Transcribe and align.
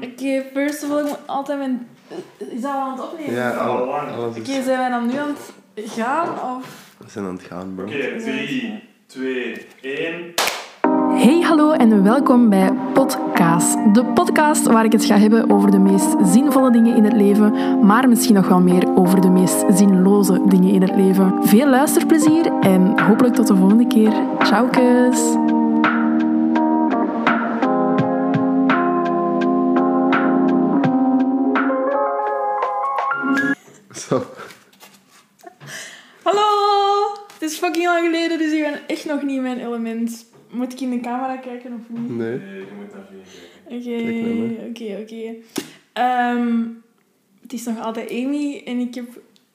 Oké, 0.00 0.44
first 0.52 0.84
of 0.84 0.90
all, 0.90 0.98
ik 0.98 1.06
moet 1.06 1.18
altijd 1.26 1.58
mijn... 1.58 1.86
Is 2.36 2.60
dat 2.60 2.72
al 2.72 2.80
aan 2.80 2.90
het 2.90 3.02
opnemen? 3.02 3.34
Ja, 3.34 3.50
al 3.50 3.82
Oké, 4.26 4.44
zijn 4.44 4.78
wij 4.78 4.88
dan 4.88 5.06
nu 5.06 5.16
aan 5.16 5.34
het 5.74 5.90
gaan, 5.90 6.28
of... 6.28 6.92
We 6.98 7.10
zijn 7.10 7.24
aan 7.24 7.34
het 7.34 7.42
gaan, 7.42 7.72
bro. 7.74 7.84
Oké, 7.84 8.20
3, 8.20 8.82
2, 9.06 9.66
1. 9.80 10.34
Hey, 11.14 11.40
hallo 11.40 11.72
en 11.72 12.02
welkom 12.02 12.48
bij 12.48 12.72
Podcast. 12.92 13.94
De 13.94 14.04
podcast 14.04 14.66
waar 14.66 14.84
ik 14.84 14.92
het 14.92 15.04
ga 15.04 15.18
hebben 15.18 15.50
over 15.50 15.70
de 15.70 15.78
meest 15.78 16.16
zinvolle 16.22 16.70
dingen 16.70 16.96
in 16.96 17.04
het 17.04 17.12
leven, 17.12 17.78
maar 17.86 18.08
misschien 18.08 18.34
nog 18.34 18.48
wel 18.48 18.60
meer 18.60 18.96
over 18.96 19.20
de 19.20 19.30
meest 19.30 19.64
zinloze 19.68 20.42
dingen 20.48 20.72
in 20.72 20.82
het 20.82 20.96
leven. 20.96 21.46
Veel 21.46 21.68
luisterplezier 21.68 22.52
en 22.60 23.00
hopelijk 23.00 23.34
tot 23.34 23.46
de 23.46 23.56
volgende 23.56 23.86
keer. 23.86 24.12
Ciao, 24.38 24.66
kus! 24.66 25.53
Is 37.54 37.60
fucking 37.60 37.84
lang 37.84 38.04
geleden, 38.06 38.38
dus 38.38 38.52
ik 38.52 38.62
ben 38.62 38.80
echt 38.86 39.04
nog 39.04 39.22
niet 39.22 39.36
in 39.36 39.42
mijn 39.42 39.58
element. 39.66 40.26
Moet 40.50 40.72
ik 40.72 40.80
in 40.80 40.90
de 40.90 41.00
camera 41.00 41.36
kijken 41.36 41.72
of 41.72 41.98
niet? 41.98 42.08
Nee. 42.16 42.38
Nee, 42.38 42.58
je 42.58 42.66
moet 42.78 42.92
naar 42.94 43.06
kijken. 43.68 44.68
Oké, 44.68 45.00
oké, 45.00 45.00
oké. 45.02 45.34
Ehm, 45.92 46.58
Het 47.42 47.52
is 47.52 47.64
nog 47.64 47.80
altijd 47.80 48.10
Amy 48.10 48.62
en 48.64 48.78
ik 48.78 48.94
heb 48.94 49.06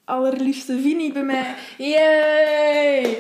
allerliefste 0.05 0.79
Vinnie 0.79 1.11
bij 1.11 1.23
mij. 1.23 1.55
Yay! 1.77 3.17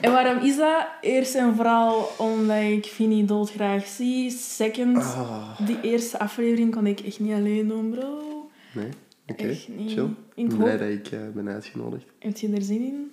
En 0.00 0.12
waarom 0.12 0.38
is 0.44 0.56
dat? 0.56 0.86
Eerst 1.00 1.34
en 1.34 1.54
vooral 1.54 2.08
omdat 2.18 2.62
ik 2.62 2.84
Vinnie 2.86 3.24
doodgraag 3.24 3.86
zie. 3.86 4.30
Second, 4.30 4.96
Ah, 4.96 5.60
die 5.66 5.76
eerste 5.82 6.18
aflevering 6.18 6.74
kon 6.74 6.86
ik 6.86 7.00
echt 7.00 7.20
niet 7.20 7.32
alleen 7.32 7.68
doen, 7.68 7.90
bro. 7.90 8.20
nee. 8.74 8.88
Oké, 9.26 9.54
chill. 9.86 10.08
Ik 10.34 10.48
ben 10.48 10.56
blij 10.56 10.76
dat 10.78 10.88
ik 10.88 11.06
eh, 11.06 11.18
ben 11.34 11.48
uitgenodigd. 11.48 12.04
Heb 12.18 12.36
je 12.36 12.48
er 12.52 12.62
zin 12.62 12.82
in? 12.84 13.12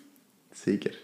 Zeker. 0.64 0.98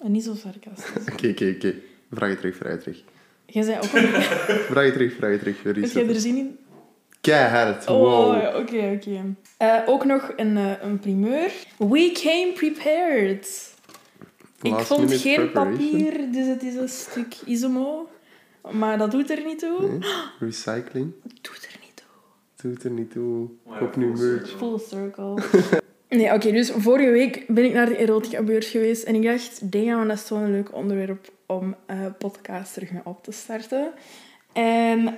En 0.00 0.12
niet 0.12 0.24
zo 0.24 0.34
sarcastisch. 0.34 1.06
Oké, 1.12 1.28
oké, 1.28 1.52
oké. 1.56 1.74
Vraag 2.10 2.30
je 2.30 2.36
terug, 2.36 2.56
vraag 2.56 2.72
je 2.72 2.78
terug. 2.78 3.02
Jij 3.46 3.62
zei 3.62 3.76
ook 3.76 3.82
al... 3.82 4.20
Vraag 4.72 4.84
je 4.84 4.92
terug, 4.92 5.14
vraag 5.14 5.30
je 5.30 5.38
terug. 5.38 5.62
Heb 5.62 5.92
jij 5.92 6.08
er 6.08 6.20
zin 6.20 6.36
in? 6.36 6.58
Keihard, 7.20 7.88
Oh, 7.88 7.98
wow. 7.98 8.56
oké, 8.60 8.92
oké. 8.96 9.34
Eh, 9.56 9.78
ook 9.86 10.04
nog 10.04 10.32
een, 10.36 10.56
eh, 10.56 10.72
een 10.82 10.98
primeur. 10.98 11.50
We 11.78 12.10
came 12.12 12.52
prepared. 12.54 13.74
Ik 14.62 14.78
vond 14.78 15.12
geen 15.12 15.52
papier, 15.52 16.32
dus 16.32 16.46
het 16.46 16.62
is 16.62 16.74
een 16.74 16.88
stuk 16.88 17.34
isomo. 17.44 18.08
Maar 18.70 18.98
dat 18.98 19.10
doet 19.10 19.30
er 19.30 19.44
niet 19.44 19.58
toe. 19.58 19.88
Nee. 19.88 19.98
Recycling. 20.38 21.12
Doet 21.40 21.68
er 21.72 21.78
niet 21.80 21.96
toe. 21.96 22.06
Doet 22.70 22.84
er 22.84 22.90
niet 22.90 23.10
toe. 23.10 23.48
Koop 23.78 23.96
nu 23.96 24.06
merch. 24.06 24.50
Full 24.50 24.78
circle. 24.78 25.34
Nee, 26.12 26.32
oké, 26.32 26.52
dus 26.52 26.70
vorige 26.76 27.10
week 27.10 27.44
ben 27.48 27.64
ik 27.64 27.72
naar 27.72 27.86
de 27.86 27.96
erotica-beurs 27.96 28.68
geweest 28.68 29.02
en 29.02 29.14
ik 29.14 29.22
dacht, 29.22 29.72
damn, 29.72 30.08
dat 30.08 30.16
is 30.16 30.26
zo'n 30.26 30.50
leuk 30.50 30.74
onderwerp 30.74 31.32
om 31.46 31.74
eh 31.86 31.96
podcast 32.18 32.74
terug 32.74 32.90
mee 32.90 33.00
op 33.04 33.24
te 33.24 33.32
starten. 33.32 33.92
En 34.52 35.16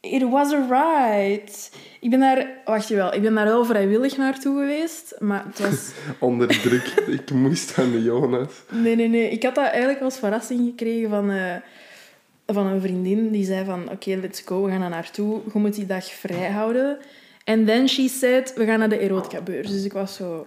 it 0.00 0.22
was 0.22 0.52
alright. 0.52 1.70
Ik 2.00 2.10
ben 2.10 2.20
daar, 2.20 2.48
wacht 2.64 2.88
je 2.88 2.94
wel, 2.94 3.14
ik 3.14 3.22
ben 3.22 3.34
daar 3.34 3.44
wel 3.44 3.64
vrijwillig 3.64 4.16
naartoe 4.16 4.58
geweest, 4.58 5.14
maar 5.18 5.44
het 5.46 5.58
was... 5.58 5.92
Onder 6.28 6.48
druk. 6.60 6.86
ik 7.06 7.30
moest 7.30 7.78
aan 7.78 7.90
de 7.90 8.02
Jonas. 8.02 8.62
Nee, 8.70 8.96
nee, 8.96 9.08
nee. 9.08 9.30
Ik 9.30 9.42
had 9.42 9.54
dat 9.54 9.66
eigenlijk 9.66 10.00
als 10.00 10.18
verrassing 10.18 10.64
gekregen 10.64 11.10
van, 11.10 11.30
eh, 11.30 11.54
van 12.46 12.66
een 12.66 12.80
vriendin. 12.80 13.30
Die 13.30 13.44
zei 13.44 13.64
van, 13.64 13.90
oké, 13.90 14.14
let's 14.14 14.42
go, 14.44 14.64
we 14.64 14.70
gaan 14.70 14.82
er 14.82 14.88
naartoe. 14.88 15.40
Je 15.52 15.58
moet 15.58 15.74
die 15.74 15.86
dag 15.86 16.04
vrij 16.04 16.50
houden. 16.50 16.98
En 17.46 17.64
then 17.64 17.88
she 17.88 18.08
said, 18.08 18.54
we 18.54 18.64
gaan 18.64 18.78
naar 18.78 18.88
de 18.88 18.98
erotica-beurs. 18.98 19.70
Dus 19.70 19.84
ik 19.84 19.92
was 19.92 20.14
zo, 20.14 20.46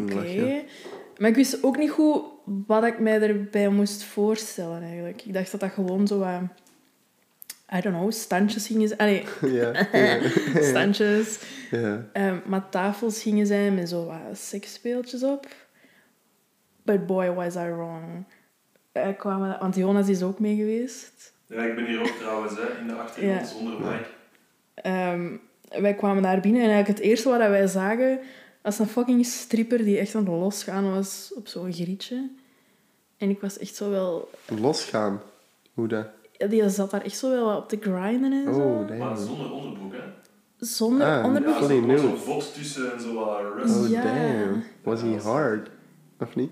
oké. 0.00 0.62
Maar 1.16 1.28
ik 1.30 1.36
wist 1.36 1.62
ook 1.62 1.78
niet 1.78 1.90
goed 1.90 2.22
wat 2.66 2.84
ik 2.84 2.98
mij 2.98 3.20
erbij 3.22 3.68
moest 3.68 4.02
voorstellen, 4.04 4.82
eigenlijk. 4.82 5.22
Ik 5.24 5.32
dacht 5.32 5.50
dat 5.50 5.60
dat 5.60 5.70
gewoon 5.70 6.06
zo 6.06 6.18
wat... 6.18 6.40
I 7.74 7.80
don't 7.80 7.96
know, 7.96 8.12
standjes 8.12 8.66
gingen 8.66 8.88
zijn. 8.88 9.00
Allee, 9.00 9.24
Ja, 9.60 9.86
ja, 9.92 10.18
standjes. 10.72 11.38
ja. 11.70 12.06
Ehm, 12.12 12.36
maar 12.46 12.68
tafels 12.68 13.22
gingen 13.22 13.46
zijn 13.46 13.74
met 13.74 13.88
zo 13.88 14.04
wat 14.04 14.38
seksspeeltjes 14.38 15.22
op. 15.22 15.46
But 16.82 17.06
boy, 17.06 17.30
was 17.34 17.54
I 17.54 17.58
wrong. 17.58 18.24
Eh, 18.92 19.08
kwamen, 19.18 19.58
want 19.60 19.74
Jonas 19.76 20.08
is 20.08 20.22
ook 20.22 20.38
mee 20.38 20.56
geweest. 20.56 21.32
Ja, 21.46 21.62
ik 21.62 21.74
ben 21.74 21.86
hier 21.86 22.00
ook 22.00 22.06
trouwens, 22.20 22.54
hè, 22.56 22.78
in 22.80 22.86
de 22.86 22.94
achtergrond 22.94 23.48
zonder 23.48 23.80
mic. 23.80 24.06
Ehm, 24.74 25.36
wij 25.80 25.94
kwamen 25.94 26.22
daar 26.22 26.40
binnen 26.40 26.62
en 26.62 26.68
eigenlijk 26.70 26.98
het 26.98 27.08
eerste 27.08 27.28
wat 27.28 27.38
wij 27.38 27.66
zagen 27.66 28.18
was 28.62 28.78
een 28.78 28.86
fucking 28.86 29.26
stripper 29.26 29.78
die 29.84 29.98
echt 29.98 30.14
aan 30.14 30.20
het 30.24 30.30
losgaan 30.30 30.90
was 30.90 31.32
op 31.34 31.48
zo'n 31.48 31.72
grietje. 31.72 32.30
En 33.16 33.30
ik 33.30 33.40
was 33.40 33.58
echt 33.58 33.74
zo 33.74 33.90
wel... 33.90 34.30
Losgaan. 34.60 35.20
Hoe 35.74 35.88
dat? 35.88 36.06
ja, 36.32 36.46
Die 36.46 36.68
zat 36.68 36.90
daar 36.90 37.02
echt 37.04 37.16
zo 37.18 37.30
wel 37.30 37.56
op 37.56 37.68
te 37.68 37.78
grinden 37.80 38.32
en 38.46 38.54
zo. 38.54 38.60
Oh, 38.60 38.88
Maar 38.88 38.98
damn. 38.98 39.16
zonder 39.16 39.52
onderbroek, 39.52 39.92
hè. 39.92 39.98
Zonder 40.58 41.06
Ah, 41.06 41.24
onderbroek. 41.24 41.70
Ja, 41.70 41.96
zo, 41.98 42.14
vod 42.16 42.54
tussen 42.54 42.92
en 42.92 43.00
zo 43.00 43.14
wat 43.14 43.40
rust. 43.56 43.76
Oh, 43.76 43.88
Ja. 43.88 44.02
damn. 44.02 44.62
Was 44.82 45.00
he 45.02 45.16
hard? 45.22 45.70
Of 46.20 46.34
niet? 46.36 46.50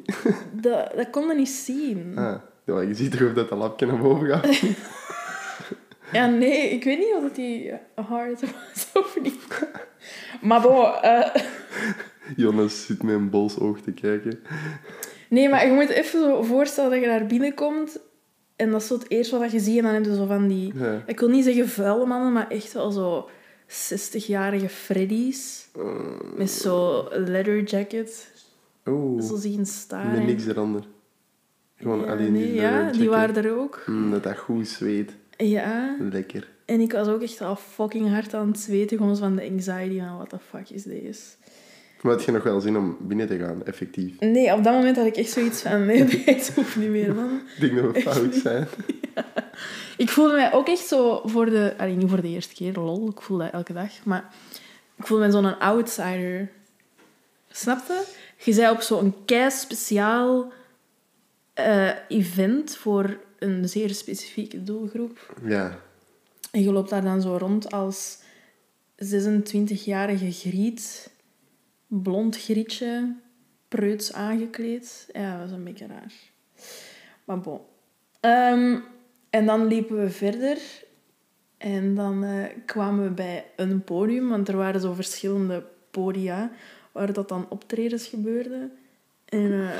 Dat, 0.52 0.92
dat 0.96 1.10
kon 1.10 1.26
je 1.28 1.34
niet 1.34 1.48
zien. 1.48 2.12
Ah. 2.18 2.34
Ja, 2.64 2.80
je 2.80 2.94
ziet 2.94 3.10
toch 3.10 3.22
of 3.28 3.32
dat 3.32 3.48
dat 3.48 3.58
lapje 3.58 3.86
naar 3.86 3.98
boven 3.98 4.26
gaat? 4.28 4.46
Ja, 6.12 6.26
nee, 6.26 6.70
ik 6.70 6.84
weet 6.84 6.98
niet 6.98 7.14
of 7.16 7.22
dat 7.22 7.34
die 7.34 7.72
hard 7.94 8.40
was 8.40 8.88
of 9.04 9.18
niet. 9.22 9.68
Maar 10.42 10.60
bon, 10.60 10.84
eh, 10.94 11.34
Jonas 12.36 12.86
zit 12.86 13.02
met 13.02 13.14
een 13.14 13.30
bols 13.30 13.58
oog 13.58 13.80
te 13.80 13.92
kijken. 13.92 14.38
nee, 15.28 15.48
maar 15.48 15.66
je 15.66 15.72
moet 15.72 15.88
even 15.88 16.20
zo 16.20 16.42
voorstellen 16.42 16.90
dat 16.90 17.00
je 17.00 17.06
daar 17.06 17.26
binnenkomt 17.26 17.98
en 18.56 18.70
dat 18.70 18.80
is 18.80 18.86
zo 18.86 18.94
het 18.98 19.10
eerste 19.10 19.38
wat 19.38 19.52
je 19.52 19.58
ziet 19.60 19.76
en 19.78 19.82
dan 19.84 19.94
heb 19.94 20.04
je 20.04 20.14
zo 20.14 20.26
van 20.26 20.48
die, 20.48 20.72
Ja. 20.78 21.02
ik 21.06 21.20
wil 21.20 21.28
niet 21.28 21.44
zeggen 21.44 21.68
vuile 21.68 22.06
mannen, 22.06 22.32
maar 22.32 22.48
echt 22.50 22.72
wel 22.72 22.90
zo 22.90 23.28
60-jarige 23.68 24.68
Freddy's 24.68 25.68
met 26.36 26.50
zo 26.50 27.04
leather 27.10 27.62
jacket, 27.62 28.32
Oeh, 28.86 29.22
zo 29.22 29.36
zien 29.36 29.66
staan. 29.66 30.10
met 30.12 30.26
niks 30.26 30.46
eronder. 30.46 30.84
Gewoon 31.76 32.00
Ja, 32.00 32.06
alleen 32.12 32.32
nee, 32.32 32.42
die 32.42 32.54
ja, 32.54 32.90
die 32.92 33.08
waren 33.08 33.44
er 33.44 33.58
ook. 33.58 33.82
Mm, 33.86 34.10
dat 34.10 34.22
dat 34.22 34.38
goed 34.38 34.68
zweet. 34.68 35.12
Ja, 35.36 35.96
Lekker. 36.10 36.48
en 36.64 36.80
ik 36.80 36.92
was 36.92 37.08
ook 37.08 37.22
echt 37.22 37.40
al 37.40 37.56
fucking 37.56 38.10
hard 38.10 38.34
aan 38.34 38.48
het 38.48 38.60
zweten, 38.60 38.96
gewoon 38.96 39.16
van 39.16 39.36
de 39.36 39.42
anxiety 39.50 39.98
van 39.98 40.16
what 40.16 40.28
the 40.28 40.38
fuck 40.48 40.70
is 40.70 40.82
deze. 40.82 41.20
Maar 42.02 42.12
had 42.12 42.24
je 42.24 42.32
nog 42.32 42.42
wel 42.42 42.60
zin 42.60 42.76
om 42.76 42.96
binnen 43.00 43.26
te 43.26 43.38
gaan, 43.38 43.64
effectief? 43.64 44.20
Nee, 44.20 44.52
op 44.52 44.64
dat 44.64 44.72
moment 44.72 44.96
had 44.96 45.06
ik 45.06 45.16
echt 45.16 45.30
zoiets 45.30 45.62
van, 45.62 45.86
nee, 45.86 46.04
dit 46.24 46.54
hoeft 46.54 46.76
niet 46.76 46.88
meer, 46.90 47.14
man. 47.14 47.40
Ik 47.54 47.60
denk 47.60 47.76
dat 47.82 47.92
we 47.94 48.00
fout 48.00 48.34
zijn. 48.34 48.66
Ik 49.96 50.08
voelde 50.08 50.34
mij 50.34 50.52
ook 50.52 50.68
echt 50.68 50.86
zo 50.86 51.20
voor 51.24 51.46
de... 51.46 51.74
Allee, 51.78 51.96
niet 51.96 52.08
voor 52.10 52.20
de 52.20 52.28
eerste 52.28 52.54
keer, 52.54 52.72
lol. 52.74 53.08
Ik 53.08 53.20
voel 53.20 53.38
dat 53.38 53.52
elke 53.52 53.72
dag. 53.72 54.04
Maar 54.04 54.34
ik 54.96 55.06
voelde 55.06 55.24
me 55.26 55.30
zo'n 55.30 55.58
outsider. 55.58 56.50
Snapte? 57.50 58.02
Je 58.36 58.52
zei 58.52 58.70
op 58.70 58.80
zo'n 58.80 59.14
kei 59.24 59.50
speciaal 59.50 60.52
eh, 61.54 61.90
event 62.08 62.76
voor 62.76 63.16
een 63.46 63.68
zeer 63.68 63.94
specifieke 63.94 64.62
doelgroep. 64.62 65.36
Ja. 65.44 65.78
En 66.50 66.62
je 66.62 66.72
loopt 66.72 66.90
daar 66.90 67.02
dan 67.02 67.20
zo 67.20 67.36
rond 67.36 67.72
als 67.72 68.18
26-jarige 69.04 70.32
griet. 70.32 71.10
Blond 71.86 72.38
grietje. 72.38 73.14
Preuts 73.68 74.12
aangekleed. 74.12 75.08
Ja, 75.12 75.38
dat 75.38 75.48
was 75.48 75.58
een 75.58 75.64
beetje 75.64 75.86
raar. 75.86 76.12
Maar 77.24 77.40
bon. 77.40 77.60
Ehm, 78.20 78.78
en 79.30 79.46
dan 79.46 79.66
liepen 79.66 80.00
we 80.00 80.10
verder. 80.10 80.58
En 81.56 81.94
dan 81.94 82.24
eh, 82.24 82.44
kwamen 82.66 83.04
we 83.04 83.10
bij 83.10 83.44
een 83.56 83.84
podium. 83.84 84.28
Want 84.28 84.48
er 84.48 84.56
waren 84.56 84.80
zo 84.80 84.92
verschillende 84.92 85.64
podia 85.90 86.50
waar 86.92 87.12
dat 87.12 87.28
dan 87.28 87.46
optredens 87.48 88.06
gebeurden. 88.06 88.72
En 89.24 89.52
eh, 89.52 89.78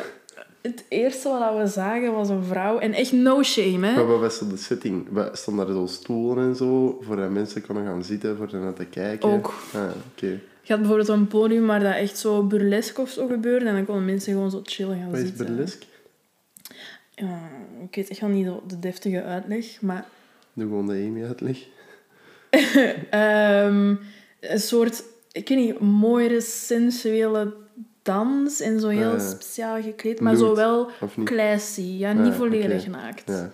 het 0.66 0.84
eerste 0.88 1.28
wat 1.28 1.56
we 1.58 1.66
zagen 1.66 2.12
was 2.12 2.28
een 2.28 2.44
vrouw. 2.44 2.78
En 2.78 2.92
echt 2.92 3.12
no 3.12 3.42
shame, 3.42 3.86
hè. 3.86 3.94
Maar 3.94 4.06
wat 4.06 4.20
was 4.20 4.38
de 4.38 4.56
setting? 4.56 5.08
Stonden 5.32 5.66
daar 5.66 5.74
zo 5.74 5.86
stoelen 5.86 6.44
en 6.44 6.56
zo, 6.56 6.98
voor 7.02 7.16
dat 7.16 7.30
mensen 7.30 7.66
konden 7.66 7.84
gaan 7.84 8.04
zitten, 8.04 8.36
voor 8.36 8.48
naar 8.52 8.72
te 8.72 8.84
kijken? 8.84 9.28
Ook. 9.28 9.54
Ah, 9.74 9.82
oké. 10.12 10.40
Je 10.62 10.72
had 10.72 10.78
bijvoorbeeld 10.78 11.08
een 11.08 11.26
podium 11.26 11.66
waar 11.66 11.80
dat 11.80 11.94
echt 11.94 12.18
zo 12.18 12.42
burlesque 12.42 13.02
of 13.02 13.10
zo 13.10 13.26
gebeurde. 13.26 13.66
En 13.66 13.74
dan 13.74 13.84
konden 13.84 14.04
mensen 14.04 14.32
gewoon 14.32 14.50
zo 14.50 14.60
chillen 14.64 14.98
gaan 14.98 15.10
Wat 15.10 15.20
is 15.20 15.26
zitten. 15.26 15.46
burlesque? 15.46 15.86
Ja, 17.14 17.40
ik 17.82 17.94
weet 17.94 18.08
echt 18.08 18.20
wel 18.20 18.30
niet 18.30 18.46
de, 18.46 18.56
de 18.66 18.78
deftige 18.78 19.22
uitleg, 19.22 19.80
maar... 19.80 20.06
Doe 20.52 20.66
gewoon 20.66 20.86
de 20.86 20.92
Amy 20.92 21.24
uitleg. 21.24 21.58
ehm, 23.10 23.94
een 24.40 24.60
soort, 24.60 25.02
ik 25.32 25.48
weet 25.48 25.58
niet, 25.58 25.80
mooiere 25.80 26.40
sensuele 26.40 27.54
dans 28.06 28.60
en 28.60 28.80
zo 28.80 28.88
heel 28.88 29.20
speciaal 29.20 29.82
gekleed, 29.82 30.20
maar 30.20 30.36
zo 30.36 30.54
wel 30.54 30.90
classy. 31.24 31.82
Ja, 31.82 32.12
niet 32.12 32.34
volledig 32.34 32.80
oké. 32.80 32.90
naakt. 32.90 33.22
Ja. 33.28 33.50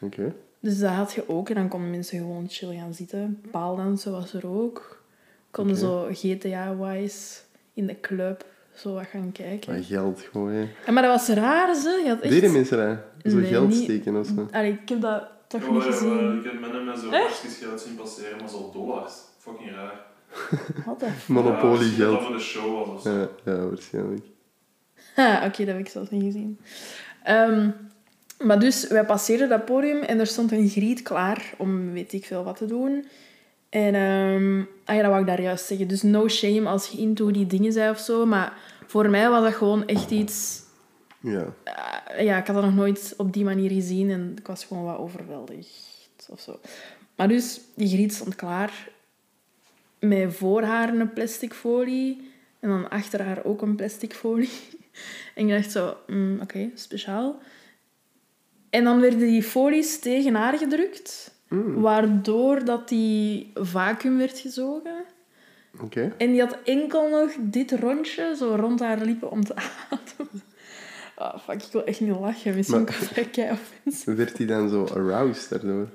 Oké. 0.00 0.34
Dus 0.60 0.78
dat 0.78 0.90
had 0.90 1.12
je 1.12 1.28
ook. 1.28 1.48
En 1.48 1.54
dan 1.54 1.68
konden 1.68 1.90
mensen 1.90 2.18
gewoon 2.18 2.46
chill 2.48 2.76
gaan 2.76 2.94
zitten. 2.94 3.40
Paaldansen 3.50 4.12
was 4.12 4.32
er 4.34 4.46
ook. 4.48 5.02
Konden 5.50 5.76
zo 5.76 6.08
GTA-wise 6.12 7.38
in 7.74 7.86
de 7.86 8.00
club 8.00 8.44
zo 8.74 8.94
wat 8.94 9.06
gaan 9.06 9.32
kijken. 9.32 9.72
Maar 9.72 9.82
geld 9.82 10.20
gooien. 10.32 10.68
En, 10.86 10.94
maar 10.94 11.02
dat 11.02 11.12
was 11.26 11.36
raar, 11.36 11.74
ze. 11.74 12.00
Je 12.04 12.08
had 12.08 12.20
echt... 12.20 12.32
Deden 12.32 12.52
mensen 12.52 12.78
dat? 12.78 13.32
Zo 13.32 13.38
Nee, 13.38 13.46
geld 13.48 13.68
niet- 13.68 13.82
steken 13.82 14.16
of 14.16 14.26
zo? 14.26 14.48
Allee, 14.50 14.72
ik 14.82 14.88
heb 14.88 15.00
dat 15.00 15.22
toch 15.46 15.62
Ja, 15.64 15.70
niet 15.72 15.82
gezien. 15.82 16.38
ik 16.38 16.44
heb 16.44 16.60
met 16.60 16.72
hem 16.72 16.96
zo 16.96 17.08
hartstikke 17.10 17.54
geld 17.56 17.80
zien 17.80 17.94
passeren, 17.96 18.38
maar 18.38 18.48
zo 18.48 18.70
dollars. 18.72 19.12
Fucking 19.38 19.70
raar. 19.70 20.00
Fuck? 20.36 21.08
Monopoly 21.26 21.72
Ja, 21.72 21.78
misschien 21.78 21.98
dat 21.98 22.08
geld. 22.08 22.12
dat 22.18 22.26
voor 22.26 22.36
de 22.36 22.42
show 22.42 22.76
was 22.86 22.88
of 22.96 23.02
zo. 23.02 23.10
Ja, 23.18 23.28
ja, 23.44 23.66
waarschijnlijk. 23.68 24.24
Ah, 25.16 25.42
Oké, 25.44 25.64
dat 25.64 25.74
heb 25.74 25.78
ik 25.78 25.88
zelfs 25.88 26.10
niet 26.10 26.22
gezien. 26.22 26.58
Ehm, 27.22 27.70
maar 28.44 28.58
dus, 28.58 28.86
wij 28.88 29.04
passeerden 29.04 29.48
dat 29.48 29.64
podium 29.64 30.02
en 30.02 30.18
er 30.20 30.26
stond 30.26 30.52
een 30.52 30.68
griet 30.68 31.02
klaar 31.02 31.54
om 31.58 31.92
weet 31.92 32.12
ik 32.12 32.24
veel 32.24 32.44
wat 32.44 32.56
te 32.56 32.66
doen. 32.66 33.06
En 33.68 33.94
ehm 33.94 34.60
ah 34.84 34.94
ja, 34.94 35.00
dat 35.02 35.10
wou 35.10 35.20
ik 35.20 35.26
daar 35.26 35.42
juist 35.42 35.66
zeggen. 35.66 35.88
Dus 35.88 36.02
no 36.02 36.28
shame 36.28 36.68
als 36.68 36.88
je 36.88 36.98
into 36.98 37.30
die 37.30 37.46
dingen 37.46 37.72
zei 37.72 37.90
of 37.90 37.98
zo. 37.98 38.26
Maar 38.26 38.52
voor 38.86 39.10
mij 39.10 39.28
was 39.30 39.42
dat 39.42 39.54
gewoon 39.54 39.86
echt 39.86 40.10
iets... 40.10 40.62
Ja. 41.20 41.52
ah, 41.64 42.20
ja, 42.24 42.38
ik 42.38 42.46
had 42.46 42.56
dat 42.56 42.64
nog 42.64 42.74
nooit 42.74 43.14
op 43.16 43.32
die 43.32 43.44
manier 43.44 43.70
gezien 43.70 44.10
en 44.10 44.34
ik 44.38 44.46
was 44.46 44.64
gewoon 44.64 44.84
wat 44.84 44.98
overweldigd 44.98 46.28
of 46.30 46.40
zo. 46.40 46.58
Maar 47.16 47.28
dus, 47.28 47.60
die 47.74 47.88
griet 47.88 48.14
stond 48.14 48.34
klaar. 48.34 48.88
Met 50.08 50.34
voor 50.34 50.62
haar 50.62 50.94
een 50.94 51.12
plastic 51.12 51.54
folie 51.54 52.30
en 52.60 52.68
dan 52.68 52.88
achter 52.88 53.22
haar 53.22 53.44
ook 53.44 53.62
een 53.62 53.76
plastic 53.76 54.12
folie. 54.12 54.50
En 55.34 55.48
ik 55.48 55.54
dacht 55.54 55.70
zo, 55.70 55.96
mm, 56.06 56.40
oké, 56.40 56.70
speciaal. 56.74 57.38
En 58.70 58.84
dan 58.84 59.00
werden 59.00 59.18
die 59.18 59.42
folies 59.42 59.98
tegen 59.98 60.34
haar 60.34 60.58
gedrukt, 60.58 61.34
Mm, 61.48 61.80
waardoor 61.80 62.64
dat 62.64 62.88
die 62.88 63.50
vacuüm 63.54 64.18
werd 64.18 64.38
gezogen. 64.38 65.04
En 66.18 66.30
die 66.30 66.40
had 66.40 66.58
enkel 66.64 67.08
nog 67.08 67.30
dit 67.40 67.72
rondje 67.72 68.34
zo 68.38 68.54
rond 68.54 68.80
haar 68.80 69.00
lippen 69.00 69.30
om 69.30 69.44
te 69.44 69.54
ademen. 69.90 70.42
Ah, 71.14 71.38
fuck, 71.38 71.62
ik 71.62 71.72
wil 71.72 71.84
echt 71.84 72.00
niet 72.00 72.18
lachen. 72.18 72.54
Misschien 72.54 72.84
kan 72.84 72.94
ik 73.14 73.32
kei. 73.32 73.58
Werd 74.04 74.36
hij 74.36 74.46
dan 74.46 74.68
zo 74.68 74.84
aroused 74.84 75.48
daardoor? 75.48 75.88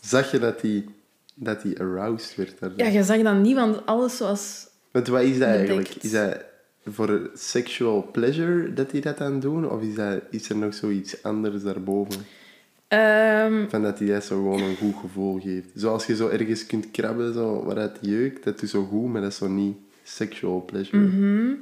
Zag 0.00 0.30
je 0.30 0.38
dat 0.38 0.60
hij 0.60 0.84
dat 1.34 1.62
die 1.62 1.80
aroused 1.80 2.34
werd 2.36 2.60
daardoor? 2.60 2.78
Ja, 2.78 2.86
je 2.92 3.02
zag 3.04 3.22
dat 3.22 3.36
niet, 3.36 3.54
want 3.54 3.86
alles 3.86 4.16
zoals... 4.16 4.66
Want 4.90 5.06
wat 5.08 5.22
is 5.22 5.38
dat 5.38 5.48
eigenlijk? 5.48 5.88
Is 5.88 6.10
dat 6.10 6.44
voor 6.86 7.30
sexual 7.34 8.08
pleasure 8.12 8.72
dat 8.74 8.90
hij 8.92 9.00
dat 9.00 9.20
aan 9.20 9.40
doen? 9.40 9.70
Of 9.70 9.82
is, 9.82 9.94
dat, 9.94 10.20
is 10.30 10.48
er 10.48 10.56
nog 10.56 10.74
zoiets 10.74 11.22
anders 11.22 11.62
daarboven? 11.62 12.20
Ehm, 12.88 13.68
Van 13.68 13.82
dat 13.82 13.98
hij 13.98 14.08
dat 14.08 14.24
zo 14.24 14.36
gewoon 14.36 14.62
een 14.62 14.76
goed 14.76 14.94
gevoel 15.00 15.40
geeft. 15.40 15.68
Zoals 15.74 16.06
je 16.06 16.16
zo 16.16 16.28
ergens 16.28 16.66
kunt 16.66 16.90
krabben 16.90 17.32
zo, 17.34 17.64
waaruit 17.64 17.98
die 18.00 18.10
jeukt, 18.10 18.44
dat 18.44 18.62
is 18.62 18.70
zo 18.70 18.84
goed, 18.84 19.06
maar 19.12 19.20
dat 19.20 19.30
is 19.30 19.36
zo 19.36 19.48
niet 19.48 19.76
sexual 20.02 20.64
pleasure. 20.64 20.98
mhm. 21.02 21.52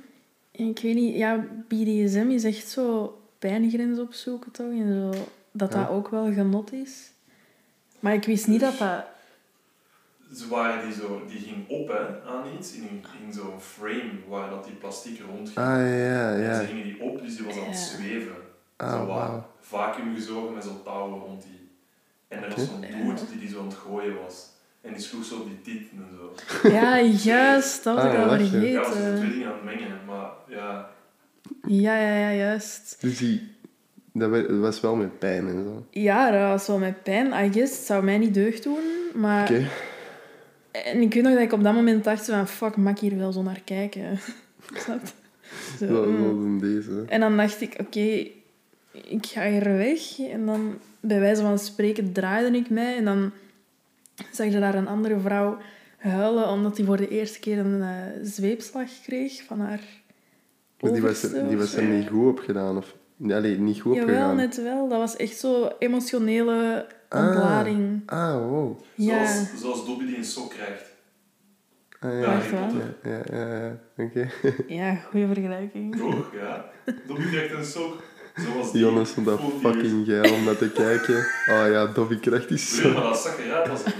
Ik 0.50 0.78
weet 0.82 0.94
niet, 0.94 1.16
ja, 1.16 1.46
BDSM 1.68 2.26
is 2.30 2.44
echt 2.44 2.68
zo 2.68 3.18
pijngrens 3.38 3.98
opzoeken 3.98 4.50
toch? 4.50 4.70
En 4.70 4.92
zo, 5.12 5.18
dat 5.52 5.72
Ja. 5.72 5.78
dat 5.80 5.88
ook 5.88 6.08
wel 6.08 6.32
genot 6.32 6.72
is. 6.72 7.10
Maar 8.00 8.14
ik 8.14 8.24
wist 8.24 8.46
niet 8.46 8.60
dat 8.60 8.78
dat... 8.78 9.04
Ze 10.34 10.48
waren 10.48 10.86
die, 10.86 10.94
zo, 10.94 11.22
die 11.28 11.38
ging 11.40 11.68
op 11.68 11.88
hè, 11.88 12.30
aan 12.30 12.44
iets, 12.58 12.74
in, 12.74 13.04
in 13.26 13.32
zo'n 13.32 13.60
frame 13.60 14.12
waar 14.28 14.50
dat 14.50 14.64
die 14.64 14.74
plastic 14.74 15.20
rond 15.30 15.48
ging. 15.50 15.66
Ah, 15.66 15.76
ja, 15.76 16.32
En 16.32 16.40
ja. 16.42 16.60
ze 16.60 16.66
gingen 16.66 16.84
die 16.84 17.00
op, 17.00 17.22
dus 17.22 17.36
die 17.36 17.46
was 17.46 17.58
aan 17.58 17.66
het 17.68 17.76
zweven. 17.76 18.32
Ah, 18.76 18.90
zo 18.92 18.98
wat 19.06 19.06
wauw. 19.06 19.46
vacuüm 19.60 20.14
gezogen 20.14 20.54
met 20.54 20.64
zo'n 20.64 20.82
touwen 20.84 21.20
rond 21.20 21.42
die. 21.42 21.68
En 22.28 22.42
er 22.42 22.48
was 22.50 22.66
zo'n 22.66 22.80
dude 22.80 23.20
die 23.30 23.38
die 23.38 23.48
zo 23.48 23.58
aan 23.60 23.66
het 23.66 23.74
gooien 23.74 24.14
was. 24.24 24.50
En 24.80 24.92
die 24.92 25.02
sloeg 25.02 25.24
zo 25.24 25.34
op 25.36 25.46
die 25.46 25.60
tieten 25.62 25.98
en 26.10 26.16
zo. 26.18 26.68
Ja, 26.68 27.00
juist, 27.00 27.84
dat 27.84 27.94
was 27.96 28.04
ik 28.04 28.10
Ah, 28.18 28.22
al 28.22 28.28
vergeten. 28.28 28.70
Ja, 28.70 28.84
ze 28.84 28.92
zijn 29.00 29.16
twee 29.16 29.30
dingen 29.30 29.46
aan 29.46 29.52
het 29.54 29.64
mengen, 29.64 29.98
maar 30.06 30.30
ja. 30.48 30.88
Ja, 31.66 31.96
ja, 31.96 32.16
ja, 32.16 32.32
juist. 32.32 32.96
Dus 33.00 33.18
die, 33.18 33.52
dat 34.12 34.30
wa- 34.30 34.40
dat 34.42 34.58
was 34.58 34.80
wel 34.80 34.94
met 34.96 35.18
pijn 35.18 35.48
en 35.48 35.64
zo. 35.64 35.86
Ja, 35.90 36.30
dat 36.30 36.48
was 36.50 36.66
wel 36.66 36.78
met 36.78 37.02
pijn, 37.02 37.26
I 37.46 37.52
guess. 37.52 37.76
Het 37.76 37.86
zou 37.86 38.04
mij 38.04 38.18
niet 38.18 38.34
deugd 38.34 38.62
doen, 38.62 38.82
maar... 39.14 39.42
Oké. 39.50 39.66
En 40.72 41.00
ik 41.00 41.14
weet 41.14 41.22
nog 41.22 41.32
dat 41.32 41.42
ik 41.42 41.52
op 41.52 41.62
dat 41.62 41.74
moment 41.74 42.04
dacht 42.04 42.24
van... 42.24 42.48
Fuck, 42.48 42.76
mag 42.76 42.92
ik 42.92 42.98
hier 42.98 43.16
wel 43.16 43.32
zo 43.32 43.42
naar 43.42 43.62
kijken? 43.64 44.18
Snap? 44.84 45.00
Zo, 45.78 46.06
mm. 46.06 46.60
deze. 46.60 47.04
En 47.08 47.20
dan 47.20 47.36
dacht 47.36 47.60
ik, 47.60 47.74
oké, 47.80 48.26
ik 48.92 49.26
ga 49.26 49.48
hier 49.48 49.64
weg. 49.64 50.18
En 50.18 50.46
dan, 50.46 50.78
bij 51.00 51.20
wijze 51.20 51.42
van 51.42 51.58
spreken, 51.58 52.12
draaide 52.12 52.56
ik 52.56 52.70
mij. 52.70 52.96
En 52.96 53.04
dan 53.04 53.30
zag 54.32 54.46
je 54.46 54.60
daar 54.60 54.74
een 54.74 54.88
andere 54.88 55.18
vrouw 55.20 55.58
huilen, 55.98 56.48
omdat 56.48 56.76
die 56.76 56.84
voor 56.84 56.96
de 56.96 57.08
eerste 57.08 57.38
keer 57.38 57.58
een 57.58 57.82
eh, 57.82 58.22
zweepslag 58.22 58.88
kreeg 59.02 59.42
van 59.42 59.60
haar 59.60 59.80
Maar 60.80 60.92
die 60.92 61.02
was, 61.02 61.22
er, 61.22 61.48
die 61.48 61.56
was 61.56 61.74
er 61.74 61.84
niet 61.84 62.08
goed 62.08 62.28
op 62.28 62.38
gedaan. 62.38 62.76
Of, 62.76 62.96
nee, 63.16 63.58
niet 63.58 63.80
goed 63.80 63.92
op 63.92 63.98
Jawel, 63.98 64.14
gegaan. 64.14 64.36
net 64.36 64.62
wel. 64.62 64.88
Dat 64.88 64.98
was 64.98 65.16
echt 65.16 65.36
zo 65.36 65.70
emotionele. 65.78 66.86
Ontlading. 67.14 68.02
Ah, 68.06 68.34
wow. 68.34 68.80
Ja. 68.94 69.26
Zoals, 69.26 69.60
zoals 69.60 69.86
Dobby 69.86 70.06
die 70.06 70.16
een 70.16 70.24
sok 70.24 70.50
krijgt. 70.50 70.90
Ah, 72.00 72.10
Ja, 72.12 72.18
ja. 72.18 72.34
Echt 72.38 72.50
waar? 72.50 72.70
Ja, 73.04 73.22
ja, 73.36 73.56
ja. 73.56 73.78
Oké. 74.04 74.28
Ja, 74.80 74.94
goede 74.94 75.26
vergelijking. 75.26 75.96
Toch, 75.96 76.30
ja. 76.34 76.64
Dobby 77.06 77.28
krijgt 77.30 77.54
een 77.54 77.64
sok. 77.64 78.02
Zoals 78.36 78.72
die. 78.72 78.80
Jonas 78.80 79.10
vond 79.10 79.26
dat 79.26 79.40
fucking 79.60 80.06
geil 80.06 80.34
om 80.34 80.44
dat 80.44 80.58
te 80.58 80.70
kijken. 80.70 81.16
Oh 81.48 81.70
ja, 81.70 81.86
Dobby 81.86 82.18
krijgt 82.18 82.48
die 82.48 82.58
zo. 82.58 82.92
Maar 82.92 83.02
dat 83.02 83.68
als 83.70 83.84
een, 83.84 83.92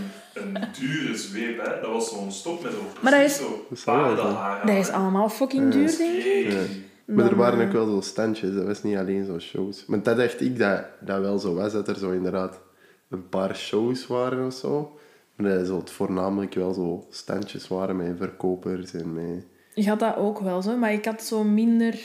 een 0.55 0.65
dure 0.81 1.17
zweep, 1.17 1.59
hè. 1.65 1.81
Dat 1.81 1.91
was 1.91 2.11
zo'n 2.11 2.33
stok 2.33 2.63
met 2.63 2.73
zo'n 2.73 2.87
Maar 3.01 3.13
dat 3.13 3.21
is- 3.21 3.37
zo 3.37 3.67
Dat 4.65 4.77
is 4.77 4.91
allemaal 4.91 5.29
fucking 5.29 5.65
Ja. 5.65 5.71
duur, 5.81 5.97
denk 5.97 6.25
ik. 6.25 6.53
Ja. 6.53 6.59
Maar 7.15 7.25
er 7.31 7.37
waren 7.37 7.61
eh, 7.61 7.67
ook 7.67 7.73
wel 7.73 7.87
zo 7.87 8.01
standjes, 8.01 8.55
dat 8.55 8.65
was 8.67 8.83
niet 8.83 8.97
alleen 8.97 9.25
zo 9.25 9.39
shows. 9.39 9.85
Maar 9.87 10.03
dat 10.03 10.17
dacht 10.17 10.41
ik 10.41 10.59
dat 10.59 10.85
dat 11.01 11.21
wel 11.21 11.39
zo 11.39 11.55
was, 11.55 11.73
dat 11.73 11.89
er 11.89 11.97
zo 11.99 12.11
inderdaad 12.11 12.61
een 13.13 13.29
paar 13.29 13.57
shows 13.57 14.07
waren 14.07 14.47
of 14.47 14.55
zo. 14.55 14.99
Maar 15.37 15.51
dat 15.55 15.67
zo 15.67 15.79
het 15.79 15.91
voornamelijk 15.91 16.55
wel 16.55 16.73
zo 16.75 17.07
standjes 17.11 17.69
waren 17.69 17.97
met 17.97 18.17
verkopers 18.17 18.93
en 18.95 19.13
met... 19.13 19.45
Ik 19.75 19.87
had 19.87 19.99
dat 20.01 20.17
ook 20.17 20.41
wel 20.41 20.63
zo, 20.63 20.77
maar 20.77 20.93
ik 20.93 21.05
had 21.05 21.23
zo 21.23 21.45
minder 21.45 21.99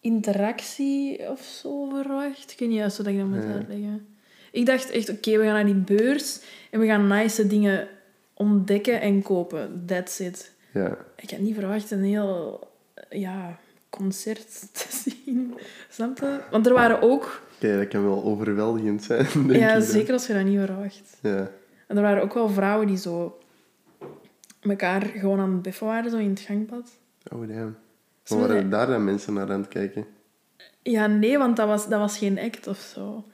interactie 0.00 1.30
of 1.30 1.40
zo 1.40 1.88
verwacht. 1.88 2.50
Ik 2.52 2.58
weet 2.58 2.68
niet 2.68 2.78
juist 2.78 2.96
hoe 2.96 3.08
ik 3.10 3.18
dat 3.18 3.26
moet 3.26 3.42
Ja. 3.42 3.52
uitleggen. 3.52 4.06
Ik 4.52 4.66
dacht 4.66 4.90
echt, 4.90 5.08
oké, 5.10 5.38
we 5.38 5.44
gaan 5.44 5.52
naar 5.52 5.64
die 5.64 5.74
beurs 5.74 6.40
en 6.70 6.80
we 6.80 6.86
gaan 6.86 7.06
nice 7.06 7.46
dingen 7.46 7.88
ontdekken 8.34 9.00
en 9.00 9.22
kopen. 9.22 9.82
That's 9.86 10.18
it. 10.20 10.52
Ja, 10.72 10.96
Ik 11.16 11.30
had 11.30 11.38
niet 11.40 11.54
verwacht 11.54 11.90
een 11.90 12.02
heel 12.04 12.60
ja, 13.10 13.58
concert 13.90 14.68
te 14.72 14.86
zien. 15.24 15.54
Snap 15.90 16.18
je? 16.18 16.40
Want 16.50 16.66
er 16.66 16.72
waren 16.74 17.02
ook... 17.02 17.44
Kijk, 17.58 17.78
dat 17.78 17.88
kan 17.88 18.02
wel 18.04 18.24
overweldigend 18.24 19.02
zijn, 19.02 19.26
denk 19.34 19.50
ik. 19.50 19.56
Ja, 19.56 19.80
zeker 19.80 20.12
als 20.12 20.26
je 20.26 20.32
dat 20.34 20.44
niet 20.44 20.58
verwacht. 20.58 21.18
Ja. 21.22 21.50
En 21.86 21.96
er 21.96 22.02
waren 22.02 22.22
ook 22.22 22.34
wel 22.34 22.48
vrouwen 22.48 22.86
die 22.86 22.96
zo... 22.96 23.38
elkaar 24.60 25.02
gewoon 25.02 25.38
aan 25.40 25.52
het 25.52 25.62
beffen 25.62 25.86
waren, 25.86 26.10
zo 26.10 26.16
in 26.16 26.30
het 26.30 26.40
gangpad. 26.40 26.90
Oh, 27.32 27.48
damn. 27.48 27.76
Zo 28.22 28.38
Maar 28.38 28.48
waren 28.48 28.70
daar 28.70 28.86
dan 28.86 29.04
mensen 29.04 29.32
naar 29.32 29.52
aan 29.52 29.60
het 29.60 29.68
kijken? 29.68 30.06
Ja, 30.82 31.06
nee, 31.06 31.38
want 31.38 31.56
dat 31.56 31.66
was, 31.68 31.88
dat 31.88 32.00
was 32.00 32.18
geen 32.18 32.38
act 32.38 32.66
of 32.66 32.78
zo. 32.78 33.24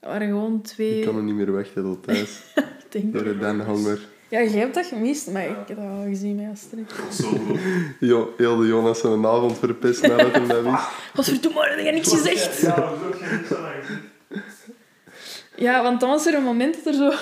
Dat 0.00 0.10
waren 0.10 0.28
gewoon 0.28 0.62
twee... 0.62 0.98
Ik 0.98 1.04
kan 1.04 1.14
nog 1.14 1.24
niet 1.24 1.34
meer 1.34 1.52
wachten 1.52 1.82
tot 1.82 2.02
thuis. 2.06 2.52
Ik 2.54 2.86
denk- 2.88 3.12
Door 3.12 3.24
de 3.24 3.38
dan 3.38 3.60
honger. 3.60 4.08
Ja, 4.30 4.42
jij 4.42 4.60
hebt 4.60 4.74
dat 4.74 4.86
gemist, 4.86 5.30
maar 5.30 5.42
ik 5.44 5.56
heb 5.66 5.76
dat 5.76 5.86
wel 5.86 6.04
gezien 6.08 6.36
met 6.36 6.46
Astrid. 6.52 6.88
Dat 6.88 6.98
was 7.06 7.16
zo 7.16 7.28
goed. 7.28 7.58
Jo, 8.00 8.34
heel 8.36 8.56
de 8.56 8.66
Jonas 8.66 9.02
een 9.02 9.26
avond 9.26 9.58
verpest 9.58 10.02
nadat 10.02 10.32
hij 10.32 10.46
dat 10.46 10.62
wist. 10.62 10.88
Godverdomme, 11.14 11.60
dat 11.68 11.76
heb 11.76 11.84
je 11.84 11.92
niks 11.92 12.10
gezegd. 12.10 12.60
Ja, 12.60 12.74
dat 12.76 12.92
is 13.00 13.06
ook 13.06 13.14
geen 13.14 13.36
niks 13.36 13.54
aan 13.54 13.72
gezien. 13.82 14.74
Ja, 15.56 15.82
want 15.82 16.00
dan 16.00 16.08
was 16.08 16.26
er 16.26 16.34
een 16.34 16.42
moment 16.42 16.74
dat 16.74 16.86
er 16.86 16.94
zo... 16.94 17.10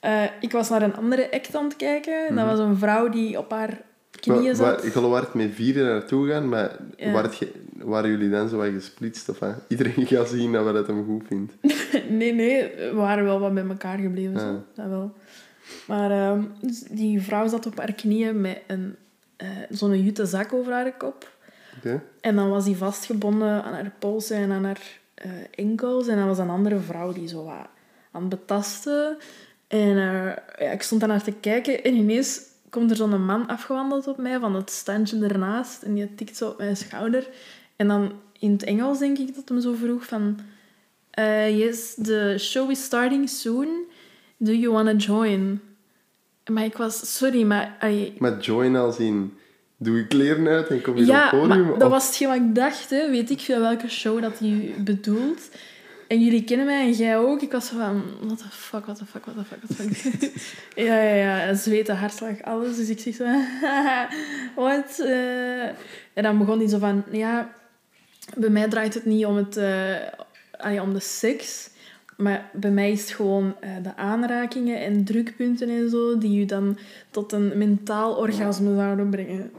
Eh, 0.00 0.22
ik 0.40 0.52
was 0.52 0.68
naar 0.68 0.82
een 0.82 0.94
andere 0.96 1.30
act 1.32 1.54
aan 1.56 1.64
het 1.64 1.76
kijken. 1.76 2.26
En 2.28 2.34
dat 2.36 2.46
was 2.46 2.58
een 2.58 2.76
vrouw 2.76 3.08
die 3.08 3.38
op 3.38 3.50
haar 3.50 3.80
knieën 4.20 4.42
Maar, 4.42 4.54
zat. 4.54 4.92
waar, 4.94 5.02
je 5.02 5.08
waart 5.08 5.34
met 5.34 5.50
vieren 5.54 5.86
naartoe 5.86 6.28
gaan, 6.28 6.48
maar 6.48 6.76
Ja. 6.96 7.12
waart 7.12 7.38
je- 7.38 7.52
waren 7.78 8.10
jullie 8.10 8.30
dan 8.30 8.48
zo 8.48 8.56
wat 8.56 8.68
gesplitst? 8.74 9.28
Of, 9.28 9.38
wat? 9.38 9.54
iedereen 9.68 10.06
gaat 10.16 10.28
zien 10.28 10.52
dat 10.52 10.64
we 10.66 10.72
dat 10.72 10.86
hem 10.86 11.04
goed 11.04 11.22
vindt. 11.26 11.52
Nee, 12.08 12.34
nee, 12.34 12.62
we 12.76 12.92
waren 12.94 13.24
wel 13.24 13.40
wat 13.40 13.54
bij 13.54 13.64
elkaar 13.68 13.98
gebleven. 13.98 14.40
Zo. 14.40 14.46
Ah. 14.46 14.54
Dat 14.74 14.86
wel. 14.86 15.12
Maar 15.86 16.10
ehm, 16.10 16.42
dus 16.60 16.80
die 16.80 17.22
vrouw 17.22 17.48
zat 17.48 17.66
op 17.66 17.78
haar 17.78 17.92
knieën 17.92 18.40
met 18.40 18.60
een, 18.66 18.96
eh, 19.36 19.48
zo'n 19.70 20.02
jute 20.02 20.26
zak 20.26 20.52
over 20.52 20.72
haar 20.72 20.96
kop. 20.96 21.38
En 22.20 22.36
dan 22.36 22.50
was 22.50 22.64
die 22.64 22.76
vastgebonden 22.76 23.64
aan 23.64 23.72
haar 23.72 23.92
polsen 23.98 24.36
en 24.36 24.52
aan 24.52 24.64
haar 24.64 24.98
eh, 25.14 25.30
enkels. 25.54 26.06
En 26.06 26.16
dan 26.16 26.26
was 26.26 26.38
een 26.38 26.50
andere 26.50 26.78
vrouw 26.78 27.12
die 27.12 27.28
zo 27.28 27.44
wat 27.44 27.68
aan 28.10 28.20
het 28.20 28.28
betasten. 28.28 29.16
En 29.66 29.88
eh, 29.88 30.36
ja, 30.58 30.70
ik 30.72 30.82
stond 30.82 31.00
daar 31.00 31.10
naar 31.10 31.22
te 31.22 31.32
kijken 31.32 31.84
en 31.84 31.94
ineens 31.94 32.40
komt 32.70 32.90
er 32.90 32.96
zo'n 32.96 33.24
man 33.24 33.46
afgewandeld 33.46 34.06
op 34.06 34.16
mij 34.16 34.38
van 34.38 34.54
het 34.54 34.70
standje 34.70 35.26
ernaast. 35.26 35.82
En 35.82 35.94
die 35.94 36.14
tikt 36.14 36.36
zo 36.36 36.48
op 36.48 36.58
mijn 36.58 36.76
schouder. 36.76 37.28
En 37.76 37.88
dan 37.88 38.12
in 38.38 38.52
het 38.52 38.62
Engels 38.62 38.98
denk 38.98 39.18
ik 39.18 39.34
dat 39.34 39.48
hem 39.48 39.60
zo 39.60 39.74
vroeg 39.74 40.04
van... 40.04 40.38
yes, 41.48 41.94
the 41.94 42.36
show 42.38 42.70
is 42.70 42.84
starting 42.84 43.28
soon. 43.28 43.88
Do 44.42 44.52
you 44.52 44.72
want 44.72 44.88
to 44.88 45.12
join? 45.12 45.60
Maar 46.50 46.64
ik 46.64 46.76
was... 46.76 47.16
Sorry, 47.16 47.42
maar... 47.42 47.76
Maar 48.18 48.38
join 48.38 48.76
als 48.76 48.98
in... 48.98 49.34
Doe 49.76 49.96
je 49.96 50.06
kleren 50.06 50.46
uit 50.48 50.68
en 50.68 50.80
kom 50.80 50.96
je 50.96 51.02
op 51.02 51.08
ja, 51.08 51.22
het 51.22 51.30
podium? 51.30 51.66
maar 51.66 51.78
dat 51.78 51.82
Of- 51.82 51.92
was 51.92 52.06
hetgeen 52.06 52.28
wat 52.28 52.36
ik 52.36 52.54
dacht. 52.54 52.90
Hè. 52.90 53.10
Weet 53.10 53.30
ik 53.30 53.40
veel 53.40 53.60
welke 53.60 53.88
show 53.88 54.20
dat 54.22 54.38
hij 54.38 54.74
bedoelt. 54.78 55.48
En 56.08 56.20
jullie 56.20 56.44
kennen 56.44 56.66
mij 56.66 56.80
en 56.80 56.92
jij 56.92 57.18
ook. 57.18 57.42
Ik 57.42 57.52
was 57.52 57.66
zo 57.66 57.76
van... 57.76 58.02
What 58.20 58.38
the 58.38 58.44
fuck, 58.50 58.84
what 58.84 58.96
the 58.98 59.06
fuck, 59.06 59.24
what 59.24 59.36
the 59.36 59.44
fuck, 59.44 59.58
what 59.62 59.76
the 59.76 59.94
fuck. 59.94 60.32
ja, 60.86 61.02
ja, 61.02 61.14
ja. 61.14 61.54
Zweten, 61.54 61.96
hartslag, 61.96 62.42
alles. 62.42 62.76
Dus 62.76 62.88
ik 62.88 62.98
zeg 62.98 63.14
zo... 63.14 63.24
Wat? 64.62 64.98
eh. 64.98 65.64
En 66.12 66.22
dan 66.22 66.38
begon 66.38 66.58
hij 66.58 66.68
zo 66.68 66.78
van... 66.78 67.04
Ja, 67.10 67.52
bij 68.36 68.50
mij 68.50 68.68
draait 68.68 68.94
het 68.94 69.04
niet 69.04 69.26
om, 69.26 69.36
het, 69.36 69.56
eh, 69.56 69.94
allee, 70.56 70.82
om 70.82 70.92
de 70.92 71.00
seks. 71.00 71.70
Maar 72.20 72.50
bij 72.52 72.70
mij 72.70 72.90
is 72.90 73.00
het 73.00 73.10
gewoon 73.10 73.54
eh, 73.60 73.70
de 73.82 73.96
aanrakingen 73.96 74.80
en 74.80 75.04
drukpunten 75.04 75.68
en 75.68 75.90
zo... 75.90 76.18
die 76.18 76.38
je 76.38 76.46
dan 76.46 76.78
tot 77.10 77.32
een 77.32 77.58
mentaal 77.58 78.14
orgasme 78.14 78.74
zouden 78.74 79.10
brengen. 79.10 79.50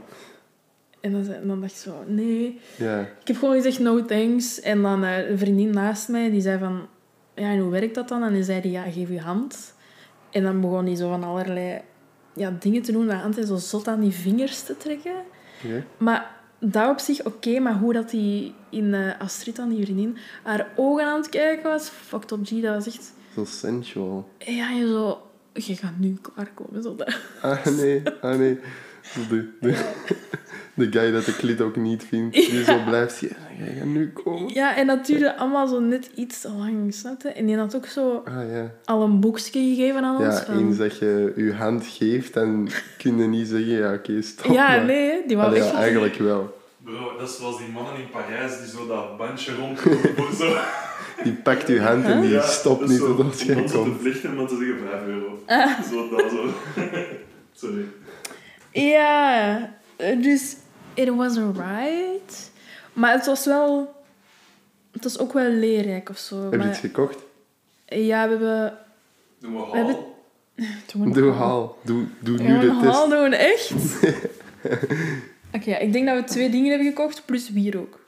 En 1.00 1.12
dan, 1.12 1.28
en 1.28 1.48
dan 1.48 1.62
dacht 1.62 1.72
ik 1.72 1.78
zo, 1.78 2.04
nee. 2.08 2.60
Ja. 2.78 3.00
Ik 3.00 3.28
heb 3.28 3.38
gewoon 3.38 3.56
gezegd 3.56 3.80
no 3.80 4.06
thanks. 4.06 4.60
En 4.60 4.82
dan 4.82 5.04
eh, 5.04 5.30
een 5.30 5.38
vriendin 5.38 5.70
naast 5.70 6.10
mij, 6.10 6.30
die 6.30 6.42
zei 6.42 6.60
van... 6.60 6.88
Ja, 7.36 7.52
en 7.52 7.60
hoe 7.60 7.72
werkt 7.72 7.96
dat 7.96 8.08
dan? 8.08 8.24
En 8.24 8.34
die 8.34 8.44
zei 8.44 8.62
die, 8.62 8.72
ja, 8.72 8.84
geef 8.84 9.10
je 9.10 9.20
hand. 9.20 9.74
En 10.32 10.44
dan 10.44 10.62
begon 10.62 10.86
hij 10.86 10.96
zo 10.96 11.10
van 11.10 11.24
allerlei 11.24 11.82
ja, 12.34 12.56
dingen 12.60 12.82
te 12.82 12.92
doen. 12.92 13.12
Aan 13.12 13.20
hand 13.20 13.38
en 13.38 13.48
zo 13.48 13.56
zot 13.56 13.88
aan 13.88 14.00
die 14.00 14.12
vingers 14.12 14.64
te 14.64 14.78
trekken. 14.78 15.16
Maar 15.98 16.41
dat 16.62 16.90
op 16.90 17.00
zich 17.00 17.24
oké, 17.24 17.60
maar 17.60 17.78
hoe 17.78 17.94
dat 17.94 18.10
die 18.10 18.54
in 18.70 18.94
eh, 18.94 19.20
Astrid 19.20 19.60
aan 19.60 19.70
die 19.70 19.84
vriendin 19.84 20.18
haar 20.44 20.68
ogen 20.76 21.06
aan 21.06 21.20
het 21.22 21.30
kijken 21.30 21.70
was, 21.70 21.90
fucked 21.90 22.32
up 22.32 22.46
G, 22.46 22.50
dat 22.50 22.76
was 22.76 22.88
echt... 22.88 23.14
Zo 23.34 23.46
sensual. 23.46 24.30
Ja, 24.38 24.70
je 24.70 24.88
zo... 24.88 25.22
Je 25.54 25.76
gaat 25.76 25.98
nu 25.98 26.18
klaarkomen, 26.22 26.84
zo 26.84 26.96
dat. 26.96 27.18
Ah 27.42 27.66
nee, 27.66 28.02
ah 28.22 28.38
nee. 28.38 28.60
De, 29.30 29.50
de, 29.60 29.70
de 30.74 30.88
guy 31.00 31.12
dat 31.12 31.26
de 31.26 31.36
klit 31.36 31.62
ook 31.62 31.76
niet 31.76 32.04
vindt, 32.04 32.34
die 32.36 32.64
zo 32.64 32.84
blijft 32.86 33.16
zien. 33.16 33.32
Jij 33.60 33.76
gaat 33.78 33.86
nu 33.86 34.12
komen. 34.24 34.54
Ja, 34.54 34.76
en 34.76 34.88
dat 34.88 35.06
duurde 35.06 35.38
allemaal 35.38 35.68
zo 35.68 35.80
net 35.80 36.10
iets 36.16 36.42
te 36.42 36.52
lang, 36.52 36.94
snap 36.94 37.22
je? 37.22 37.30
En 37.30 37.46
die 37.46 37.58
had 37.58 37.76
ook 37.76 37.86
zo 37.86 38.22
Ah 38.26 38.34
ja. 38.52 38.72
al 38.86 39.02
een 39.02 39.20
boekje 39.20 39.52
gegeven 39.76 40.04
aan 40.04 40.16
ons. 40.18 40.38
Ja, 40.38 40.44
van... 40.46 40.58
eens 40.58 40.78
dat 40.78 40.98
je 40.98 41.34
je 41.36 41.54
hand 41.54 41.86
geeft, 41.88 42.34
dan 42.34 42.70
kun 42.98 43.18
je 43.18 43.28
niet 43.28 43.48
zeggen, 43.48 43.72
ja 43.72 43.94
oké, 43.94 44.22
stop 44.22 44.52
Ja, 44.54 44.68
maar. 44.68 44.86
nee, 44.86 45.24
die 45.28 45.38
wou 45.38 45.56
echt 45.56 45.66
ja, 45.72 45.74
eigenlijk 45.74 46.16
wel. 46.16 46.60
Bro, 46.84 47.18
dat 47.18 47.30
is 47.30 47.38
zoals 47.38 47.58
die 47.58 47.68
mannen 47.68 47.96
in 47.96 48.10
Parijs 48.12 48.58
die 48.60 48.70
zo 48.70 48.88
dat 48.88 49.18
bandje 49.18 49.56
rondlopen 49.56 50.36
zo. 50.40 50.58
Die 51.24 51.34
pakt 51.34 51.68
je 51.68 51.82
hand 51.82 52.06
en 52.06 52.22
die 52.22 52.30
Ja, 52.30 52.42
stopt 52.42 52.80
dat 52.80 52.90
is 52.90 53.00
niet 53.00 53.08
totdat 53.08 53.42
jij 53.42 53.56
Om 53.56 53.62
dan 53.62 53.70
zo 53.70 53.84
te 53.84 53.90
komt. 53.90 54.02
vlichten 54.02 54.40
om 54.40 54.48
te 54.48 54.56
zeggen 54.58 54.78
5 54.90 55.06
euro. 55.08 55.44
Ah. 55.46 55.82
Zo 55.92 56.10
dat 56.10 56.30
zo. 56.32 56.46
Sorry. 57.68 57.86
Ja, 58.72 59.74
dus 60.22 60.56
it 60.94 61.10
was 61.10 61.38
alright. 61.38 62.52
Maar 62.94 63.12
het 63.12 63.26
was 63.26 63.46
wel... 63.46 64.00
Het 64.92 65.04
was 65.04 65.20
ook 65.20 65.34
wel 65.34 65.50
leerrijk 65.50 66.10
of 66.10 66.18
zo. 66.18 66.42
Heb 66.44 66.52
je 66.52 66.58
maar, 66.58 66.68
iets 66.70 66.80
gekocht? 66.80 67.18
Ja, 67.86 68.24
we 68.24 68.30
hebben... 68.30 68.78
Doen 69.40 69.54
we 69.54 69.60
We 69.72 69.78
hebben- 69.78 69.96
hal. 69.96 70.16
We 70.94 71.12
Doe 71.14 71.26
nog- 71.26 71.38
haal. 71.38 71.78
Doe, 71.84 72.06
doe 72.20 72.38
We 72.38 72.44
nu 72.44 72.60
de 72.60 72.68
een 72.68 72.76
haal 72.76 73.08
test. 73.08 73.10
doen, 73.22 73.34
echt? 73.34 73.72
Oké, 75.56 75.70
ja, 75.70 75.78
ik 75.78 75.94
denk 75.94 76.08
dat 76.08 76.16
we 76.18 76.24
twee 76.24 76.50
dingen 76.50 76.70
hebben 76.70 76.88
gekocht, 76.88 77.26
plus 77.26 77.50
wierook. 77.50 78.00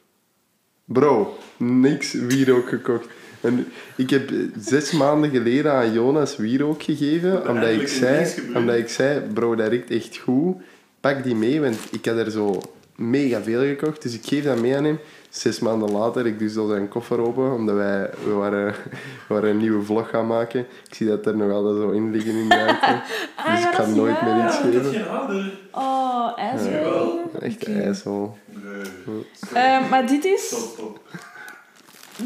Bro, 0.86 1.38
niks 1.58 2.12
wierook 2.14 2.70
gekocht. 2.70 3.08
En 3.44 3.68
ik 3.96 4.10
heb 4.10 4.32
eh, 4.32 4.38
zes 4.60 4.92
maanden 4.92 5.30
geleden 5.30 5.72
aan 5.74 5.94
Jonas 5.94 6.36
wierook 6.38 6.84
gegeven, 6.84 7.48
omdat 7.50 7.70
ik, 7.70 7.88
zei, 7.88 8.34
omdat 8.56 8.76
ik 8.76 8.90
zei, 8.90 9.20
bro, 9.34 9.56
dat 9.56 9.68
riekt 9.68 9.92
echt 9.92 10.18
goed. 10.18 10.56
Pak 11.00 11.24
die 11.24 11.36
mee, 11.36 11.62
want 11.62 11.78
ik 11.92 12.06
had 12.06 12.18
er 12.18 12.32
zo 12.32 12.62
mega 12.96 13.42
veel 13.42 13.62
gekocht. 13.62 14.02
Dus 14.02 14.14
ik 14.14 14.26
geef 14.26 14.44
dat 14.44 14.60
mee 14.60 14.78
aan 14.78 14.84
hem. 14.84 15.00
Zes 15.30 15.60
maanden 15.60 15.92
later, 15.92 16.26
ik 16.26 16.40
doe 16.40 16.50
zo 16.50 16.68
zijn 16.68 16.88
koffer 16.88 17.20
open, 17.20 17.54
omdat 17.54 17.76
wij 17.76 18.10
we 18.24 18.32
waren, 18.32 18.66
we 19.28 19.34
waren 19.34 19.50
een 19.50 19.58
nieuwe 19.58 19.84
vlog 19.84 20.10
gaan 20.10 20.28
maken. 20.28 20.60
Ik 20.60 20.96
zie 20.96 21.08
dat 21.08 21.26
er 21.26 21.38
nog 21.38 21.52
altijd 21.52 21.76
zo 21.76 21.90
in 21.90 22.12
liggen 22.12 22.36
in 22.36 22.50
de 22.50 22.56
ruimte. 22.56 23.02
Ah, 23.36 23.52
Dus 23.52 23.62
ja, 23.62 23.70
ik 23.72 23.78
dat 23.78 23.86
ga 23.86 23.92
nooit 23.92 24.22
meer 24.22 24.46
iets 24.46 24.58
Ja, 24.58 24.64
ik 24.68 24.74
heb 24.74 24.84
geven. 24.84 25.52
Oh, 25.72 26.38
asshole. 26.38 26.72
Jawel. 26.72 27.32
Echt 27.40 27.68
een 27.68 27.82
ijsel. 27.82 28.38
Nee. 28.46 29.26
Eh, 29.54 29.90
maar 29.90 30.08
dit 30.08 30.26
is 30.26 30.48
Stop, 30.48 30.60
stop. 30.60 31.00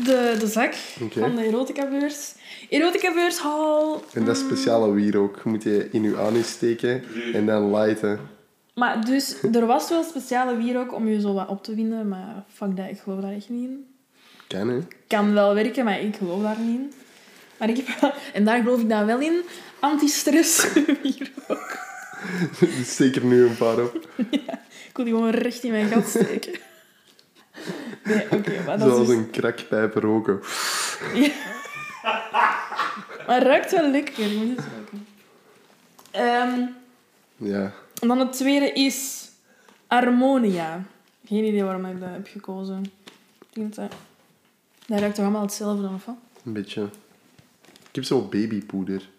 De, 0.04 0.36
de 0.40 0.48
zak 0.48 0.74
van 1.10 1.36
de 1.36 1.44
erotica-beurs. 1.44 2.34
Erotica-beurs 2.70 3.38
haal. 3.40 4.04
En 4.14 4.26
dat 4.26 4.38
speciale 4.38 4.92
wierook 4.92 5.44
moet 5.44 5.64
je 5.64 5.88
in 5.92 6.04
je 6.04 6.18
anus 6.18 6.50
steken 6.50 7.04
en 7.34 7.46
dan 7.46 7.76
lighten. 7.76 8.20
Maar 8.74 9.06
dus, 9.06 9.36
er 9.54 9.66
was 9.66 9.90
wel 9.90 10.04
speciale 10.04 10.58
wierook 10.58 10.94
om 10.94 11.08
je 11.08 11.22
zo 11.22 11.34
wat 11.34 11.48
op 11.48 11.64
te 11.64 11.76
winden, 11.76 12.08
maar 12.08 12.44
fuck 12.54 12.78
dat, 12.78 12.90
ik 12.90 13.00
geloof 13.00 13.22
daar 13.22 13.34
echt 13.34 13.50
niet 13.50 13.70
in. 13.70 13.86
Kan, 14.48 14.70
hè? 14.70 14.80
Kan 15.08 15.34
wel 15.34 15.54
werken, 15.54 15.86
maar 15.86 16.02
ik 16.02 16.16
geloof 16.16 16.42
daar 16.42 16.60
niet 16.60 16.80
in. 16.80 16.94
Maar 17.58 17.70
ik 17.70 17.78
heb 17.78 18.00
wel, 18.00 18.12
en 18.34 18.46
daar 18.46 18.62
geloof 18.62 18.82
ik 18.82 18.90
dan 18.90 19.06
wel 19.06 19.20
in, 19.20 19.42
anti-stress 19.80 20.74
wierook. 21.02 21.78
Steek 22.94 23.16
er 23.16 23.26
nu 23.26 23.46
een 23.48 23.58
paar 23.58 23.84
op. 23.84 24.08
Ik 24.90 25.04
wil 25.04 25.06
die 25.06 25.14
gewoon 25.14 25.42
recht 25.42 25.64
in 25.64 25.72
mijn 25.72 25.88
gat 25.88 26.08
steken. 26.08 26.54
Nee, 28.04 28.26
oké, 28.32 28.64
maar 28.66 28.78
dat 28.78 28.88
Zoals 28.88 29.02
is 29.02 29.08
dus... 29.08 29.16
een 29.18 29.30
krakpijp 29.30 29.94
roken. 29.96 30.40
Maar 33.28 33.36
het 33.36 33.44
ruikt 33.44 33.72
wel 33.72 33.90
lekker, 33.92 34.28
je 34.28 34.36
moet 34.38 34.58
eens 34.58 34.66
ruiken. 34.76 35.08
Ehm, 36.12 36.66
Ja. 37.50 37.72
en 38.02 38.08
dan 38.08 38.20
het 38.20 38.34
tweede 38.34 38.72
is 38.72 39.30
Harmonia. 39.88 40.84
Geen 41.26 41.44
idee 41.44 41.64
waarom 41.64 41.86
ik 41.86 42.00
dat 42.00 42.10
heb 42.10 42.28
gekozen. 42.28 42.84
Ik 43.40 43.48
denk 43.54 43.76
dat... 43.76 43.92
Dat 44.86 45.00
ruikt 45.00 45.16
toch 45.16 45.24
allemaal 45.24 45.42
hetzelfde, 45.42 45.88
of 45.88 46.06
wat? 46.06 46.16
Een 46.46 46.54
beetje. 46.54 46.84
Ik 47.90 47.96
heb 47.96 48.04
zo 48.04 48.22
babypoeder. 48.22 49.10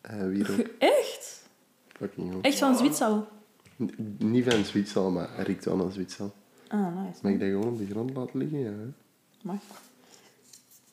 Eh 0.00 0.26
wierook. 0.26 0.66
Echt? 0.78 1.42
Fucking. 1.98 2.44
Echt 2.44 2.58
van 2.58 2.76
Zwitserland? 2.76 3.26
N- 3.82 4.16
Niet 4.18 4.52
van 4.52 4.64
Zwitsal, 4.64 5.10
maar 5.10 5.28
hij 5.34 5.44
riekt 5.44 5.64
wel 5.64 5.76
naar 5.76 5.92
Zwitsal. 5.92 6.34
Ah, 6.72 6.80
nice. 7.04 7.18
Mag 7.22 7.32
ik 7.32 7.40
dat 7.40 7.48
gewoon 7.48 7.68
op 7.68 7.78
de 7.78 7.86
grond 7.86 8.14
laten 8.16 8.38
liggen? 8.38 8.58
Ja. 8.58 8.70
Mag. 9.42 9.56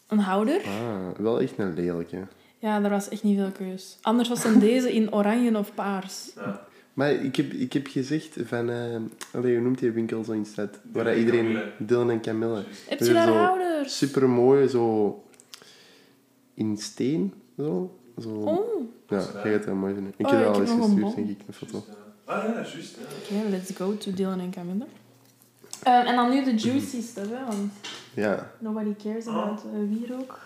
Een 0.08 0.20
houder? 0.20 0.62
Ah, 0.66 1.10
wel 1.18 1.42
echt 1.42 1.58
een 1.58 1.74
lelijke. 1.74 2.28
Ja, 2.60 2.84
er 2.84 2.90
was 2.90 3.10
echt 3.10 3.24
niet 3.24 3.38
veel 3.38 3.52
keus. 3.52 3.98
Anders 4.02 4.30
was 4.30 4.44
dan 4.44 4.60
deze 4.60 4.94
in 4.94 5.14
oranje 5.14 5.58
of 5.58 5.74
paars. 5.74 6.32
Ja. 6.36 6.66
Maar 6.94 7.12
ik 7.12 7.36
heb, 7.36 7.52
ik 7.54 7.74
heb 7.74 7.88
gezegd 7.88 8.36
van... 8.44 8.70
eh 8.70 8.96
allee, 9.34 9.54
hoe 9.56 9.64
noemt 9.64 9.80
die 9.80 9.92
winkel 9.92 10.24
zo 10.24 10.32
in 10.32 10.46
stad? 10.46 10.70
Waar 10.92 11.04
Dylan 11.04 11.08
en 11.14 11.20
iedereen... 11.20 11.46
Camille. 11.46 11.72
Dylan 11.80 12.10
en 12.12 12.22
Camille. 12.22 12.64
Heb 12.88 13.00
je 13.00 13.14
daar 13.14 13.28
zo 13.28 13.34
houders? 13.34 13.98
Super 13.98 14.30
mooie, 14.30 14.70
zo... 14.70 15.24
In 16.54 16.78
steen, 16.78 17.34
zo. 17.58 17.98
zo. 18.22 18.30
Oh, 18.30 18.82
Ja, 19.10 19.26
jij 19.44 19.52
gaat 19.54 19.64
dat 19.66 19.76
mooi 19.76 19.94
vinden. 19.94 20.14
Ik 20.18 20.26
Oh, 20.26 20.32
heb 20.32 20.42
ja, 20.42 20.46
dat 20.46 20.56
al 20.56 20.62
ik 20.62 20.68
eens 20.68 20.80
heb 20.80 20.80
nog 20.80 20.90
een 20.98 21.04
gestuurd, 21.04 21.16
denk 21.28 21.40
ik, 21.40 21.48
een 21.48 21.54
foto. 21.54 21.84
Ah 22.26 22.44
ja, 22.44 22.54
juist. 22.54 22.98
Ja. 23.30 23.38
oké, 23.40 23.50
let's 23.50 23.72
go 23.76 23.98
to 23.98 24.12
Dylan 24.14 24.40
en 24.40 24.52
Camille. 24.52 24.86
Eh, 25.84 26.08
en 26.10 26.16
dan 26.16 26.30
nu 26.30 26.44
de 26.44 26.56
juicy 26.56 27.02
stuff, 27.02 27.30
hè, 27.30 27.46
want 27.46 27.72
Ja. 28.14 28.52
nobody 28.60 28.96
cares 29.04 29.28
about 29.28 29.64
uh, 29.66 29.98
wierook. 29.98 30.40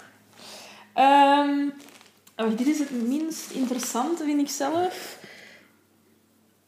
Ehm, 0.93 1.69
wacht, 2.35 2.57
dit 2.57 2.67
is 2.67 2.79
het 2.79 3.07
minst 3.07 3.51
interessante, 3.51 4.23
vind 4.23 4.41
ik 4.41 4.49
zelf. 4.49 5.19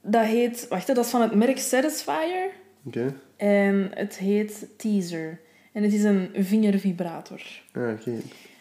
Dat 0.01 0.25
heet... 0.25 0.67
Wacht, 0.69 0.87
dat 0.87 0.97
is 0.97 1.07
van 1.09 1.21
het 1.21 1.35
merk 1.35 1.57
Satisfyer. 1.59 2.49
Oké. 2.85 3.13
En 3.37 3.91
het 3.93 4.17
heet 4.17 4.65
Teaser. 4.77 5.39
En 5.71 5.83
het 5.83 5.93
is 5.93 6.03
een 6.03 6.29
vingervibrator. 6.33 7.41
Ah, 7.73 7.89
oké. 7.91 8.11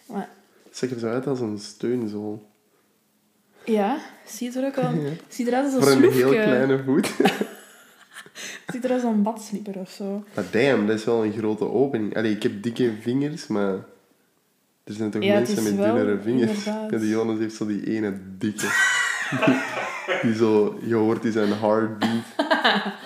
Maar 0.07 0.29
Het 0.65 0.77
ziet 0.77 0.91
er 0.91 0.99
zo 0.99 1.09
uit 1.09 1.27
als 1.27 1.41
een 1.41 1.59
steunzool. 1.59 2.51
ja, 3.65 3.99
ziet 4.27 4.57
er 4.57 4.65
ook 4.67 4.75
wel... 4.75 4.93
Ja. 5.05 5.11
Ziet 5.29 5.47
eruit 5.47 5.65
als 5.65 5.75
een 5.75 5.83
Voor 5.83 6.03
een 6.03 6.13
heel 6.13 6.29
kleine 6.31 6.83
voet. 6.85 7.11
Ziet 8.73 8.85
eruit 8.85 9.05
als 9.05 9.13
een 9.15 9.23
badslipper 9.23 9.79
of 9.79 9.91
zo. 9.91 10.25
Maar 10.35 10.45
damn, 10.51 10.87
dat 10.87 10.99
is 10.99 11.05
wel 11.05 11.25
een 11.25 11.33
grote 11.33 11.71
opening. 11.71 12.17
Allee, 12.17 12.33
ik 12.35 12.43
heb 12.43 12.63
dikke 12.63 12.93
vingers, 13.01 13.47
maar... 13.47 13.75
Er 14.85 14.93
zijn 14.95 15.11
toch 15.11 15.23
Ja, 15.23 15.35
mensen 15.35 15.63
met 15.63 15.77
dunnere 15.77 16.19
vingers? 16.23 16.51
inderdaad. 16.51 16.91
Ja, 16.91 16.99
die 16.99 17.09
Jonas 17.09 17.39
heeft 17.39 17.55
zo 17.55 17.67
die 17.67 17.87
ene 17.87 18.19
dikke. 18.39 18.67
die 20.23 20.35
zo... 20.35 20.79
Je 20.85 20.95
hoort 20.95 21.23
die 21.23 21.33
zijn 21.33 21.53
heartbeat. 21.53 22.25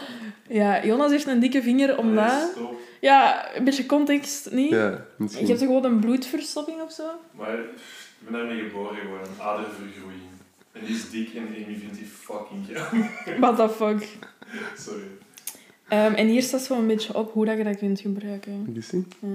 Ja, 0.48 0.84
Jonas 0.84 1.10
heeft 1.10 1.26
een 1.26 1.40
dikke 1.40 1.62
vinger 1.62 1.98
omdat... 1.98 2.50
Stop. 2.54 2.74
Ja, 3.00 3.54
een 3.56 3.64
beetje 3.64 3.86
context, 3.86 4.50
niet? 4.50 4.70
Ja, 4.70 4.88
Je 4.90 4.98
misschien. 5.16 5.46
hebt 5.46 5.60
er 5.60 5.66
gewoon 5.66 5.84
een 5.84 6.00
bloedverstopping 6.00 6.80
of 6.82 6.92
zo? 6.92 7.04
Maar 7.30 7.52
ik 7.58 7.64
ben 8.18 8.32
daarmee 8.32 8.62
geboren 8.62 8.96
geworden. 8.96 9.28
Adervergroeiing. 9.40 10.22
En 10.72 10.80
die 10.84 10.94
is 10.94 11.10
dik 11.10 11.34
en 11.34 11.42
Amy 11.46 11.76
vindt 11.80 11.94
die 11.94 12.06
fucking 12.06 12.66
geil. 12.68 13.38
What 13.40 13.56
the 13.56 13.68
fuck. 13.68 14.08
Sorry. 14.86 15.02
Ehm, 15.88 16.12
en 16.14 16.26
hier 16.26 16.42
staat 16.42 16.60
zo 16.62 16.78
een 16.78 16.86
beetje 16.86 17.14
op 17.14 17.32
hoe 17.32 17.44
dat 17.44 17.56
je 17.56 17.64
dat 17.64 17.76
kunt 17.78 18.00
gebruiken. 18.00 18.70
Je 18.72 18.80
zien? 18.80 19.12
Ja. 19.20 19.28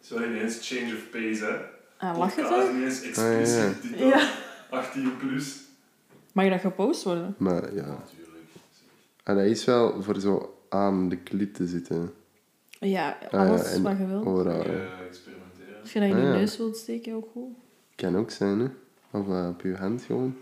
Zo 0.00 0.22
ineens 0.22 0.68
change 0.68 0.92
of 0.94 1.10
pace, 1.10 1.44
hè. 1.44 1.56
Ah, 2.08 2.18
lach 2.18 2.34
het, 2.36 2.46
ineens 2.74 3.00
Ah, 3.00 3.06
expliciet, 3.08 3.82
dit 3.82 3.98
Ja. 3.98 4.10
dan. 4.10 4.28
18 4.78 5.16
plus. 5.16 5.56
Mag 6.32 6.48
dat 6.48 6.60
gepost 6.60 7.02
worden? 7.02 7.34
Maar 7.38 7.74
ja. 7.74 7.86
Natuurlijk. 7.86 8.38
En 9.24 9.36
dat 9.36 9.44
is 9.44 9.64
wel 9.64 10.02
voor 10.02 10.20
zo 10.20 10.58
aan 10.68 11.08
de 11.08 11.16
klit 11.16 11.54
te 11.54 11.66
zitten. 11.66 12.12
Ja, 12.80 13.18
Ah, 13.30 13.40
alles 13.40 13.62
ja, 13.62 13.68
en 13.76 13.82
wat 13.82 13.98
je 13.98 14.06
wilt. 14.06 14.24
Overal. 14.26 14.64
Eh, 14.64 15.00
experimenteren. 15.08 15.80
Als 15.80 15.92
je 15.92 16.00
dat 16.00 16.08
in 16.08 16.16
je 16.16 16.22
Ah, 16.22 16.28
ja. 16.28 16.34
neus 16.38 16.56
wilt 16.56 16.76
steken, 16.76 17.14
ook 17.14 17.28
goed. 17.32 17.52
Kan 17.94 18.16
ook 18.16 18.30
zijn, 18.30 18.58
hè. 18.58 18.66
Of 19.10 19.28
eh, 19.28 19.48
op 19.48 19.60
je 19.62 19.74
hand 19.76 20.02
gewoon. 20.02 20.36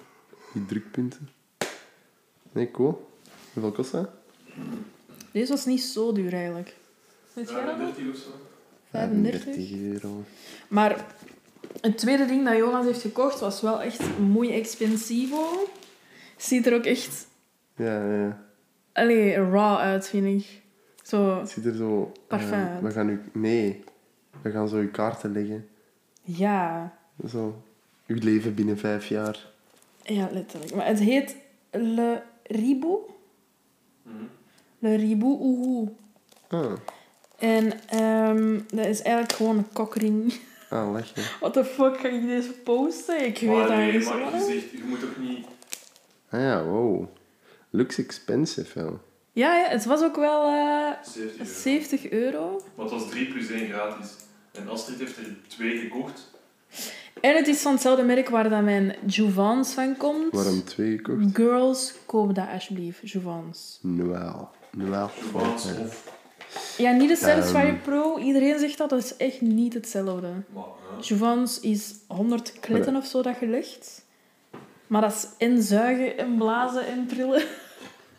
Die 0.52 0.66
drukpunten. 0.66 1.28
Nee, 2.56 2.70
cool. 2.70 3.08
Hoeveel 3.52 3.72
kost 3.72 3.92
dat? 3.92 4.08
Deze 5.30 5.52
was 5.52 5.64
niet 5.66 5.82
zo 5.82 6.12
duur 6.12 6.32
eigenlijk. 6.32 6.76
Weet 7.32 7.50
jij 7.50 7.64
dat? 7.64 7.78
nog? 7.78 7.94
35 7.94 8.10
of 8.10 8.16
zo. 8.16 8.30
35. 8.90 9.72
euro. 9.72 10.24
Maar 10.68 11.06
het 11.80 11.98
tweede 11.98 12.26
ding 12.26 12.44
dat 12.44 12.56
Jonas 12.56 12.84
heeft 12.84 13.00
gekocht 13.00 13.40
was 13.40 13.60
wel 13.60 13.82
echt 13.82 14.18
muy 14.18 14.52
expensivo. 14.52 15.68
Ziet 16.36 16.66
er 16.66 16.74
ook 16.74 16.84
echt 16.84 17.26
Ja, 17.76 18.04
ja, 18.04 18.14
ja. 18.24 18.42
allee, 18.92 19.34
raw 19.34 19.78
uit, 19.78 20.08
vind 20.08 20.42
ik. 20.42 20.62
Zo, 21.02 21.38
Het 21.38 21.50
ziet 21.50 21.64
er 21.66 21.74
zo... 21.74 22.12
Parfum 22.26 22.52
eh, 22.66 22.78
we 22.82 22.90
gaan 22.90 23.06
nu... 23.06 23.20
Nee. 23.32 23.84
We 24.42 24.50
gaan 24.50 24.68
zo 24.68 24.80
je 24.80 24.88
kaarten 24.90 25.32
leggen. 25.32 25.68
ja. 26.22 26.92
Zo. 27.28 27.62
Uw 28.06 28.18
leven 28.20 28.54
binnen 28.54 28.78
vijf 28.78 29.06
jaar. 29.06 29.46
Ja, 30.02 30.28
letterlijk. 30.32 30.74
Maar 30.74 30.86
het 30.86 30.98
heet 30.98 31.36
Le 31.70 32.22
Ribou. 32.48 32.98
Mhm. 34.02 34.24
Le 34.78 34.94
Ribou 34.96 35.38
Ougou. 35.40 35.88
Ah, 36.48 36.72
En 37.38 37.88
ehm, 37.88 38.60
dat 38.68 38.86
is 38.86 39.02
eigenlijk 39.02 39.32
gewoon 39.32 39.56
een 39.58 39.72
kokring. 39.72 40.34
ah 40.70 40.92
lachen. 40.92 41.22
What 41.40 41.52
the 41.52 41.64
fuck, 41.64 41.96
ga 42.00 42.08
ik 42.08 42.26
deze 42.26 42.52
posten? 42.52 43.24
Ik 43.26 43.38
weet 43.38 43.48
Maar 43.50 43.66
dat 43.66 43.76
nee, 43.76 43.92
niet 43.92 44.04
maar 44.08 44.18
je, 44.18 44.44
zegt, 44.44 44.70
je 44.70 44.82
moet 44.84 45.04
ook 45.04 45.16
niet... 45.16 45.46
Ah 46.30 46.40
ja, 46.40 46.64
wow. 46.64 47.04
Looks 47.70 47.98
expensive 47.98 48.78
wel. 48.82 49.00
Ja, 49.32 49.56
ja, 49.56 49.68
het 49.68 49.84
was 49.84 50.02
ook 50.02 50.16
wel 50.16 50.46
eh 50.46 50.92
70 51.02 51.30
euro. 51.38 51.44
70 51.44 52.10
euro. 52.10 52.62
Maar 52.74 52.84
het 52.84 52.94
was 52.94 53.08
3 53.10 53.26
plus 53.32 53.50
1 53.50 53.68
gratis. 53.68 54.14
En 54.52 54.68
Astrid 54.68 54.98
heeft 54.98 55.16
er 55.16 55.36
twee 55.48 55.78
gekocht. 55.78 56.30
En 57.20 57.36
het 57.36 57.46
is 57.46 57.60
van 57.62 57.72
hetzelfde 57.72 58.02
merk 58.02 58.28
waar 58.28 58.48
dat 58.48 58.62
mijn 58.62 58.94
Jouvence 59.06 59.74
van 59.74 59.96
komt. 59.96 60.32
Waarom 60.32 60.64
twee 60.64 60.96
gekocht? 60.96 61.34
Girls, 61.36 61.94
koop 62.06 62.34
dat 62.34 62.46
alsjeblieft, 62.52 63.10
Jouvence. 63.10 63.62
Noël. 63.80 64.48
Noël. 64.70 65.10
Ja. 65.34 65.40
of... 65.82 66.14
Ja, 66.76 66.90
niet 66.92 67.08
de 67.08 67.16
Satisfyer 67.16 67.66
Ehm. 67.68 67.80
Pro. 67.82 68.18
Iedereen 68.18 68.58
zegt 68.58 68.78
dat, 68.78 68.90
dat 68.90 68.98
is 69.04 69.16
echt 69.16 69.40
niet 69.40 69.74
hetzelfde. 69.74 70.28
Jouvence 71.00 71.60
is 71.60 71.94
100 72.08 72.52
kletten 72.60 72.96
of 72.96 73.06
zo 73.06 73.22
dat 73.22 73.38
je 73.40 73.46
legt. 73.46 74.04
Maar 74.86 75.00
dat 75.00 75.12
is 75.12 75.26
en 75.46 75.62
zuigen 75.62 76.18
en 76.18 76.36
blazen 76.36 76.86
en 76.86 77.06
trillen. 77.06 77.42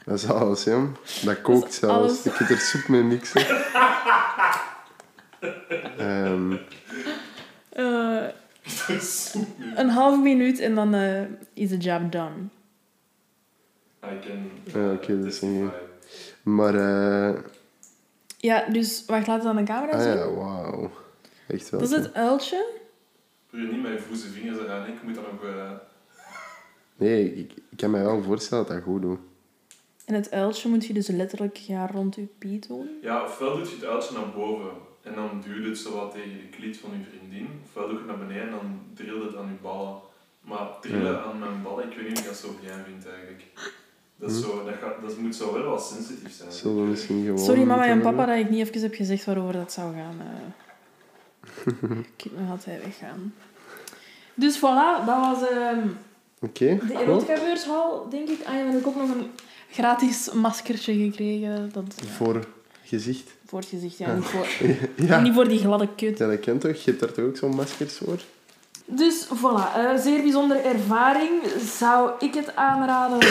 Dat 0.05 0.17
is 0.17 0.29
alles, 0.29 0.63
ja. 0.63 0.87
Dat 1.23 1.41
kookt 1.41 1.73
zelfs. 1.73 1.95
alles. 1.95 2.25
Ik 2.25 2.33
heb 2.33 2.49
er 2.49 2.57
soep 2.57 2.87
mee 2.87 3.01
mixen. 3.03 3.41
Ehm, 5.97 6.55
Eh, 7.69 8.23
Een 9.75 9.89
half 9.89 10.19
minuut 10.21 10.59
en 10.59 10.75
dan 10.75 10.93
eh, 10.93 11.21
is 11.53 11.69
de 11.69 11.77
job 11.77 12.11
done. 12.11 12.35
I 14.03 14.19
can 14.27 14.49
Ja, 14.63 14.91
oké, 14.93 15.11
uh, 15.11 15.17
dat 15.23 15.33
is 15.33 15.41
niet- 15.41 15.69
maar, 16.43 16.75
eh 16.75 17.41
Ja, 18.37 18.65
dus 18.69 19.03
wacht, 19.05 19.27
laat 19.27 19.37
het 19.39 19.47
aan 19.47 19.55
de 19.55 19.63
camera 19.63 19.91
ah 19.91 20.01
zien. 20.01 20.11
ja, 20.17 20.29
wauw. 20.31 20.91
Echt 21.47 21.69
wel. 21.69 21.79
Dat 21.79 21.89
is 21.91 21.95
het 21.95 22.13
uiltje. 22.13 22.65
Doe 23.49 23.61
je 23.61 23.67
niet 23.67 23.81
met 23.81 23.91
je 23.91 23.99
voeze 23.99 24.27
vingers 24.29 24.57
eraan, 24.59 24.87
ik 24.87 25.03
moet 25.03 25.15
dat 25.15 25.31
nog... 25.31 25.43
eh, 25.43 25.71
Nee, 26.97 27.35
ik, 27.35 27.51
ik 27.69 27.77
kan 27.77 27.91
me 27.91 28.01
wel 28.03 28.23
voorstellen 28.23 28.65
dat 28.65 28.73
dat 28.75 28.83
goed 28.83 29.01
doet. 29.01 29.19
En 30.05 30.13
het 30.13 30.31
uiltje 30.31 30.69
moet 30.69 30.85
je 30.85 30.93
dus 30.93 31.07
letterlijk 31.07 31.55
ja, 31.55 31.87
rond 31.87 32.15
je 32.15 32.27
piet 32.37 32.67
doen. 32.67 32.89
Ja, 33.01 33.23
ofwel 33.23 33.57
doe 33.57 33.65
je 33.65 33.75
het 33.75 33.83
uitje 33.85 34.13
naar 34.13 34.29
boven 34.35 34.69
en 35.07 35.15
dan 35.15 35.43
duw 35.45 35.61
je 35.63 35.69
het 35.69 35.77
zo 35.77 35.95
wat 35.95 36.11
tegen 36.11 36.29
de 36.31 36.47
kliet 36.57 36.77
van 36.77 36.89
je 36.91 37.05
vriendin. 37.17 37.47
Ofwel 37.65 37.87
doe 37.89 37.99
je 37.99 38.05
naar 38.05 38.17
beneden 38.17 38.43
en 38.43 38.49
dan 38.49 38.79
drill 38.93 39.19
je 39.19 39.25
het 39.25 39.35
aan 39.35 39.47
je 39.47 39.61
ballen. 39.61 39.95
Maar 40.41 40.67
trillen 40.81 41.11
Ja. 41.11 41.21
aan 41.23 41.39
mijn 41.39 41.61
ballen, 41.63 41.91
ik 41.91 41.97
weet 41.97 42.07
niet 42.07 42.17
of 42.17 42.23
ik 42.23 42.25
dat 42.29 42.35
zo 42.37 42.49
bien 42.61 42.83
vind 42.85 43.07
eigenlijk. 43.07 43.43
Dat, 44.15 44.31
is 44.31 44.35
Hm. 44.37 44.43
zo, 44.43 44.65
dat, 44.65 44.73
gaat, 44.81 45.01
dat 45.01 45.17
moet 45.17 45.35
zo 45.35 45.53
wel 45.53 45.63
wat 45.63 45.85
sensitief 45.85 46.31
zijn. 46.33 46.51
Zullen 46.51 46.89
we. 46.91 47.37
Sorry 47.37 47.63
mama 47.63 47.85
en 47.85 48.01
papa 48.01 48.25
dat 48.25 48.37
ik 48.37 48.49
niet 48.49 48.67
even 48.67 48.81
heb 48.81 48.93
gezegd 48.95 49.25
waarover 49.25 49.53
dat 49.53 49.71
zou 49.71 49.93
gaan. 49.95 50.15
eh. 50.21 51.97
ik 52.17 52.31
nog 52.37 52.49
altijd 52.49 52.83
weggaan. 52.83 53.33
Dus 54.33 54.57
voilà, 54.57 55.05
dat 55.05 55.19
was 55.19 55.49
ehm, 55.49 55.87
Oké, 56.41 56.79
de 56.87 56.93
erotica-beurshal, 56.99 58.09
denk 58.09 58.29
ik. 58.29 58.39
Ah 58.45 58.53
ja, 58.53 58.59
heb 58.59 58.79
ik 58.79 58.87
ook 58.87 58.95
nog 58.95 59.09
een 59.09 59.29
gratis 59.71 60.31
maskertje 60.33 60.93
gekregen. 60.93 61.69
Dat, 61.73 61.83
ja, 62.01 62.07
Voor 62.07 62.47
gezicht. 62.87 63.29
voor 63.45 63.59
het 63.59 63.67
gezicht, 63.69 63.97
ja. 63.97 64.13
Niet 64.15 64.23
voor, 64.25 64.47
Ja. 65.07 65.19
niet 65.25 65.33
voor 65.33 65.47
die 65.47 65.59
gladde 65.59 65.87
kut. 65.95 66.17
ja, 66.17 66.27
dat 66.27 66.39
kent 66.39 66.61
toch? 66.61 66.75
Je 66.75 66.81
hebt 66.89 66.99
daar 66.99 67.11
toch 67.11 67.25
ook 67.25 67.37
zo'n 67.37 67.55
maskers 67.55 67.97
voor? 67.97 68.19
Dus 68.85 69.25
voilà, 69.25 69.75
eh, 69.75 69.97
zeer 69.97 70.21
bijzondere 70.21 70.59
ervaring. 70.59 71.29
Zou 71.77 72.11
ik 72.19 72.33
het 72.33 72.55
aanraden? 72.55 73.19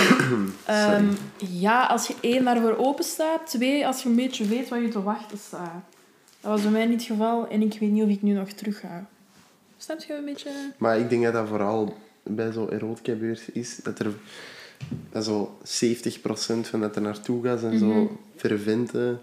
Ehm, 0.64 1.06
ja, 1.50 1.86
als 1.86 2.06
je 2.06 2.14
één 2.20 2.44
daarvoor 2.44 2.76
open 2.76 3.04
staat. 3.04 3.46
Twee, 3.46 3.86
als 3.86 4.02
je 4.02 4.08
een 4.08 4.14
beetje 4.14 4.44
weet 4.44 4.68
wat 4.68 4.80
je 4.80 4.88
te 4.88 5.02
wachten 5.02 5.38
staat. 5.38 5.82
Dat 6.40 6.50
was 6.50 6.62
bij 6.62 6.70
mij 6.70 6.86
niet 6.86 6.98
het 7.00 7.10
geval 7.10 7.48
en 7.48 7.62
ik 7.62 7.76
weet 7.80 7.90
niet 7.90 8.02
of 8.02 8.08
ik 8.08 8.22
nu 8.22 8.32
nog 8.32 8.48
terug 8.48 8.80
ga. 8.80 9.06
Snap 9.76 10.00
je 10.00 10.14
een 10.14 10.24
beetje? 10.24 10.50
Maar 10.78 10.98
ik 10.98 11.10
denk 11.10 11.22
dat 11.24 11.32
dat 11.32 11.48
vooral 11.48 11.96
bij 12.22 12.52
zo'n 12.52 12.72
erotica-beurs 12.72 13.50
is. 13.52 13.76
Dat 13.82 13.98
er 13.98 14.06
dat 15.12 15.24
zo 15.24 15.58
70% 15.62 16.68
van 16.68 16.80
dat 16.80 16.96
er 16.96 17.02
naartoe 17.02 17.42
gaat 17.44 17.62
Mhm. 17.62 17.78
zo 17.78 18.18
fervente 18.36 19.18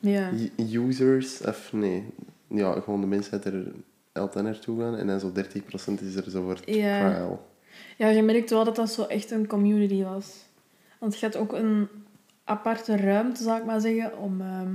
Ja. 0.00 0.30
users. 0.72 1.40
Of 1.40 1.72
nee, 1.72 2.04
ja, 2.48 2.80
gewoon 2.80 3.00
de 3.00 3.06
mensen 3.06 3.40
die 3.40 3.52
er 3.52 3.72
altijd 4.12 4.44
naartoe 4.44 4.80
gaan. 4.80 4.96
En 4.96 5.06
dan 5.06 5.20
zo 5.20 5.32
30% 5.32 6.02
is 6.02 6.14
er 6.14 6.30
zo 6.30 6.42
voor 6.42 6.58
Ja. 6.64 7.10
trial. 7.10 7.46
Ja, 7.96 8.08
je 8.08 8.22
merkt 8.22 8.50
wel 8.50 8.64
dat 8.64 8.76
dat 8.76 8.90
zo 8.92 9.02
echt 9.04 9.30
een 9.30 9.46
community 9.46 10.02
was. 10.02 10.34
Want 10.98 11.18
je 11.18 11.26
had 11.26 11.36
ook 11.36 11.52
een 11.52 11.88
aparte 12.44 12.96
ruimte, 12.96 13.42
zal 13.42 13.56
ik 13.56 13.64
maar 13.64 13.80
zeggen, 13.80 14.18
om 14.18 14.40
ehm, 14.40 14.74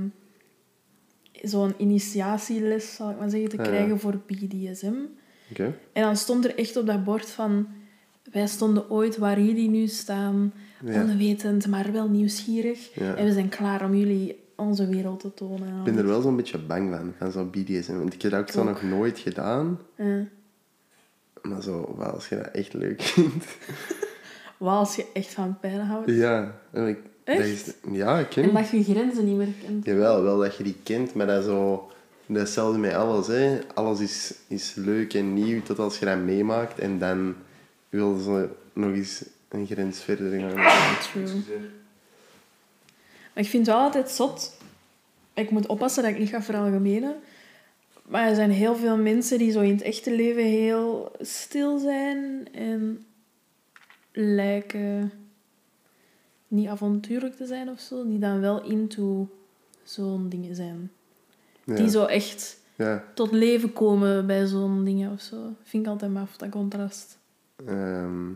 zo'n 1.42 1.74
initiatieles, 1.78 2.94
zal 2.94 3.10
ik 3.10 3.18
maar 3.18 3.30
zeggen, 3.30 3.48
te 3.48 3.58
Ah, 3.58 3.64
ja. 3.64 3.70
krijgen 3.70 4.00
voor 4.00 4.20
BDSM. 4.26 4.94
Oké. 5.50 5.74
En 5.92 6.02
dan 6.02 6.16
stond 6.16 6.44
er 6.44 6.58
echt 6.58 6.76
op 6.76 6.86
dat 6.86 7.04
bord 7.04 7.30
van... 7.30 7.66
Wij 8.32 8.46
stonden 8.46 8.90
ooit 8.90 9.16
waar 9.16 9.40
jullie 9.40 9.68
nu 9.68 9.86
staan, 9.86 10.52
Ja. 10.84 11.02
onwetend, 11.02 11.66
maar 11.66 11.92
wel 11.92 12.08
nieuwsgierig. 12.08 12.94
Ja. 12.94 13.14
En 13.14 13.24
we 13.24 13.32
zijn 13.32 13.48
klaar 13.48 13.84
om 13.84 13.94
jullie 13.94 14.36
onze 14.56 14.86
wereld 14.88 15.20
te 15.20 15.34
tonen. 15.34 15.78
Ik 15.78 15.84
ben 15.84 15.98
er 15.98 16.06
wel 16.06 16.20
zo'n 16.20 16.36
beetje 16.36 16.58
bang 16.58 16.90
van, 16.96 17.12
van 17.18 17.32
zo'n 17.32 17.50
BDSM. 17.50 17.98
Want 17.98 18.14
ik 18.14 18.22
heb 18.22 18.30
dat 18.30 18.40
ook 18.40 18.48
zo 18.50 18.64
nog 18.64 18.82
nooit 18.82 19.18
gedaan. 19.18 19.78
Ja. 19.96 20.24
Maar 21.42 21.62
zo, 21.62 21.94
wel, 21.98 22.06
als 22.10 22.28
je 22.28 22.36
dat 22.36 22.46
echt 22.46 22.72
leuk 22.72 23.02
vindt. 23.14 23.46
Wel, 24.58 24.68
als 24.70 24.96
je 24.96 25.06
echt 25.12 25.34
van 25.34 25.58
pijn 25.60 25.80
houdt. 25.80 26.10
ja. 26.10 26.60
En 26.70 26.86
ik, 26.88 26.98
dat 27.24 27.36
Echt? 27.36 27.48
is, 27.48 27.74
ja, 27.92 28.18
ik 28.18 28.28
ken 28.28 28.42
En 28.42 28.54
dat 28.54 28.68
je 28.68 28.84
grenzen 28.84 29.24
niet 29.24 29.36
meer 29.36 29.52
kent. 29.66 29.84
Jawel, 29.84 30.22
wel 30.22 30.38
dat 30.38 30.56
je 30.56 30.62
die 30.62 30.76
kent, 30.82 31.14
maar 31.14 31.26
dat 31.26 31.44
zo... 31.44 31.88
Dat 32.26 32.36
is 32.36 32.42
hetzelfde 32.42 32.78
met 32.78 32.94
alles, 32.94 33.26
hè. 33.26 33.58
Alles 33.74 34.00
is, 34.00 34.34
is 34.48 34.74
leuk 34.74 35.14
en 35.14 35.34
nieuw 35.34 35.62
tot 35.62 35.78
als 35.78 35.98
je 35.98 36.04
dat 36.04 36.18
meemaakt. 36.18 36.78
En 36.78 36.98
dan 36.98 37.34
wil 37.88 38.16
ze 38.18 38.48
nog 38.72 38.92
eens 38.92 39.24
een 39.48 39.66
grens 39.66 39.98
verder 40.00 40.40
gaan. 40.40 40.96
True. 41.12 41.26
Maar 43.34 43.44
ik 43.44 43.50
vind 43.50 43.66
het 43.66 43.74
wel 43.74 43.84
altijd 43.84 44.08
zot. 44.10 44.56
Ik 45.34 45.50
moet 45.50 45.66
oppassen 45.66 46.02
dat 46.02 46.12
ik 46.12 46.18
niet 46.18 46.28
ga 46.28 46.42
veralgemenen. 46.42 47.14
Maar 48.08 48.28
er 48.28 48.34
zijn 48.34 48.50
heel 48.50 48.76
veel 48.76 48.96
mensen 48.96 49.38
die 49.38 49.50
zo 49.52 49.60
in 49.60 49.70
het 49.70 49.82
echte 49.82 50.12
leven 50.14 50.44
heel 50.44 51.12
stil 51.20 51.78
zijn 51.78 52.48
en 52.52 53.06
lijken 54.12 55.12
niet 56.48 56.68
avontuurlijk 56.68 57.36
te 57.36 57.46
zijn 57.46 57.68
of 57.70 57.80
zo. 57.80 58.06
Die 58.06 58.18
dan 58.18 58.40
wel 58.40 58.62
into 58.62 59.28
zo'n 59.82 60.28
dingen 60.28 60.54
zijn. 60.54 60.90
Ja. 61.64 61.74
Die 61.74 61.88
zo 61.90 62.04
echt 62.04 62.62
Ja. 62.76 63.04
tot 63.14 63.32
leven 63.32 63.72
komen 63.72 64.26
bij 64.26 64.46
zo'n 64.46 64.84
dingen 64.84 65.12
of 65.12 65.20
zo. 65.20 65.36
Vind 65.62 65.84
ik 65.84 65.90
altijd 65.92 66.12
maf, 66.12 66.36
dat 66.36 66.48
contrast. 66.48 67.18
ehm, 67.66 68.30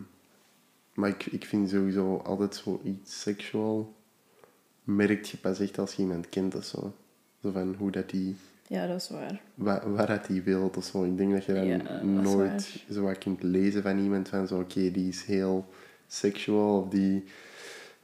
maar 0.94 1.08
ik, 1.08 1.26
ik 1.26 1.44
vind 1.44 1.70
sowieso 1.70 2.16
altijd 2.24 2.54
zoiets 2.64 3.20
seksueel... 3.20 3.94
Merkt 4.88 5.28
je 5.28 5.36
pas 5.36 5.60
echt 5.60 5.78
als 5.78 5.94
je 5.94 6.02
iemand 6.02 6.28
kent 6.28 6.54
of 6.54 6.64
zo. 6.64 6.92
Zo 7.42 7.50
van 7.50 7.74
hoe 7.78 7.90
dat 7.90 8.10
die... 8.10 8.36
Ja, 8.66 8.86
dat 8.86 9.00
is 9.00 9.08
waar. 9.08 9.40
Wat 9.86 10.06
dat 10.06 10.26
die 10.26 10.42
wil 10.42 10.70
of 10.76 10.84
zo. 10.84 11.04
Ik 11.04 11.16
denk 11.16 11.32
dat 11.32 11.44
je 11.44 11.52
dan 11.52 11.66
Ja, 11.66 12.02
nooit 12.02 12.84
zo 12.90 13.02
wat 13.02 13.18
kunt 13.18 13.42
lezen 13.42 13.82
van 13.82 13.98
iemand 13.98 14.28
van 14.28 14.46
zo... 14.46 14.58
Oké, 14.58 14.90
die 14.90 15.08
is 15.08 15.24
heel 15.24 15.68
seksueel 16.06 16.80
of 16.82 16.88
die 16.88 17.24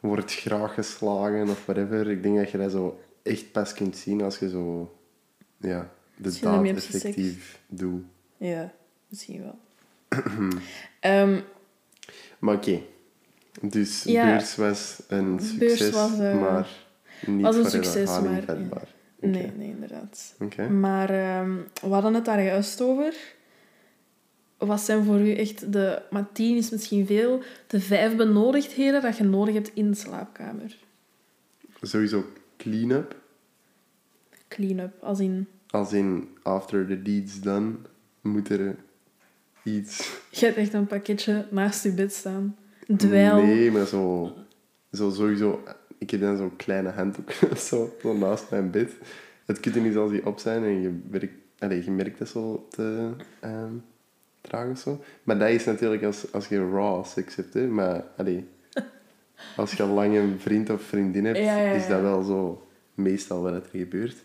wordt 0.01 0.35
graag 0.35 0.75
geslagen 0.75 1.49
of 1.49 1.65
whatever. 1.65 2.11
Ik 2.11 2.23
denk 2.23 2.37
dat 2.37 2.51
je 2.51 2.59
dat 2.59 2.71
zo 2.71 3.01
echt 3.23 3.53
pas 3.53 3.75
kunt 3.75 3.97
zien 3.97 4.23
als 4.23 4.39
je 4.39 4.49
zo... 4.49 4.95
Ja, 5.57 5.93
de 6.17 6.39
daad 6.41 6.65
effectief 6.67 7.61
doe. 7.67 8.01
Ja, 8.37 8.73
misschien 9.09 9.43
wel. 9.43 9.59
Ehm, 11.01 11.41
Maar 12.39 12.55
oké. 12.55 12.81
Dus 13.61 14.03
Ja. 14.03 14.25
beurs 14.25 14.57
was 14.57 15.03
een 15.09 15.41
succes, 15.41 15.91
was, 15.91 16.19
eh, 16.19 16.41
maar 16.41 16.69
niet 17.27 17.43
was 17.43 17.57
een 17.57 17.63
voor 17.63 17.71
succes, 17.71 18.21
maar, 18.21 18.59
ja. 18.61 18.83
Nee, 19.21 19.53
nee, 19.57 19.69
inderdaad. 19.69 20.35
Oké. 20.41 20.69
Maar 20.69 21.11
ehm, 21.11 21.57
we 21.81 21.89
hadden 21.89 22.15
het 22.15 22.25
daar 22.25 22.43
juist 22.43 22.81
over. 22.81 23.15
Wat 24.59 24.81
zijn 24.81 25.05
voor 25.05 25.21
u 25.21 25.35
echt 25.35 25.73
de... 25.73 26.03
Maar 26.11 26.33
tien 26.33 26.57
is 26.57 26.71
misschien 26.71 27.07
veel. 27.07 27.43
De 27.67 27.81
vijf 27.81 28.17
benodigdheden 28.17 29.03
dat 29.03 29.17
je 29.17 29.25
nodig 29.25 29.55
hebt 29.55 29.71
in 29.75 29.91
de 29.91 29.97
slaapkamer. 29.97 30.79
Sowieso 31.81 32.25
clean-up. 32.57 33.17
Clean-up, 34.49 35.03
als 35.03 35.21
in... 35.21 35.47
Als 35.71 35.93
in, 35.93 36.29
after 36.43 36.87
the 36.87 37.03
deed's 37.03 37.41
done, 37.41 37.73
moet 38.21 38.49
er 38.49 38.77
iets... 39.63 40.19
Je 40.31 40.45
hebt 40.45 40.57
echt 40.57 40.73
een 40.73 40.87
pakketje 40.87 41.47
naast 41.51 41.83
je 41.83 41.93
bed 41.93 42.13
staan. 42.13 42.57
Dweil. 42.97 43.43
Nee, 43.43 43.71
maar 43.71 43.87
zo... 43.87 44.33
Zo 44.93 45.11
sowieso... 45.11 45.63
Ik 45.99 46.11
heb 46.11 46.21
dan 46.21 46.37
zo'n 46.37 46.57
kleine 46.57 46.89
handdoek 46.91 47.33
zo, 47.69 47.93
zo 48.03 48.17
naast 48.17 48.51
mijn 48.51 48.71
bed. 48.71 48.93
Het 49.47 49.61
kunt 49.61 49.75
er 49.75 49.81
niet 49.81 49.97
als 49.97 50.11
die 50.11 50.27
op 50.27 50.39
zijn 50.39 50.65
en 50.65 50.81
je, 50.81 51.01
werkt, 51.11 51.35
allee, 51.59 51.85
je 51.85 51.91
merkt 51.91 52.19
dat 52.19 52.29
zo 52.29 52.67
te 52.71 53.11
dragen 54.41 54.71
of 54.71 54.79
zo. 54.79 55.05
Maar 55.23 55.39
dat 55.39 55.49
is 55.49 55.65
natuurlijk 55.65 56.03
als, 56.03 56.33
als 56.33 56.49
je 56.49 56.71
raw 56.71 57.05
seks 57.05 57.35
hebt, 57.35 57.55
hè. 57.55 57.67
Maar, 57.67 58.05
allee, 58.17 58.49
als 59.57 59.73
je 59.73 59.87
lang 59.87 60.17
een 60.17 60.41
vriend 60.41 60.71
of 60.71 60.83
vriendin 60.83 61.25
hebt, 61.25 61.39
Ja, 61.39 61.57
ja, 61.57 61.73
is 61.73 61.87
dat 61.87 62.01
wel 62.01 62.23
zo 62.23 62.67
meestal 62.95 63.43
wat 63.43 63.53
er 63.53 63.69
gebeurt. 63.71 64.17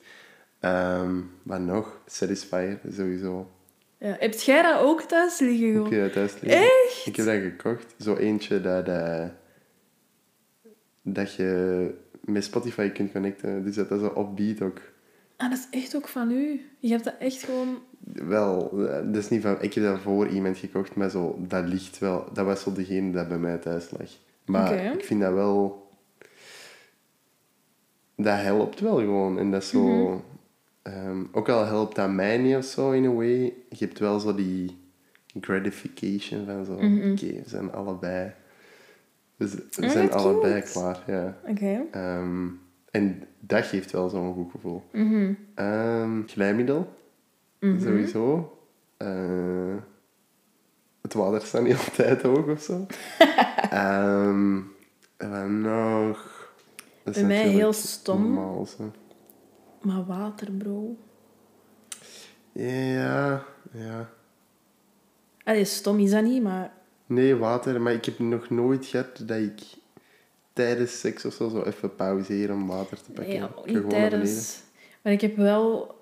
Ehm, 0.60 1.16
maar 1.44 1.62
nog, 1.62 2.02
Satisfyer 2.06 2.80
sowieso. 2.92 3.52
Ja. 4.00 4.16
Heb 4.20 4.34
jij 4.34 4.62
dat 4.62 4.80
ook 4.80 5.02
thuis 5.02 5.40
liggen? 5.40 5.68
Heb 5.68 5.76
Gewoon? 5.76 5.90
je 5.90 6.02
dat 6.02 6.14
thuis 6.14 6.40
liggen? 6.42 6.62
Echt? 6.62 7.06
Ik 7.06 7.16
heb 7.16 7.26
dat 7.26 7.42
gekocht. 7.42 7.96
Zo 8.00 8.16
eentje 8.16 8.62
dat, 8.62 8.88
eh, 8.88 9.26
dat 11.02 11.34
je 11.34 11.92
met 12.22 12.44
Spotify 12.44 12.90
kunt 12.90 13.12
connecten. 13.12 13.64
Dus 13.64 13.76
dat 13.76 13.92
is 13.92 14.00
zo 14.00 14.06
upbeat 14.18 14.62
ook. 14.62 14.82
Ah, 15.38 15.50
dat 15.50 15.60
is 15.60 15.80
echt 15.82 15.96
ook 15.96 16.08
van 16.08 16.32
u. 16.32 16.70
Je 16.80 16.90
hebt 16.92 17.04
dat 17.04 17.16
echt 17.20 17.44
gewoon... 17.44 17.80
Wel, 18.14 18.72
eh, 18.88 19.06
dat 19.06 19.16
is 19.16 19.30
niet 19.30 19.42
van... 19.42 19.62
Ik 19.62 19.74
heb 19.74 19.84
dat 19.84 20.00
voor 20.00 20.28
iemand 20.28 20.58
gekocht, 20.58 20.96
maar 20.96 21.10
zo, 21.10 21.36
dat 21.48 21.66
ligt 21.68 22.00
wel... 22.00 22.30
Dat 22.34 22.46
was 22.46 22.62
zo 22.62 22.72
degene 22.72 23.12
dat 23.12 23.28
bij 23.28 23.38
mij 23.38 23.58
thuis 23.58 23.92
lag. 23.92 24.10
Maar 24.46 24.94
ik 24.94 25.06
vind 25.06 25.22
dat 25.22 25.34
wel... 25.34 25.88
Dat 28.16 28.40
helpt 28.40 28.80
wel 28.80 28.98
gewoon. 28.98 29.40
En 29.40 29.52
dat 29.52 29.62
is 29.62 29.70
zo... 29.70 29.84
Mhm. 29.88 30.18
Ehm, 30.94 31.24
ook 31.32 31.50
al 31.50 31.66
helpt 31.66 31.96
dat 31.96 32.10
mij 32.12 32.38
niet 32.38 32.56
of 32.56 32.66
zo, 32.66 32.92
in 32.92 33.06
a 33.06 33.12
way. 33.14 33.54
Je 33.70 33.86
hebt 33.86 34.00
wel 34.00 34.20
zo 34.20 34.36
die 34.36 34.78
gratification 35.42 36.46
van 36.46 36.66
zo... 36.66 36.74
Mhm. 36.74 37.12
Oké, 37.12 37.26
we 37.26 37.44
zijn 37.46 37.72
allebei... 37.74 38.32
We, 39.36 39.68
Ah, 39.82 39.90
zijn 39.90 40.12
allebei 40.12 40.62
klaar, 40.62 41.04
ja. 41.08 41.38
Oké. 41.48 41.82
Ehm, 41.92 42.48
en 42.92 43.24
dat 43.40 43.66
geeft 43.66 43.92
wel 43.92 44.10
zo'n 44.10 44.34
goed 44.34 44.52
gevoel. 44.52 44.84
Mhm. 44.92 45.34
Ehm, 45.56 46.22
glijmiddel, 46.26 46.94
Mhm. 47.60 47.82
sowieso. 47.82 48.58
Eh, 48.98 49.76
het 51.02 51.14
water 51.14 51.42
staat 51.48 51.64
niet 51.64 51.78
altijd 51.90 52.22
hoog 52.22 52.48
of 52.48 52.62
zo. 52.62 52.86
Ehm, 53.70 54.60
en 55.18 55.62
nog? 55.62 56.48
Dat 57.04 57.14
Bij 57.14 57.24
mij 57.24 57.48
heel 57.48 57.74
stom. 57.74 58.22
Normaal. 58.22 58.68
Maar 59.82 60.06
water, 60.06 60.52
bro. 60.52 60.98
Ja, 62.52 63.44
ja. 63.72 64.10
Allee, 65.44 65.66
stom 65.66 66.00
is 66.00 66.12
dat 66.12 66.24
niet, 66.24 66.44
maar... 66.44 66.72
Nee, 67.06 67.36
water. 67.36 67.82
Maar 67.82 67.94
ik 67.94 68.06
heb 68.06 68.20
nog 68.20 68.50
nooit 68.50 68.86
gehad 68.86 69.22
dat 69.26 69.38
ik 69.38 69.62
tijdens 70.54 71.00
seks 71.00 71.26
of 71.26 71.34
zo, 71.34 71.50
zo 71.50 71.64
even 71.64 71.96
pauzeren 71.96 72.56
om 72.56 72.68
water 72.68 73.02
te 73.02 73.12
pakken. 73.12 73.40
Ga 73.40 73.52
niet 73.66 73.90
tijdens... 73.90 74.62
Maar 75.02 75.14
ik 75.14 75.22
heb 75.22 75.36
wel 75.36 75.96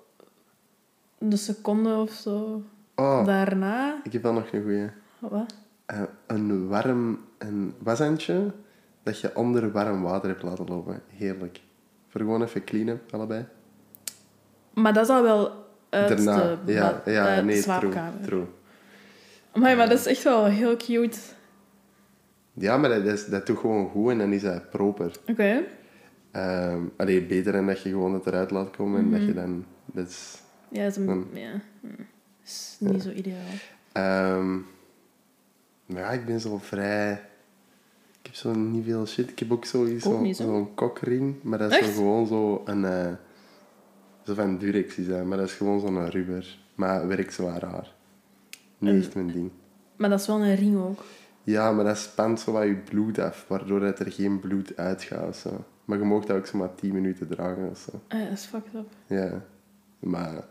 de 1.18 1.36
seconde 1.36 1.94
of 1.94 2.10
zo 2.10 2.62
Oh, 2.98 3.24
daarna... 3.24 4.00
ik 4.04 4.12
heb 4.12 4.22
wel 4.22 4.32
nog 4.32 4.52
een 4.52 4.62
goeie. 4.62 4.88
Wat? 5.18 5.54
Eh, 5.86 6.02
een 6.26 6.68
warm 6.68 7.24
een 7.38 7.74
washandje 7.78 8.52
dat 9.02 9.20
je 9.20 9.36
onder 9.36 9.72
warm 9.72 10.02
water 10.02 10.28
hebt 10.28 10.42
laten 10.42 10.66
lopen. 10.66 11.02
Heerlijk. 11.08 11.60
Voor 12.08 12.20
gewoon 12.20 12.42
even 12.42 12.64
cleanen, 12.64 13.00
allebei. 13.10 13.46
Maar 14.82 14.92
dat 14.92 15.04
is 15.04 15.10
al 15.10 15.22
wel 15.22 15.52
uit 15.88 16.08
Daarna. 16.08 16.58
de, 16.64 16.72
ja, 16.72 17.02
ja 17.04 17.34
nee, 17.40 17.42
true, 17.50 17.62
slaapkamer. 17.62 18.20
true. 18.26 18.44
Amai, 19.52 19.76
maar 19.76 19.88
dat 19.88 19.98
is 19.98 20.06
echt 20.06 20.22
wel 20.22 20.44
heel 20.44 20.76
cute. 20.76 21.18
Ja, 22.52 22.76
maar 22.76 22.90
dat, 22.90 23.04
is, 23.04 23.26
dat 23.26 23.46
doet 23.46 23.58
gewoon 23.58 23.88
goed 23.88 24.10
en 24.10 24.18
dan 24.18 24.32
is 24.32 24.42
dat 24.42 24.70
proper. 24.70 25.12
Oké. 25.26 25.62
Ehm 26.30 26.80
allee, 26.96 27.22
beter 27.22 27.52
dan 27.52 27.66
dat 27.66 27.82
je 27.82 27.88
gewoon 27.88 28.14
het 28.14 28.26
eruit 28.26 28.50
laat 28.50 28.70
komen 28.70 29.00
en 29.00 29.10
dat 29.10 29.18
Mhm. 29.20 29.28
je 29.28 29.34
dan... 29.34 29.64
Dat 29.86 30.08
is, 30.08 30.38
Ja, 30.68 30.82
dat 30.82 30.90
is, 30.90 30.96
een, 31.06 31.26
ja. 31.32 31.50
hm. 31.80 31.86
is 32.44 32.76
niet 32.78 33.02
zo 33.02 33.10
ideaal. 33.10 33.36
Ehm, 33.92 34.52
maar 35.86 36.02
ja, 36.02 36.10
ik 36.10 36.26
ben 36.26 36.40
zo 36.40 36.58
vrij... 36.58 37.12
Ik 38.20 38.26
heb 38.26 38.34
zo 38.34 38.54
niet 38.54 38.84
veel 38.84 39.06
shit. 39.06 39.30
Ik 39.30 39.38
heb 39.38 39.52
ook 39.52 39.64
zoiets, 39.64 40.06
Ook 40.06 40.26
zo, 40.26 40.32
zo. 40.32 40.42
zo'n 40.42 40.74
kokring, 40.74 41.34
maar 41.42 41.58
dat 41.58 41.70
is 41.72 41.78
zo 41.78 41.92
gewoon 41.92 42.26
zo 42.26 42.62
een... 42.64 42.84
eh, 42.84 43.06
zo 44.28 44.34
van 44.34 44.58
Durex 44.58 44.96
is 44.96 45.06
dat, 45.06 45.24
maar 45.24 45.38
dat 45.38 45.46
is 45.46 45.52
gewoon 45.54 45.80
zo'n 45.80 46.10
rubber. 46.10 46.58
Maar 46.74 47.08
werkt 47.08 47.32
zo 47.32 47.42
wat 47.42 47.62
raar. 47.62 47.94
Niet 48.78 49.14
mijn 49.14 49.32
ding. 49.32 49.50
Maar 49.96 50.10
dat 50.10 50.20
is 50.20 50.26
wel 50.26 50.42
een 50.42 50.54
ring 50.54 50.76
ook. 50.76 51.04
Ja, 51.42 51.72
maar 51.72 51.84
dat 51.84 51.98
spant 51.98 52.40
zo 52.40 52.52
wat 52.52 52.64
je 52.64 52.74
bloed 52.74 53.18
af, 53.18 53.44
waardoor 53.48 53.80
dat 53.80 53.98
er 53.98 54.12
geen 54.12 54.40
bloed 54.40 54.76
uitgaat 54.76 55.36
zo. 55.36 55.64
Maar 55.84 55.98
je 55.98 56.04
mag 56.04 56.24
dat 56.24 56.36
ook 56.36 56.46
zo 56.46 56.58
maar 56.58 56.74
10 56.74 56.92
minuten 56.92 57.28
dragen 57.28 57.70
of 57.70 57.78
zo. 57.78 58.00
Ah, 58.08 58.18
ja, 58.18 58.24
dat 58.24 58.38
is 58.38 58.44
fucked 58.44 58.74
up. 58.74 58.88
Ja, 59.06 59.44
maar 59.98 60.44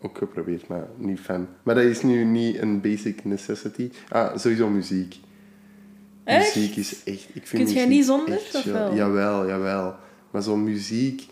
ook 0.00 0.18
geprobeerd, 0.18 0.68
maar 0.68 0.86
niet 0.96 1.20
fan. 1.20 1.48
Maar 1.62 1.74
dat 1.74 1.84
is 1.84 2.02
nu 2.02 2.24
niet 2.24 2.58
een 2.58 2.80
basic 2.80 3.24
necessity. 3.24 3.90
Ah, 4.08 4.36
sowieso 4.36 4.68
muziek. 4.68 5.20
Echt? 6.24 6.54
Muziek 6.54 6.76
is 6.76 7.04
echt... 7.04 7.28
Ik 7.32 7.46
vind 7.46 7.62
Kunt 7.62 7.72
jij 7.72 7.86
niet 7.86 8.04
zonder, 8.04 8.34
echt 8.34 8.54
of 8.54 8.64
wel? 8.64 8.94
Jawel, 8.94 9.46
jawel. 9.46 9.94
Maar 10.30 10.42
zo'n 10.42 10.64
muziek... 10.64 11.26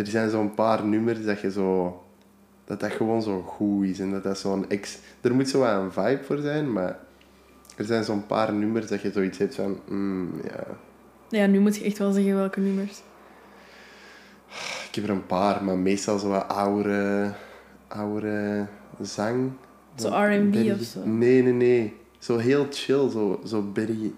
Er 0.00 0.06
zijn 0.06 0.30
zo'n 0.30 0.54
paar 0.54 0.84
nummers 0.84 1.24
dat 1.24 1.40
je 1.40 1.50
zo... 1.50 2.02
Dat 2.64 2.80
dat 2.80 2.90
gewoon 2.90 3.22
zo 3.22 3.42
goed 3.42 3.86
is. 3.86 3.98
En 3.98 4.10
dat 4.10 4.22
dat 4.22 4.38
zo'n 4.38 4.68
ex... 4.68 4.98
Er 5.20 5.34
moet 5.34 5.48
zo 5.48 5.60
wel 5.60 5.80
een 5.80 5.92
vibe 5.92 6.22
voor 6.24 6.38
zijn, 6.38 6.72
maar... 6.72 6.98
Er 7.76 7.84
zijn 7.84 8.04
zo'n 8.04 8.26
paar 8.26 8.52
nummers 8.52 8.86
dat 8.86 9.00
je 9.02 9.10
zoiets 9.12 9.38
hebt 9.38 9.54
van... 9.54 9.80
mm, 9.88 10.30
ja... 10.44 10.66
Ja, 11.28 11.46
nu 11.46 11.58
moet 11.58 11.76
je 11.76 11.84
echt 11.84 11.98
wel 11.98 12.12
zeggen 12.12 12.34
welke 12.34 12.60
nummers. 12.60 13.02
Ik 14.88 14.94
heb 14.94 15.04
er 15.04 15.10
een 15.10 15.26
paar, 15.26 15.64
maar 15.64 15.78
meestal 15.78 16.18
zo 16.18 16.28
wat 16.28 16.48
oudere, 16.48 17.32
oudere 17.88 18.66
zang. 19.00 19.50
Zo 19.94 20.08
R&B 20.08 20.54
of 20.54 20.86
zo? 20.86 21.06
Nee, 21.06 21.42
nee, 21.42 21.52
nee. 21.52 21.96
Zo 22.18 22.38
heel 22.38 22.66
chill. 22.70 23.10
Zo, 23.10 23.40
zo 23.46 23.62
Betty... 23.62 24.12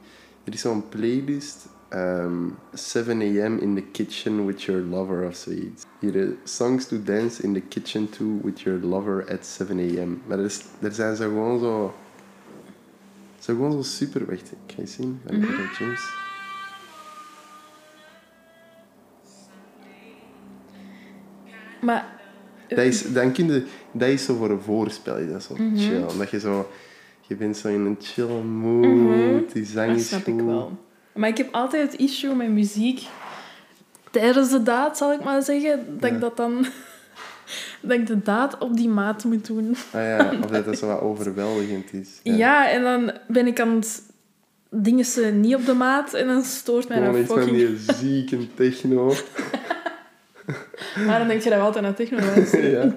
Er 0.44 0.52
is 0.52 0.60
zo'n 0.60 0.88
playlist. 0.88 1.66
Ehm 1.92 2.48
7 2.72 3.20
a.m. 3.20 3.58
in 3.58 3.74
the 3.74 3.82
kitchen 3.92 4.46
with 4.46 4.62
your 4.62 4.80
lover 4.82 5.26
of 5.26 5.36
zoiets. 5.36 5.84
Hier, 6.00 6.20
eh, 6.22 6.28
songs 6.44 6.86
to 6.86 7.02
dance 7.02 7.42
in 7.42 7.52
the 7.54 7.60
kitchen 7.60 8.08
to 8.10 8.24
with 8.42 8.60
your 8.60 8.80
lover 8.80 9.24
at 9.32 9.46
7 9.46 9.78
a.m. 9.78 10.20
Maar 10.26 10.38
er, 10.38 10.44
is, 10.44 10.60
er 10.80 10.92
zijn 10.92 11.16
zo 11.16 11.24
gewoon 11.28 11.58
zo... 11.58 11.94
Zo 13.38 13.54
gewoon 13.54 13.72
zo 13.72 13.82
super... 13.82 14.26
Wacht, 14.26 14.52
ik 14.52 14.74
ga 14.74 14.80
je 14.82 14.86
zien. 14.88 15.20
Van 15.26 15.36
Mhm. 15.36 15.44
Etta 15.44 15.62
James. 15.78 16.10
Maar... 21.80 22.20
Dat 22.68 22.78
is, 22.84 23.12
dan 23.12 23.32
kun 23.32 23.46
je, 23.46 23.64
dat 23.92 24.08
is 24.08 24.24
zo 24.24 24.34
voor 24.36 24.50
een 24.50 24.60
voorspel, 24.60 25.14
Dat 25.14 25.22
is 25.22 25.30
dat 25.32 25.42
zo 25.42 25.54
Mhm. 25.54 25.76
chill. 25.76 26.02
Omdat 26.02 26.30
je 26.30 26.40
zo... 26.40 26.68
Je 27.26 27.34
bent 27.36 27.56
zo 27.56 27.68
in 27.68 27.80
een 27.84 27.96
chill 28.00 28.40
mood, 28.42 28.84
Mhm. 28.84 29.52
die 29.52 29.64
zang 29.64 29.90
is 29.90 29.94
Dat 29.94 30.00
is 30.00 30.08
snap 30.08 30.22
goed. 30.24 30.38
ik 30.40 30.44
wel. 30.46 30.78
Maar 31.14 31.28
ik 31.28 31.36
heb 31.36 31.54
altijd 31.54 31.92
het 31.92 32.00
issue 32.00 32.34
met 32.34 32.48
muziek. 32.48 33.02
Tijdens 34.10 34.50
de 34.50 34.62
daad, 34.62 34.96
zal 34.96 35.12
ik 35.12 35.24
maar 35.24 35.42
zeggen, 35.42 35.98
dat 35.98 36.10
Ja. 36.10 36.14
ik 36.14 36.20
dat 36.20 36.36
dan... 36.36 36.66
dat 37.82 37.92
ik 37.98 38.06
de 38.06 38.22
daad 38.22 38.58
op 38.58 38.76
die 38.76 38.88
maat 38.88 39.24
moet 39.24 39.46
doen. 39.46 39.76
Ah 39.92 40.00
ja, 40.02 40.30
of 40.44 40.50
dat 40.50 40.64
dat 40.64 40.78
zo 40.78 40.86
wat 40.86 41.00
overweldigend 41.00 41.92
is. 41.92 42.08
Ja, 42.42 42.70
en 42.70 42.82
dan 42.82 43.12
ben 43.28 43.46
ik 43.46 43.60
aan 43.60 43.74
het... 43.74 44.02
Dingen 44.74 45.04
ze 45.04 45.24
niet 45.24 45.54
op 45.54 45.66
de 45.66 45.74
maat 45.74 46.14
en 46.14 46.26
dan 46.26 46.42
stoort 46.42 46.88
mij 46.88 46.96
Gewoon 46.96 47.12
dat 47.12 47.22
iets 47.22 47.32
van 47.32 47.42
fucking... 47.42 47.56
die 47.58 47.94
zieke 47.94 48.54
techno. 48.54 49.14
Maar 51.06 51.18
dan 51.18 51.28
denk 51.28 51.42
je 51.42 51.48
dat 51.50 51.58
we 51.58 51.64
altijd 51.64 51.84
naar 51.84 51.94
techno 51.94 52.18
luisteren. 52.18 52.70
ja. 52.70 52.92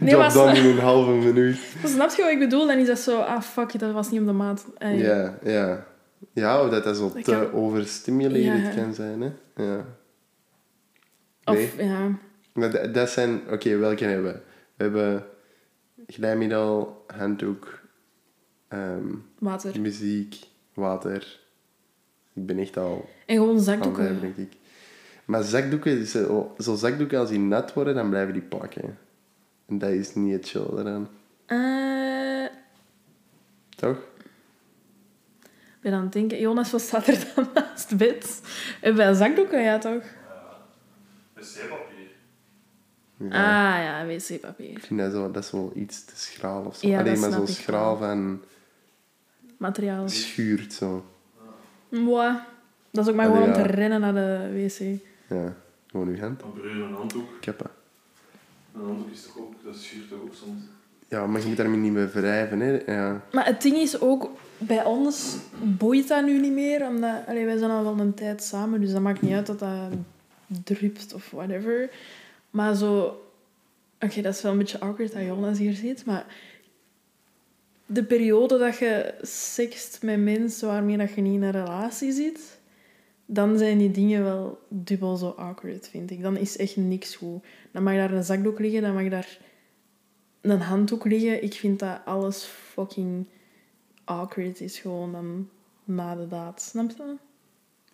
Nee, 0.00 0.10
Job 0.10 0.30
sna- 0.30 0.52
in 0.54 0.64
een 0.64 0.78
halve 0.78 1.10
minuut. 1.10 1.58
maar 1.82 1.90
snap 1.90 2.10
je 2.10 2.22
wat 2.22 2.30
ik 2.30 2.38
bedoel? 2.38 2.66
Dan 2.66 2.78
is 2.78 2.86
dat 2.86 2.98
zo... 2.98 3.18
Ah, 3.20 3.40
fuck 3.42 3.78
dat 3.78 3.92
was 3.92 4.10
niet 4.10 4.20
op 4.20 4.26
de 4.26 4.32
maat. 4.32 4.66
En 4.78 4.96
Ja, 4.96 5.38
ja. 5.44 5.86
Ja, 6.32 6.62
of 6.64 6.70
dat 6.70 6.84
dat 6.84 6.96
zo 6.96 7.12
Dat 7.14 7.24
te 7.24 7.30
kan- 7.30 7.52
overstimulerend 7.52 8.74
Ja. 8.74 8.82
kan 8.82 8.94
zijn, 8.94 9.20
hè. 9.20 9.30
Ja. 9.64 9.84
Of, 11.44 11.78
ja... 11.80 12.18
Maar 12.52 12.70
dat, 12.70 12.94
dat 12.94 13.10
zijn... 13.10 13.40
Oké, 13.50 13.76
welke 13.76 14.04
hebben 14.04 14.32
we? 14.32 14.38
We 14.76 14.82
hebben 14.82 15.24
glijmiddel, 16.06 17.04
handdoek, 17.16 17.78
ehm, 18.68 19.06
Water. 19.38 19.80
muziek, 19.80 20.36
water. 20.74 21.38
Ik 22.34 22.46
ben 22.46 22.58
echt 22.58 22.76
al 22.76 23.08
En 23.26 23.36
gewoon 23.36 23.60
zakdoeken. 23.60 24.20
denk 24.20 24.36
ik. 24.36 24.52
Maar 25.24 25.42
zakdoeken, 25.42 26.06
zo, 26.06 26.54
zo 26.58 26.74
zakdoeken 26.74 27.18
als 27.18 27.28
die 27.28 27.38
nat 27.38 27.72
worden, 27.72 27.94
dan 27.94 28.08
blijven 28.08 28.32
die 28.32 28.42
plakken. 28.42 28.98
En 29.66 29.78
dat 29.78 29.90
is 29.90 30.14
niet 30.14 30.32
het 30.32 30.48
chill 30.48 30.66
eraan. 30.78 31.08
Eh, 31.46 32.46
Toch? 33.76 33.96
ik 35.76 35.92
ben 35.92 35.92
aan 35.92 36.02
het 36.02 36.12
denken, 36.12 36.40
Jonas, 36.40 36.70
wat 36.70 36.80
staat 36.80 37.06
er 37.06 37.32
dan 37.34 37.48
naast 37.54 37.96
bed? 37.96 38.40
En 38.80 38.94
bij 38.94 39.14
zakdoeken, 39.14 39.62
ja 39.62 39.78
toch? 39.78 40.02
wc-papier. 41.34 42.08
Ja. 43.16 43.26
Ah 43.26 43.82
ja, 43.84 44.06
wc-papier. 44.06 44.70
Ik 44.70 44.84
vind 44.84 45.00
dat 45.00 45.12
zo, 45.12 45.30
dat 45.30 45.44
is 45.44 45.50
wel 45.50 45.72
iets 45.74 46.04
te 46.04 46.16
schraal 46.16 46.64
of 46.64 46.76
zo. 46.76 46.86
Ja, 46.88 46.98
Alleen 46.98 47.20
maar 47.20 47.30
zo 47.30 47.42
ik 47.42 47.48
schraal 47.48 47.96
van 47.96 48.42
Materiaal. 49.56 50.08
schuurt 50.08 50.72
zo. 50.72 51.04
Mwah. 51.88 52.36
Dat 52.90 53.04
is 53.04 53.10
ook 53.10 53.16
maar 53.16 53.26
Allee, 53.28 53.42
gewoon 53.42 53.56
om 53.56 53.62
te 53.62 53.68
rennen 53.74 54.00
naar 54.00 54.14
de 54.14 54.50
wc. 54.52 55.00
Ja, 55.28 55.54
gewoon 55.86 56.08
uw 56.08 56.18
hand. 56.18 56.42
Een 56.62 56.92
handdoek. 56.94 57.28
Keppen. 57.40 57.65
Een 58.86 58.94
handdoek 58.94 59.14
is 59.14 59.22
toch 59.22 59.38
ook, 59.38 59.52
dat 59.64 59.76
schuurt 59.76 60.08
toch 60.08 60.20
ook 60.20 60.34
soms. 60.34 60.62
Ja, 61.08 61.26
maar 61.26 61.40
je 61.40 61.46
moet 61.46 61.56
daarmee 61.56 61.78
niet 61.78 61.92
meer 61.92 62.10
wrijven, 62.10 62.60
hè. 62.60 62.92
Ja. 62.92 63.22
Maar 63.32 63.46
het 63.46 63.62
ding 63.62 63.76
is 63.76 64.00
ook, 64.00 64.30
bij 64.58 64.84
ons 64.84 65.36
boeit 65.62 66.08
dat 66.08 66.24
nu 66.24 66.40
niet 66.40 66.52
meer. 66.52 66.86
Omdat, 66.86 67.26
allee, 67.26 67.44
wij 67.44 67.58
zijn 67.58 67.70
al 67.70 67.82
wel 67.82 67.98
een 67.98 68.14
tijd 68.14 68.42
samen, 68.42 68.80
dus 68.80 68.92
dat 68.92 69.00
maakt 69.00 69.22
niet 69.22 69.32
uit 69.32 69.46
dat 69.46 69.58
dat 69.58 69.90
drupt 70.64 71.14
of 71.14 71.30
whatever. 71.30 71.90
Maar 72.50 72.74
zo... 72.74 73.20
Oké, 74.00 74.20
dat 74.20 74.34
is 74.34 74.42
wel 74.42 74.52
een 74.52 74.58
beetje 74.58 74.80
awkward 74.80 75.12
dat 75.12 75.22
Jonas 75.22 75.58
hier 75.58 75.74
zit, 75.74 76.04
maar... 76.04 76.26
De 77.88 78.04
periode 78.04 78.58
dat 78.58 78.78
je 78.78 79.14
sext 79.22 80.02
met 80.02 80.22
mensen 80.22 80.68
waarmee 80.68 80.96
dat 80.96 81.14
je 81.14 81.20
niet 81.20 81.34
in 81.34 81.42
een 81.42 81.50
relatie 81.50 82.12
zit, 82.12 82.55
dan 83.26 83.58
zijn 83.58 83.78
die 83.78 83.90
dingen 83.90 84.22
wel 84.24 84.58
dubbel 84.68 85.16
zo 85.16 85.28
awkward, 85.28 85.88
vind 85.88 86.10
ik. 86.10 86.22
Dan 86.22 86.36
is 86.36 86.56
echt 86.56 86.76
niks 86.76 87.16
goed. 87.16 87.44
Dan 87.70 87.82
mag 87.82 87.94
daar 87.94 88.12
een 88.12 88.24
zakdoek 88.24 88.58
liggen, 88.58 88.82
dan 88.82 88.94
mag 88.94 89.08
daar 89.08 89.38
een 90.40 90.60
handdoek 90.60 91.04
liggen. 91.04 91.42
Ik 91.44 91.54
vind 91.54 91.78
dat 91.78 92.00
alles 92.04 92.44
fucking 92.44 93.26
awkward 94.04 94.60
is 94.60 94.78
gewoon 94.78 95.12
dan 95.12 95.48
na 95.84 96.14
de 96.14 96.28
daad. 96.28 96.62
Snap 96.62 96.90
je? 96.96 97.14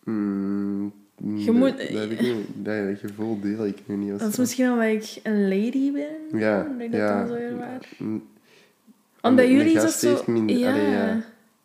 Mm, 0.05 0.92
Je 1.25 1.45
dat- 1.45 1.55
moet- 1.55 1.77
Dat, 1.79 1.88
heb 1.88 2.11
ik 2.11 2.21
niet, 2.21 2.47
dat 2.55 2.99
gevoel 2.99 3.40
deel 3.40 3.66
ik 3.66 3.79
nu 3.87 3.97
niet. 3.97 4.11
Als 4.12 4.21
Dat 4.21 4.31
is 4.31 4.38
misschien 4.38 4.71
omdat 4.71 4.87
ik 4.87 5.21
een 5.23 5.49
lady 5.49 5.92
ben. 5.92 6.38
Ja, 6.40 6.62
Dat 6.62 6.81
ik 6.81 6.90
dat 6.92 7.01
ja. 7.01 7.25
dan 7.27 7.37
zo. 7.37 8.05
Mm, 8.05 8.23
Want 9.21 9.37
bij 9.37 9.45
een 9.45 9.53
jullie 9.53 9.75
is 9.77 9.83
dat 9.83 9.92
zo... 9.92 10.33
ja. 10.47 10.71
allee, 10.73 10.90
ja. 10.90 11.25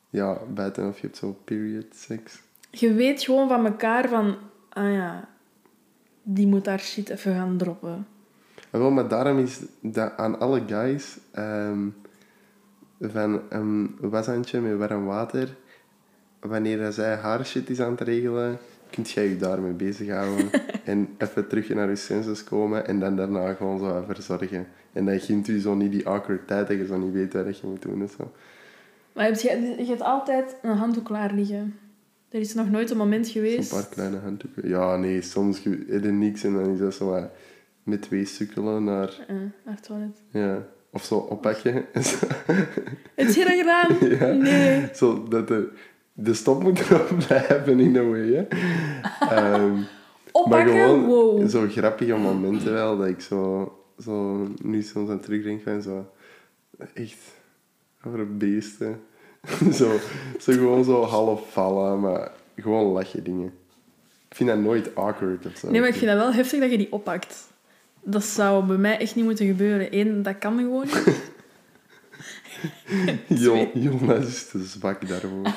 Ja, 0.09 0.41
buiten 0.53 0.87
of 0.87 0.95
je 0.95 1.01
hebt 1.05 1.17
zo 1.17 1.37
period 1.43 1.85
sex. 1.95 2.41
Je 2.69 2.93
weet 2.93 3.21
gewoon 3.23 3.47
van 3.47 3.65
elkaar 3.65 4.09
van... 4.09 4.35
Ah 4.69 4.93
ja, 4.93 5.27
die 6.23 6.47
moet 6.47 6.65
haar 6.65 6.79
shit 6.79 7.09
even 7.09 7.35
gaan 7.35 7.57
droppen. 7.57 8.07
En 8.69 8.79
wel, 8.79 8.91
maar 8.91 9.07
daarom 9.07 9.37
is 9.37 9.59
dat 9.81 10.17
aan 10.17 10.39
alle 10.39 10.61
guys 10.67 11.17
ehm, 11.31 11.87
van 13.01 13.41
een 13.49 13.95
washandje 13.99 14.59
met 14.61 14.77
warm 14.77 15.05
water, 15.05 15.55
wanneer 16.39 16.91
zij 16.91 17.15
haar 17.15 17.45
shit 17.45 17.69
is 17.69 17.81
aan 17.81 17.91
het 17.91 18.01
regelen, 18.01 18.57
kunt 18.89 19.11
jij 19.11 19.27
je 19.27 19.37
daarmee 19.37 19.71
bezighouden 19.71 20.49
en 20.83 21.15
even 21.17 21.47
terug 21.47 21.69
naar 21.69 21.89
je 21.89 21.95
senses 21.95 22.43
komen 22.43 22.87
en 22.87 22.99
dan 22.99 23.15
daarna 23.15 23.53
gewoon 23.53 23.79
zo 23.79 24.03
verzorgen. 24.07 24.67
En 24.93 25.05
dan 25.05 25.19
gint 25.19 25.47
u 25.47 25.59
zo 25.59 25.75
niet 25.75 25.91
die 25.91 26.07
awkward 26.07 26.47
tijd 26.47 26.67
dat 26.67 26.77
je 26.77 26.85
zo 26.85 26.97
niet 26.97 27.13
weet 27.13 27.33
wat 27.33 27.59
je 27.59 27.67
moet 27.67 27.81
doen 27.81 28.01
en 28.01 28.09
zo. 28.17 28.31
Maar 29.13 29.29
je, 29.29 29.75
je 29.77 29.85
hebt 29.85 30.01
altijd 30.01 30.55
een 30.61 30.77
handdoek 30.77 31.05
klaar 31.05 31.33
liggen. 31.33 31.79
Er 32.29 32.39
is 32.39 32.53
nog 32.53 32.69
nooit 32.69 32.89
een 32.91 32.97
moment 32.97 33.27
geweest... 33.27 33.69
paar 33.69 33.87
kleine 33.87 34.17
handdoeken. 34.17 34.69
Ja, 34.69 34.95
nee, 34.95 35.21
soms 35.21 35.63
heb 35.63 36.03
je 36.03 36.11
niks 36.11 36.43
en 36.43 36.53
dan 36.53 36.69
is 36.73 36.79
dat 36.79 36.93
zo 36.93 37.09
wat 37.09 37.29
met 37.83 38.01
twee 38.01 38.25
sukkelen 38.25 38.83
naar... 38.83 39.25
Eh, 39.27 39.35
naar 39.35 39.75
het 39.75 39.83
toilet. 39.83 40.21
Ja, 40.31 40.67
of 40.91 41.03
zo 41.03 41.15
oppakken. 41.15 41.73
Heb 43.15 43.27
je 43.27 43.43
dat 43.45 43.57
gedaan? 43.57 43.97
Ja. 44.19 44.31
Nee. 44.31 44.89
Zo 44.93 45.27
dat 45.27 45.47
de, 45.47 45.69
de 46.13 46.33
stop 46.33 46.63
moet 46.63 46.79
erop 46.79 47.17
blijven 47.27 47.79
in 47.79 47.97
a 47.97 48.03
way. 48.03 48.33
Hè. 48.33 48.47
Ehm, 49.27 49.73
maar 49.75 49.85
Oppakken? 50.31 50.73
gewoon 50.73 51.05
Wow. 51.05 51.49
zo 51.49 51.67
grappige 51.67 52.15
momenten 52.15 52.73
wel, 52.73 52.97
dat 52.97 53.07
ik 53.07 53.21
zo, 53.21 53.71
zo 53.99 54.47
nu 54.61 54.81
soms 54.81 55.09
aan 55.09 55.19
terugdenk 55.19 55.61
van 55.61 55.81
zo... 55.81 56.11
Echt, 56.93 57.35
over 58.05 58.37
beesten. 58.37 58.99
zo, 59.79 59.91
zo 60.39 60.51
gewoon 60.53 60.83
zo 60.83 61.03
half 61.03 61.51
vallen, 61.51 61.99
maar 61.99 62.31
gewoon 62.55 62.85
lachen 62.85 63.23
dingen. 63.23 63.53
Ik 64.29 64.35
vind 64.35 64.49
dat 64.49 64.59
nooit 64.59 64.95
awkward 64.95 65.45
of 65.45 65.57
zo. 65.57 65.69
Nee, 65.71 65.79
maar 65.79 65.89
ik 65.89 65.95
vind 65.95 66.11
dat 66.11 66.19
wel 66.19 66.33
heftig 66.33 66.59
dat 66.59 66.71
je 66.71 66.77
die 66.77 66.91
oppakt. 66.91 67.47
Dat 68.03 68.23
zou 68.23 68.65
bij 68.65 68.77
mij 68.77 68.97
echt 68.99 69.15
niet 69.15 69.25
moeten 69.25 69.47
gebeuren. 69.47 69.87
Eén, 69.99 70.23
dat 70.23 70.37
kan 70.37 70.57
gewoon 70.57 70.85
niet. 70.85 71.21
Jo- 73.41 73.69
Jonas 73.73 74.25
is 74.25 74.47
te 74.47 74.63
zwak 74.63 75.07
daarvoor. 75.07 75.41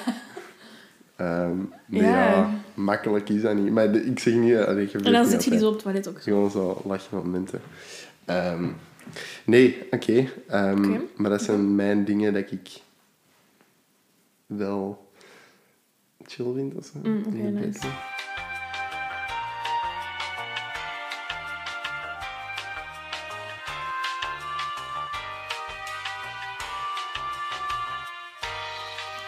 Ehm 1.16 1.56
nee, 1.86 2.02
Ja. 2.02 2.26
ja. 2.30 2.50
makkelijk 2.74 3.28
is 3.28 3.42
dat 3.42 3.54
niet. 3.56 3.72
Maar 3.72 3.92
de- 3.92 4.04
ik 4.04 4.18
zeg 4.18 4.34
niet... 4.34 4.56
Allee, 4.56 4.90
En 5.02 5.12
dan 5.12 5.26
zit 5.26 5.44
je 5.44 5.50
die 5.50 5.58
zo 5.58 5.66
op 5.66 5.72
het 5.72 5.82
toilet 5.82 6.08
ook. 6.08 6.22
Gewoon 6.22 6.50
zo 6.50 6.82
lachmomenten. 6.84 7.60
Ehm 8.24 8.64
nee, 9.44 9.78
oké. 9.90 10.28
Ehm, 10.48 10.84
Oké. 10.84 11.00
Maar 11.16 11.30
dat 11.30 11.42
zijn 11.42 11.74
mijn 11.74 12.04
dingen 12.04 12.32
dat 12.32 12.50
ik 12.50 12.68
wel 14.56 15.10
chill 16.26 16.52
vind. 16.54 16.74
Of 16.74 16.84
zo, 16.84 16.98
Mm, 17.02 17.16
het 17.24 17.30
bed. 17.30 17.52
nice. 17.52 17.86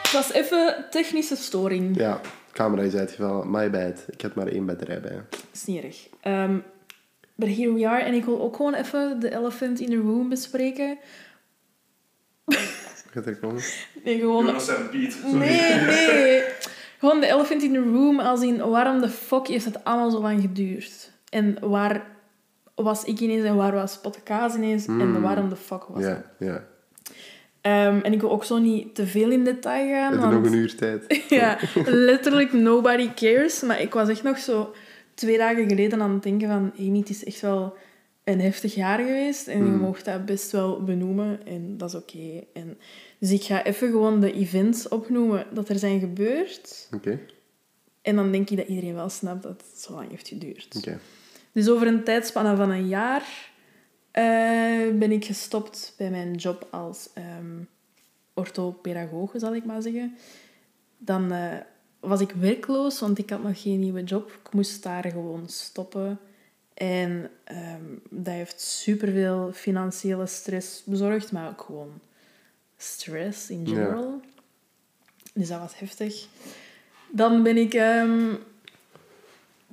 Het 0.03 0.13
was 0.13 0.33
even 0.33 0.85
technische 0.91 1.37
storing. 1.37 1.97
Ja, 1.97 2.21
camera 2.53 2.83
is 2.83 2.95
uitgevallen. 2.95 3.51
My 3.51 3.71
bad. 3.71 4.05
Ik 4.11 4.21
had 4.23 4.35
maar 4.35 4.47
één 4.47 4.67
batterij 4.67 5.01
bij. 5.01 5.21
Snierig. 5.53 6.09
Ehm 6.21 6.57
but 7.35 7.57
here 7.57 7.73
we 7.73 7.89
are. 7.89 8.03
En 8.03 8.15
ik 8.15 8.25
wil 8.25 8.41
ook 8.41 8.57
gewoon 8.57 8.75
even 8.75 9.21
de 9.21 9.31
elephant 9.35 9.81
in 9.81 9.89
the 9.89 9.97
room 9.97 10.29
bespreken. 10.29 10.99
Gaat 13.12 13.27
er 13.27 13.37
komen? 13.37 13.62
Nee, 14.05 14.18
gewoon... 14.18 14.44
Jonas 14.46 14.68
en 14.68 14.88
Piet. 14.90 15.12
Sorry. 15.12 15.38
Nee, 15.38 15.81
nee. 15.81 16.42
Gewoon 16.98 17.20
de 17.20 17.27
elephant 17.27 17.62
in 17.62 17.72
the 17.72 17.79
room, 17.79 18.20
als 18.20 18.40
in 18.42 18.57
waarom 18.68 19.01
de 19.01 19.09
fuck 19.09 19.46
heeft 19.46 19.64
het 19.64 19.85
allemaal 19.85 20.11
zo 20.11 20.20
lang 20.20 20.40
geduurd? 20.40 21.11
En 21.29 21.57
waar 21.61 22.07
was 22.75 23.05
ik 23.05 23.20
ineens 23.20 23.44
en 23.44 23.57
waar 23.57 23.72
was 23.72 23.98
podcast 24.01 24.57
ineens 24.57 24.87
en 24.87 25.11
Mm. 25.11 25.20
waarom 25.22 25.48
de 25.48 25.57
fuck 25.57 25.85
was 25.85 26.05
het? 26.05 26.25
Ja, 26.38 26.46
ja. 26.46 26.64
Ehm, 27.61 27.98
en 28.03 28.12
ik 28.12 28.20
wil 28.20 28.31
ook 28.31 28.44
zo 28.44 28.59
niet 28.59 28.94
te 28.94 29.07
veel 29.07 29.31
in 29.31 29.44
detail 29.44 29.88
gaan, 29.88 30.12
We 30.12 30.18
hebben 30.18 30.31
want 30.31 30.42
nog 30.42 30.53
een 30.53 30.59
uur 30.59 30.77
tijd. 30.77 31.22
ja, 31.29 31.59
letterlijk 31.85 32.53
nobody 32.53 33.09
cares. 33.14 33.61
Maar 33.61 33.81
ik 33.81 33.92
was 33.92 34.09
echt 34.09 34.22
nog 34.22 34.38
zo 34.38 34.75
twee 35.14 35.38
dagen 35.38 35.68
geleden 35.68 36.03
aan 36.03 36.12
het 36.12 36.22
denken 36.22 36.48
van... 36.48 36.72
Amy, 36.79 36.98
het 36.98 37.09
is 37.11 37.25
echt 37.25 37.40
wel 37.40 37.77
een 38.25 38.41
heftig 38.41 38.75
jaar 38.75 38.99
geweest. 38.99 39.47
En 39.49 39.59
je 39.59 39.71
Mm. 39.71 39.79
mocht 39.79 40.05
dat 40.05 40.25
best 40.25 40.51
wel 40.51 40.83
benoemen. 40.85 41.47
En 41.47 41.77
dat 41.77 41.89
is 41.89 41.95
oké. 41.95 42.45
En 42.53 42.79
Dus 43.19 43.31
ik 43.31 43.43
ga 43.43 43.65
even 43.65 43.91
gewoon 43.91 44.21
de 44.21 44.33
events 44.33 44.89
opnoemen 44.89 45.47
dat 45.53 45.69
er 45.69 45.79
zijn 45.79 46.01
gebeurd. 46.01 46.89
Oké, 46.95 47.19
En 48.03 48.17
dan 48.17 48.33
denk 48.33 48.51
ik 48.51 48.57
dat 48.57 48.69
iedereen 48.69 48.95
wel 48.95 49.09
snapt 49.09 49.43
dat 49.43 49.65
het 49.71 49.81
zo 49.81 49.93
lang 49.95 50.11
heeft 50.11 50.29
geduurd. 50.29 50.75
oké. 50.77 50.99
Dus 51.53 51.69
over 51.69 51.87
een 51.87 52.05
tijdspanne 52.05 52.57
van 52.57 52.71
een 52.71 52.89
jaar 52.89 53.51
eh, 54.11 54.23
ben 54.99 55.13
ik 55.13 55.25
gestopt 55.25 55.95
bij 55.99 56.11
mijn 56.11 56.35
job 56.35 56.67
als 56.71 57.09
ehm 57.15 57.61
orthopedagoge, 58.35 59.39
zal 59.39 59.55
ik 59.55 59.65
maar 59.65 59.83
zeggen. 59.83 60.17
Dan 60.99 61.33
eh, 61.33 61.57
was 62.01 62.21
ik 62.21 62.31
werkloos, 62.31 63.01
want 63.01 63.19
ik 63.19 63.31
had 63.31 63.43
nog 63.43 63.63
geen 63.63 63.81
nieuwe 63.81 64.03
job. 64.05 64.31
Ik 64.45 64.53
moest 64.53 64.83
daar 64.83 65.05
gewoon 65.11 65.49
stoppen. 65.49 66.19
En 66.75 67.31
ehm, 67.45 67.83
dat 68.11 68.35
heeft 68.35 68.61
superveel 68.61 69.51
financiële 69.53 70.27
stress 70.27 70.83
bezorgd, 70.85 71.33
maar 71.33 71.49
ook 71.49 71.61
gewoon 71.61 72.01
stress 72.77 73.51
in 73.51 73.61
Ja. 73.67 73.75
general. 73.75 74.21
Dus 75.35 75.49
dat 75.49 75.59
was 75.61 75.79
heftig. 75.79 76.27
Dan 77.11 77.43
ben 77.43 77.57
ik 77.57 77.75
ehm, 77.75 78.35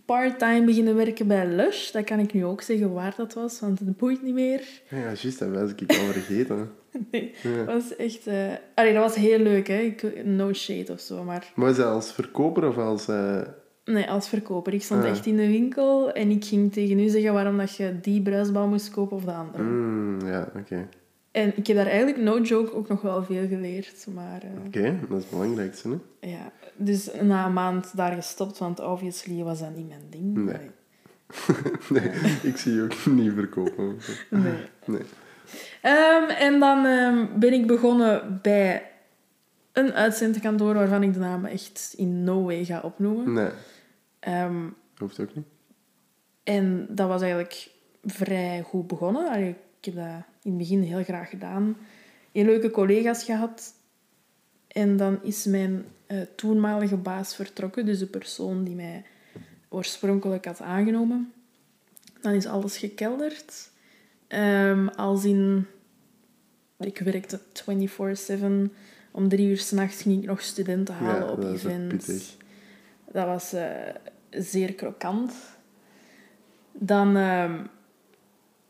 part-time 0.06 0.66
beginnen 0.66 0.96
werken 0.96 1.28
bij 1.28 1.48
Lush. 1.48 1.92
Dat 1.92 2.04
kan 2.04 2.20
ik 2.20 2.34
nu 2.34 2.46
ook 2.46 2.62
zeggen 2.62 2.94
waar 2.94 3.14
dat 3.18 3.34
was, 3.34 3.60
want 3.60 3.80
het 3.80 3.98
boeit 3.98 4.22
niet 4.24 4.34
meer. 4.34 4.68
Ja, 4.90 4.98
juist, 4.98 5.40
dat 5.40 5.50
was 5.50 5.72
ik 5.76 5.90
al 5.98 6.06
vergeten. 6.12 6.72
Nee, 7.12 7.34
Ja. 7.44 7.56
dat 7.64 7.66
was 7.66 7.96
echt... 7.96 8.28
Allee, 8.76 8.94
dat 8.94 9.04
was 9.04 9.16
heel 9.16 9.40
leuk, 9.40 9.68
hè. 9.68 9.96
No 10.24 10.54
shade 10.54 10.92
of 10.94 11.00
zo, 11.00 11.24
maar... 11.24 11.52
Maar 11.56 11.68
was 11.68 11.78
dat 11.78 11.86
als 11.86 12.12
verkoper 12.12 12.68
of 12.68 12.78
als... 12.78 13.08
eh, 13.08 13.42
Nee, 13.93 14.10
als 14.10 14.30
verkoper. 14.30 14.73
Ik 14.73 14.84
stond 14.84 15.04
Ah. 15.04 15.10
echt 15.10 15.25
in 15.25 15.36
de 15.36 15.47
winkel 15.47 16.12
en 16.12 16.30
ik 16.30 16.45
ging 16.45 16.73
tegen 16.73 16.99
u 16.99 17.08
zeggen 17.10 17.34
waarom 17.34 17.58
dat 17.58 17.75
je 17.75 17.99
die 18.02 18.21
bruisbal 18.21 18.67
moest 18.67 18.89
kopen 18.91 19.17
of 19.17 19.23
de 19.23 19.32
andere. 19.34 19.63
Mm, 19.63 20.28
ja, 20.28 20.52
oké. 20.56 20.88
En 21.32 21.54
ik 21.58 21.67
heb 21.67 21.75
daar 21.78 21.86
eigenlijk, 21.86 22.17
no 22.17 22.39
joke, 22.41 22.73
ook 22.75 22.88
nog 22.88 23.02
wel 23.02 23.23
veel 23.23 23.47
geleerd. 23.47 24.08
Maar 24.13 24.41
eh, 24.41 24.65
Oké, 24.65 24.99
dat 25.10 25.17
is 25.17 25.23
het 25.23 25.30
belangrijkste, 25.32 25.89
hè? 25.89 26.30
ja, 26.30 26.52
dus 26.75 27.10
na 27.21 27.45
een 27.45 27.54
maand 27.54 27.95
daar 27.97 28.12
gestopt, 28.15 28.58
want 28.58 28.80
obviously 28.80 29.43
was 29.43 29.60
dat 29.60 29.75
niet 29.75 29.88
mijn 29.88 30.02
ding. 30.10 30.36
Nee. 30.36 30.69
Nee, 31.89 32.12
ik 32.52 32.58
zie 32.58 32.73
je 32.73 32.82
ook 32.84 33.06
niet 33.15 33.34
verkopen. 33.34 33.97
Nee. 34.30 34.54
Nee. 34.86 35.02
Ehm, 35.82 36.30
en 36.30 36.60
dan 36.60 36.86
ehm, 36.86 37.25
ben 37.39 37.54
ik 37.54 37.67
begonnen 37.67 38.39
bij 38.41 38.84
een 39.73 39.93
uitzendkantoor 39.93 40.73
waarvan 40.73 41.04
ik 41.04 41.13
de 41.13 41.19
naam 41.19 41.45
echt 41.45 41.93
in 41.97 42.23
no 42.23 42.43
way 42.43 42.65
ga 42.65 42.80
opnoemen. 42.84 43.34
Nee, 43.34 43.49
Ehm, 44.20 44.68
hoeft 44.98 45.20
ook 45.20 45.36
niet. 45.36 45.46
en 46.44 46.88
dat 46.90 47.08
was 47.08 47.22
eigenlijk 47.22 47.70
vrij 48.04 48.62
goed 48.62 48.88
begonnen. 48.88 49.30
Allee, 49.30 49.56
ik 49.80 49.86
heb 49.86 49.96
dat 49.96 50.24
in 50.42 50.50
het 50.52 50.58
begin 50.58 50.82
heel 50.82 51.04
graag 51.04 51.30
gedaan. 51.30 51.78
Heel 52.32 52.46
leuke 52.46 52.72
collega's 52.72 53.24
gehad. 53.24 53.74
En 54.68 54.98
dan 54.98 55.24
is 55.24 55.46
mijn 55.46 55.86
eh, 56.06 56.22
toenmalige 56.36 56.98
baas 56.98 57.36
vertrokken, 57.36 57.86
dus 57.86 58.00
de 58.00 58.06
persoon 58.06 58.64
die 58.64 58.76
mij 58.76 59.04
oorspronkelijk 59.70 60.46
had 60.46 60.62
aangenomen. 60.62 61.34
Dan 62.22 62.34
is 62.34 62.46
alles 62.46 62.78
gekelderd. 62.78 63.70
Ehm, 64.28 64.88
als 64.88 65.26
in... 65.26 65.66
Ik 66.78 67.00
werkte 67.00 67.40
24-7. 67.54 68.74
Om 69.12 69.30
drie 69.30 69.50
uur 69.50 69.58
s'nachts 69.58 70.02
ging 70.02 70.22
ik 70.22 70.30
nog 70.30 70.42
studenten 70.42 70.96
halen 70.96 71.26
Ja, 71.26 71.32
op 71.32 71.44
events. 71.44 72.38
Dat 73.12 73.26
was 73.26 73.54
eh, 73.54 73.72
zeer 74.30 74.74
krokant. 74.74 75.34
Dan, 76.72 77.15
ehm, 77.17 77.63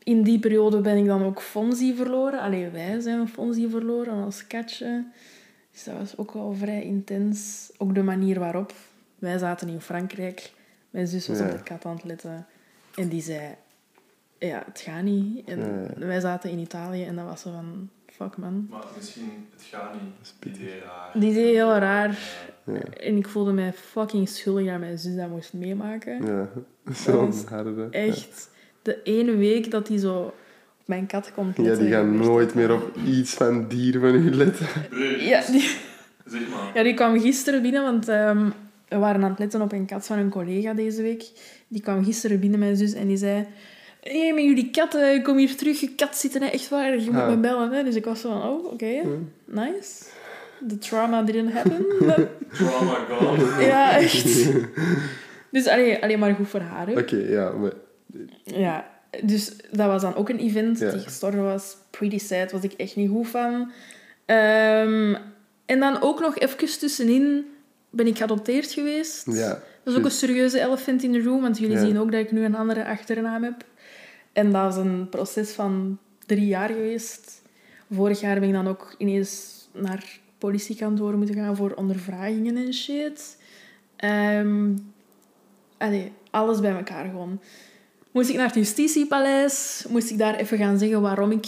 in 0.02 0.22
die 0.22 0.38
periode 0.38 0.80
ben 0.80 0.96
ik 0.96 1.06
dan 1.06 1.22
ook 1.24 1.40
Fonzie 1.40 1.94
verloren. 1.94 2.40
Alleen 2.40 2.72
wij 2.72 3.00
zijn 3.00 3.28
Fonzie 3.28 3.68
verloren 3.68 4.24
als 4.24 4.46
katje. 4.46 5.04
Dus 5.72 5.84
dat 5.84 5.94
was 5.94 6.16
ook 6.16 6.32
wel 6.32 6.52
vrij 6.54 6.82
intens. 6.82 7.70
Ook 7.78 7.94
de 7.94 8.02
manier 8.02 8.38
waarop. 8.38 8.72
Wij 9.18 9.38
zaten 9.38 9.68
in 9.68 9.80
Frankrijk. 9.80 10.52
Mijn 10.90 11.06
zus 11.06 11.28
was 11.28 11.38
Ja. 11.38 11.44
op 11.44 11.50
de 11.50 11.62
kat 11.62 11.84
aan 11.84 11.94
het 11.94 12.04
letten. 12.04 12.46
En 12.94 13.08
die 13.08 13.22
zei... 13.22 13.54
Ja, 14.38 14.62
het 14.66 14.80
gaat 14.80 15.02
niet. 15.02 15.48
En 15.48 15.58
Ja. 15.98 16.06
wij 16.06 16.20
zaten 16.20 16.50
in 16.50 16.58
Italië 16.58 17.04
en 17.04 17.16
dat 17.16 17.24
was 17.24 17.40
zo 17.40 17.50
van... 17.52 17.90
Fuck, 18.20 18.36
man. 18.36 18.66
Maar 18.70 18.84
misschien, 18.96 19.46
het 19.56 19.62
gaat 19.70 19.92
niet. 19.92 20.02
is 20.22 20.34
pittig. 20.38 20.60
idee 20.60 20.80
raar. 20.80 21.10
Die 21.14 21.34
deed 21.34 21.54
heel 21.54 21.74
raar. 21.74 22.18
Ja. 22.64 22.80
En 23.00 23.16
ik 23.16 23.28
voelde 23.28 23.52
mij 23.52 23.72
fucking 23.72 24.28
schuldig 24.28 24.66
dat 24.66 24.78
mijn 24.78 24.98
zus 24.98 25.16
dat 25.16 25.28
moest 25.28 25.52
meemaken. 25.52 26.26
ja. 26.26 26.48
zo'n 27.04 27.32
harde. 27.48 27.88
Echt. 27.90 28.50
De 28.82 29.02
ene 29.02 29.36
week 29.36 29.70
dat 29.70 29.88
hij 29.88 29.98
zo 29.98 30.16
op 30.22 30.34
mijn 30.84 31.06
kat 31.06 31.32
komt 31.34 31.56
Ja, 31.56 31.74
die 31.74 31.90
gaan 31.90 32.16
nooit 32.16 32.54
meer 32.54 32.72
op 32.72 32.96
iets 33.06 33.34
van 33.34 33.68
dier 33.68 34.00
van 34.00 34.14
u 34.14 34.34
letten. 34.34 34.66
Ja 35.18 35.42
die, 35.46 35.76
zeg 36.24 36.48
maar. 36.48 36.70
ja, 36.74 36.82
die 36.82 36.94
kwam 36.94 37.20
gisteren 37.20 37.62
binnen, 37.62 37.82
want 37.82 38.08
ehm, 38.08 38.50
we 38.88 38.96
waren 38.96 39.22
aan 39.22 39.30
het 39.30 39.38
letten 39.38 39.62
op 39.62 39.72
een 39.72 39.86
kat 39.86 40.06
van 40.06 40.18
een 40.18 40.30
collega 40.30 40.74
deze 40.74 41.02
week. 41.02 41.30
Die 41.68 41.82
kwam 41.82 42.04
gisteren 42.04 42.40
binnen, 42.40 42.58
mijn 42.58 42.76
zus, 42.76 42.92
en 42.92 43.06
die 43.06 43.16
zei... 43.16 43.46
Hé, 44.00 44.20
hey, 44.20 44.34
met 44.34 44.44
jullie 44.44 44.70
katten, 44.70 45.14
ik 45.14 45.22
kom 45.24 45.36
hier 45.36 45.56
terug, 45.56 45.80
je 45.80 45.94
kat 45.94 46.16
zit 46.16 46.34
er 46.34 46.42
echt 46.42 46.68
waar, 46.68 46.98
je 47.00 47.10
moet 47.10 47.20
Ah. 47.20 47.28
me 47.28 47.36
bellen. 47.36 47.72
Hè? 47.72 47.82
Dus 47.84 47.94
ik 47.94 48.04
was 48.04 48.20
zo 48.20 48.28
van, 48.28 48.42
oh, 48.50 48.72
oké, 48.72 49.02
nice. 49.44 50.04
The 50.68 50.78
trauma 50.78 51.22
didn't 51.22 51.52
happen. 51.52 51.86
Trauma 52.52 52.94
gone. 53.08 53.62
ja, 53.72 53.96
echt. 53.98 54.48
Dus 55.50 55.66
alleen, 55.66 56.00
alleen 56.00 56.18
maar 56.18 56.34
goed 56.34 56.48
voor 56.48 56.60
haar. 56.60 56.88
Oké, 56.90 57.16
ja, 57.16 57.50
maar... 57.50 57.72
Ja, 58.44 58.90
dus 59.24 59.52
dat 59.70 59.86
was 59.86 60.02
dan 60.02 60.14
ook 60.14 60.28
een 60.28 60.38
event 60.38 60.78
Ja. 60.78 60.90
die 60.90 61.00
gestorven 61.00 61.42
was. 61.42 61.76
Pretty 61.90 62.18
sad, 62.18 62.52
was 62.52 62.62
ik 62.62 62.72
echt 62.72 62.96
niet 62.96 63.10
goed 63.10 63.28
van. 63.28 63.70
Ehm, 64.26 65.14
en 65.66 65.80
dan 65.80 66.00
ook 66.02 66.20
nog 66.20 66.38
even 66.38 66.78
tussenin 66.78 67.46
ben 67.90 68.06
ik 68.06 68.16
geadopteerd 68.16 68.72
geweest. 68.72 69.26
Ja, 69.32 69.48
Dat 69.82 69.92
is 69.94 69.98
ook 69.98 70.04
een 70.04 70.10
serieuze 70.10 70.60
elephant 70.60 71.02
in 71.02 71.12
the 71.12 71.22
room, 71.22 71.42
want 71.42 71.58
jullie 71.58 71.76
Ja. 71.76 71.84
zien 71.84 71.98
ook 71.98 72.12
dat 72.12 72.20
ik 72.20 72.32
nu 72.32 72.44
een 72.44 72.54
andere 72.56 72.84
achternaam 72.86 73.42
heb. 73.44 73.64
En 74.40 74.52
dat 74.52 74.72
is 74.72 74.78
een 74.78 75.08
proces 75.08 75.50
van 75.50 75.98
drie 76.26 76.46
jaar 76.46 76.68
geweest. 76.68 77.42
Vorig 77.90 78.20
jaar 78.20 78.40
ben 78.40 78.48
ik 78.48 78.54
dan 78.54 78.68
ook 78.68 78.94
ineens 78.98 79.68
naar 79.72 80.18
politiekantoor 80.38 81.16
moeten 81.16 81.34
gaan 81.34 81.56
voor 81.56 81.72
ondervragingen 81.72 82.56
en 82.56 82.74
shit. 82.74 83.36
Ehm 83.96 84.72
allee, 85.78 86.12
alles 86.30 86.60
bij 86.60 86.70
elkaar 86.70 87.04
gewoon. 87.04 87.40
Moest 88.10 88.28
ik 88.28 88.36
naar 88.36 88.46
het 88.46 88.54
justitiepaleis, 88.54 89.86
moest 89.88 90.10
ik 90.10 90.18
daar 90.18 90.34
even 90.34 90.58
gaan 90.58 90.78
zeggen 90.78 91.00
waarom 91.00 91.30
ik 91.30 91.46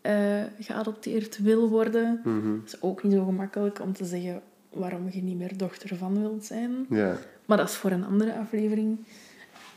eh, 0.00 0.42
geadopteerd 0.60 1.38
wil 1.38 1.68
worden. 1.68 2.20
Mhm. 2.24 2.58
Dat 2.58 2.74
is 2.74 2.82
ook 2.82 3.02
niet 3.02 3.12
zo 3.12 3.24
gemakkelijk 3.24 3.80
om 3.80 3.92
te 3.92 4.04
zeggen 4.04 4.42
waarom 4.70 5.08
je 5.10 5.22
niet 5.22 5.38
meer 5.38 5.56
dochter 5.56 5.96
van 5.96 6.20
wilt 6.20 6.44
zijn. 6.44 6.86
Ja, 6.88 7.16
Maar 7.46 7.56
dat 7.56 7.68
is 7.68 7.74
voor 7.74 7.90
een 7.90 8.06
andere 8.06 8.34
aflevering. 8.34 8.98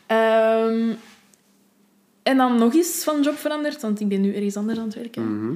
Ehm, 0.06 0.94
en 2.26 2.38
dan 2.38 2.58
nog 2.58 2.74
eens 2.74 3.04
van 3.04 3.22
job 3.22 3.38
veranderd, 3.38 3.82
want 3.82 4.00
ik 4.00 4.08
ben 4.08 4.22
nu 4.22 4.36
ergens 4.36 4.58
anders 4.58 4.80
aan 4.80 4.86
het 4.86 4.96
werken. 4.96 5.40
mhm. 5.46 5.56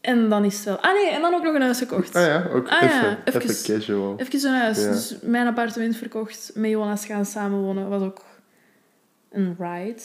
En 0.00 0.28
dan 0.28 0.44
is 0.44 0.54
het 0.54 0.64
wel... 0.64 0.78
Ah 0.80 0.94
nee, 0.94 1.10
en 1.10 1.20
dan 1.20 1.34
ook 1.34 1.42
nog 1.42 1.54
een 1.54 1.60
huis 1.62 1.78
gekocht. 1.78 2.16
Ah 2.16 2.24
ja, 2.26 2.46
ook 2.52 2.68
Ah 2.68 2.82
even, 2.82 2.96
ja, 2.96 3.18
even, 3.24 3.40
even- 3.40 3.74
casual. 3.74 4.14
Even 4.18 4.48
een 4.48 4.54
huis. 4.60 4.78
Ja. 4.82 4.90
Dus 4.90 5.16
mijn 5.22 5.46
appartement 5.46 5.96
verkocht, 5.96 6.50
met 6.54 6.70
Jonas 6.70 7.06
gaan 7.06 7.24
samenwonen, 7.26 7.88
was 7.88 8.02
ook 8.02 8.24
een 9.30 9.56
ride. 9.58 10.00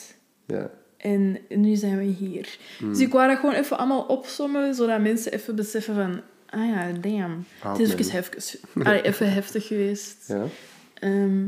Ja. 0.46 0.70
En 0.98 1.38
nu 1.50 1.76
zijn 1.76 1.98
we 1.98 2.04
hier. 2.04 2.58
Hmm. 2.78 2.90
Dus 2.90 3.00
ik 3.00 3.12
wou 3.12 3.28
dat 3.28 3.40
gewoon 3.40 3.56
even 3.56 3.78
allemaal 3.78 4.02
opsommen, 4.02 4.76
zodat 4.76 5.00
mensen 5.02 5.32
even 5.32 5.56
beseffen 5.56 5.96
van... 5.96 6.22
Ah 6.50 6.68
ja, 6.70 6.92
damn. 7.02 7.46
Het 7.60 7.80
is 7.80 7.94
even, 7.94 8.12
heftig, 8.12 8.56
allee, 8.84 9.02
even 9.02 9.34
heftig 9.34 9.68
geweest. 9.68 10.24
Ja, 10.28 10.44
Ehm, 10.94 11.46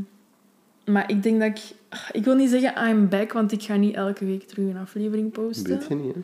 maar 0.87 1.11
ik 1.11 1.23
denk 1.23 1.39
dat 1.39 1.49
ik... 1.49 1.75
Ik 2.11 2.23
wil 2.23 2.35
niet 2.35 2.49
zeggen 2.49 2.89
I'm 2.89 3.09
back, 3.09 3.33
want 3.33 3.51
ik 3.51 3.63
ga 3.63 3.75
niet 3.75 3.95
elke 3.95 4.25
week 4.25 4.43
terug 4.47 4.69
een 4.69 4.77
aflevering 4.77 5.31
posten. 5.31 5.77
weet 5.77 5.87
je 5.87 5.95
niet, 5.95 6.15
hè? 6.15 6.21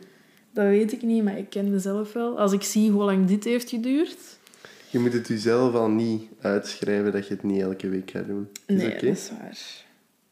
Dat 0.52 0.64
weet 0.64 0.92
ik 0.92 1.02
niet, 1.02 1.24
maar 1.24 1.38
ik 1.38 1.50
ken 1.50 1.70
mezelf 1.70 2.12
wel. 2.12 2.38
Als 2.38 2.52
ik 2.52 2.62
zie 2.62 2.90
hoe 2.90 3.02
lang 3.02 3.26
dit 3.26 3.44
heeft 3.44 3.68
geduurd... 3.68 4.38
Je 4.90 4.98
moet 5.00 5.12
het 5.12 5.28
jezelf 5.28 5.74
al 5.74 5.88
niet 5.88 6.22
uitschrijven 6.40 7.12
dat 7.12 7.28
je 7.28 7.34
het 7.34 7.42
niet 7.42 7.60
elke 7.60 7.88
week 7.88 8.10
gaat 8.10 8.26
doen. 8.26 8.48
Is 8.66 8.76
nee, 8.76 8.92
dat 8.92 9.02
is 9.02 9.30
waar. 9.30 9.58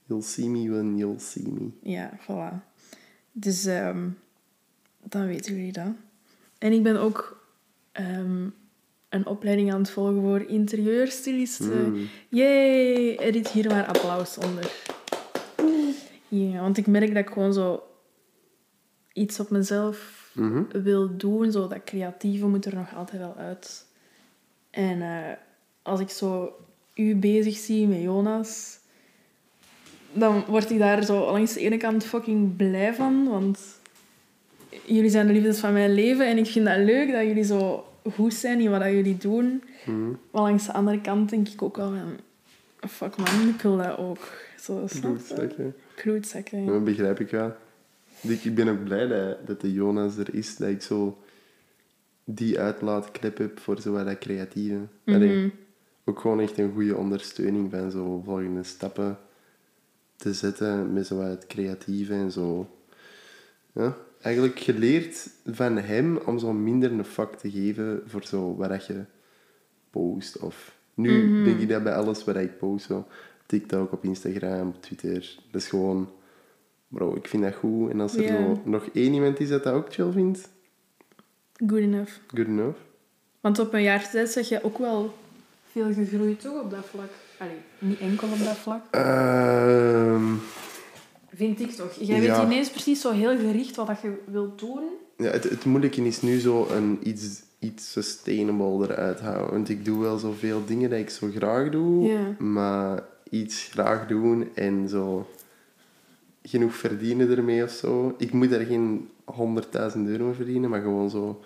You'll 0.06 0.22
see 0.22 0.48
me 0.48 0.70
when 0.70 0.96
you'll 0.96 1.18
see 1.18 1.48
me. 1.48 1.70
Ja, 1.82 2.10
voilà. 2.20 2.70
Dus 3.32 3.64
ehm, 3.64 4.08
dan 5.02 5.26
weten 5.26 5.54
jullie 5.54 5.72
dat. 5.72 5.92
En 6.58 6.72
ik 6.72 6.82
ben 6.82 7.00
ook 7.00 7.46
ehm, 7.92 8.48
een 9.12 9.26
opleiding 9.26 9.72
aan 9.72 9.78
het 9.80 9.90
volgen 9.90 10.20
voor 10.20 10.40
interieurstylisten. 10.48 11.92
Mm. 11.92 12.08
Yay! 12.28 13.16
Edit 13.16 13.48
hier 13.48 13.68
maar 13.68 13.84
applaus 13.86 14.38
onder. 14.38 14.72
Ja, 16.28 16.60
want 16.60 16.76
ik 16.76 16.86
merk 16.86 17.14
dat 17.14 17.22
ik 17.26 17.32
gewoon 17.32 17.52
zo 17.52 17.82
iets 19.12 19.40
op 19.40 19.50
mezelf 19.50 20.20
Mhm. 20.34 20.82
wil 20.82 21.16
doen. 21.16 21.52
Zo 21.52 21.68
dat 21.68 21.84
creatieve 21.84 22.46
moet 22.46 22.64
er 22.64 22.74
nog 22.74 22.94
altijd 22.94 23.20
wel 23.22 23.34
uit. 23.36 23.86
En 24.70 25.02
eh, 25.02 25.32
als 25.82 26.00
ik 26.00 26.10
zo 26.10 26.52
u 26.94 27.14
bezig 27.16 27.56
zie 27.56 27.86
met 27.88 28.00
Jonas, 28.02 28.78
dan 30.12 30.44
word 30.46 30.70
ik 30.70 30.78
daar 30.78 31.04
zo 31.04 31.32
langs 31.32 31.52
de 31.52 31.60
ene 31.60 31.76
kant 31.76 32.04
fucking 32.04 32.56
blij 32.56 32.94
van. 32.94 33.28
Want 33.28 33.60
jullie 34.84 35.10
zijn 35.10 35.26
de 35.26 35.32
liefdes 35.32 35.58
van 35.58 35.72
mijn 35.72 35.94
leven 35.94 36.26
en 36.26 36.38
ik 36.38 36.46
vind 36.46 36.66
dat 36.66 36.76
leuk 36.76 37.12
dat 37.12 37.22
jullie 37.26 37.44
zo 37.44 37.84
goed 38.14 38.34
zijn 38.34 38.60
in 38.60 38.70
wat 38.70 38.82
jullie 38.82 39.16
doen. 39.16 39.62
Mhm. 39.86 40.08
Maar 40.10 40.42
langs 40.42 40.66
de 40.66 40.72
andere 40.72 41.00
kant 41.00 41.30
denk 41.30 41.48
ik 41.48 41.62
ook 41.62 41.76
wel 41.76 41.88
van... 41.90 42.16
Fuck 42.88 43.16
man, 43.16 43.48
ik 43.48 43.60
wil 43.60 43.76
dat 43.76 43.98
ook. 43.98 44.18
Zo, 44.60 44.86
je? 44.92 45.00
Bloedzakken. 45.00 45.74
Klootzakken. 45.94 46.66
Dat 46.66 46.84
begrijp 46.84 47.20
ik 47.20 47.30
wel. 47.30 47.52
Ik 48.20 48.54
ben 48.54 48.68
ook 48.68 48.84
blij 48.84 49.06
dat, 49.06 49.46
dat 49.46 49.60
de 49.60 49.72
Jonas 49.72 50.16
er 50.16 50.34
is, 50.34 50.56
dat 50.56 50.68
ik 50.68 50.82
zo 50.82 51.18
die 52.24 52.60
uitlaatklep 52.60 53.38
heb 53.38 53.58
voor 53.58 53.80
zo 53.80 54.04
dat 54.04 54.18
creatieve. 54.18 54.78
Allee, 55.04 55.36
Mhm. 55.36 55.48
ook 56.04 56.20
gewoon 56.20 56.40
echt 56.40 56.58
een 56.58 56.72
goede 56.72 56.96
ondersteuning 56.96 57.70
van 57.70 57.90
zo 57.90 58.22
volgende 58.24 58.62
stappen 58.62 59.18
te 60.16 60.32
zetten 60.34 60.92
met 60.92 61.06
zo 61.06 61.16
wat 61.16 61.26
het 61.26 61.46
creatieve 61.46 62.12
en 62.14 62.30
zo. 62.32 62.68
Ja, 63.72 63.96
eigenlijk 64.22 64.58
geleerd 64.58 65.28
van 65.46 65.76
hem 65.76 66.16
om 66.16 66.38
zo 66.38 66.52
minder 66.52 66.92
een 66.92 67.04
fuck 67.04 67.32
te 67.34 67.50
geven 67.50 68.02
voor 68.06 68.24
zo 68.24 68.56
wat 68.56 68.86
je 68.86 69.04
post. 69.90 70.38
Of 70.38 70.74
nu 70.94 71.22
Mhm. 71.28 71.44
denk 71.44 71.60
ik 71.60 71.68
dat 71.68 71.82
bij 71.82 71.94
alles 71.94 72.24
wat 72.24 72.36
ik 72.36 72.58
post, 72.58 72.86
zo 72.86 73.06
TikTok, 73.46 73.92
op 73.92 74.04
Instagram, 74.04 74.68
op 74.68 74.82
Twitter, 74.82 75.36
dat 75.50 75.60
is 75.62 75.68
gewoon, 75.68 76.10
bro, 76.88 77.14
ik 77.16 77.28
vind 77.28 77.42
dat 77.42 77.54
goed. 77.54 77.90
En 77.90 78.00
als 78.00 78.16
er 78.16 78.26
zo 78.28 78.60
nog 78.64 78.88
één 78.92 79.12
iemand 79.14 79.40
is 79.40 79.48
dat 79.48 79.64
dat 79.64 79.74
ook 79.74 79.92
chill 79.92 80.12
vindt, 80.12 80.48
Good 81.66 81.78
enough. 81.80 82.12
good 82.34 82.46
enough. 82.46 82.78
Want 83.40 83.58
op 83.58 83.72
een 83.72 83.82
jaar 83.82 84.10
tijd 84.10 84.28
zeg 84.30 84.48
je 84.48 84.62
ook 84.64 84.78
wel 84.78 85.14
veel 85.70 85.92
gegroeid 85.92 86.40
toch 86.40 86.62
op 86.62 86.70
dat 86.70 86.84
vlak? 86.86 87.10
Allee, 87.38 87.56
niet 87.78 87.98
enkel 87.98 88.28
op 88.28 88.38
dat 88.38 88.56
vlak. 88.56 88.82
Ehm, 88.90 90.24
Vind 91.34 91.60
ik 91.60 91.70
toch. 91.70 91.92
Jij 92.00 92.18
weet 92.18 92.26
Ja. 92.28 92.44
ineens 92.44 92.70
precies 92.70 93.00
zo 93.00 93.10
heel 93.12 93.36
gericht 93.38 93.76
wat 93.76 93.86
dat 93.86 94.00
je 94.00 94.12
wilt 94.26 94.58
doen. 94.58 94.82
ja, 95.16 95.30
het, 95.30 95.44
het 95.44 95.64
moeilijke 95.64 96.06
is 96.06 96.22
nu 96.22 96.38
zo 96.38 96.66
een 96.70 96.98
iets, 97.02 97.42
iets 97.58 97.92
sustainable 97.92 98.88
eruit 98.92 99.20
houden. 99.20 99.50
Want 99.50 99.68
ik 99.68 99.84
doe 99.84 100.00
wel 100.00 100.18
zoveel 100.18 100.64
dingen 100.66 100.90
dat 100.90 100.98
ik 100.98 101.10
zo 101.10 101.28
graag 101.34 101.70
doe. 101.70 102.04
Ja. 102.04 102.36
Maar 102.38 103.02
iets 103.30 103.68
graag 103.70 104.06
doen 104.06 104.48
en 104.54 104.88
zo 104.88 105.26
genoeg 106.42 106.74
verdienen 106.74 107.30
ermee 107.36 107.62
of 107.62 107.70
zo. 107.70 108.14
Ik 108.18 108.32
moet 108.32 108.52
er 108.52 108.66
geen 108.66 109.08
100.000 109.94 109.98
euro 110.06 110.32
verdienen, 110.32 110.70
maar 110.70 110.80
gewoon 110.82 111.10
zo... 111.10 111.40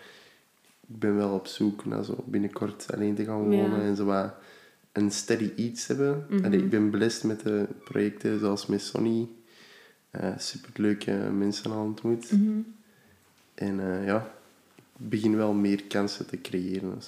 Ik 0.89 0.99
ben 0.99 1.17
wel 1.17 1.31
op 1.35 1.47
zoek 1.47 1.85
naar 1.85 2.05
zo 2.05 2.15
binnenkort 2.25 2.87
alleen 2.95 3.15
te 3.15 3.25
gaan 3.25 3.39
wonen 3.43 3.71
Ja. 3.71 3.81
en 3.81 3.97
zo 3.97 4.05
wat 4.05 4.35
een 4.93 5.11
steady 5.11 5.51
iets 5.57 5.87
hebben. 5.87 6.27
Mhm. 6.31 6.45
Allee, 6.45 6.59
ik 6.59 6.71
ben 6.71 6.91
blessed 6.91 7.25
met 7.25 7.41
de 7.41 7.65
projecten 7.85 8.39
zoals 8.41 8.67
met 8.67 8.81
Sonny. 8.81 9.29
Eh 10.21 10.39
superleuke 10.39 11.13
mensen 11.13 11.71
aan 11.71 11.85
ontmoet. 11.85 12.33
Mhm. 12.33 12.61
En 13.55 13.81
eh, 13.81 14.07
ja, 14.07 14.35
ik 14.77 15.09
begin 15.09 15.37
wel 15.37 15.53
meer 15.53 15.85
kansen 15.85 16.27
te 16.27 16.41
creëren. 16.41 16.99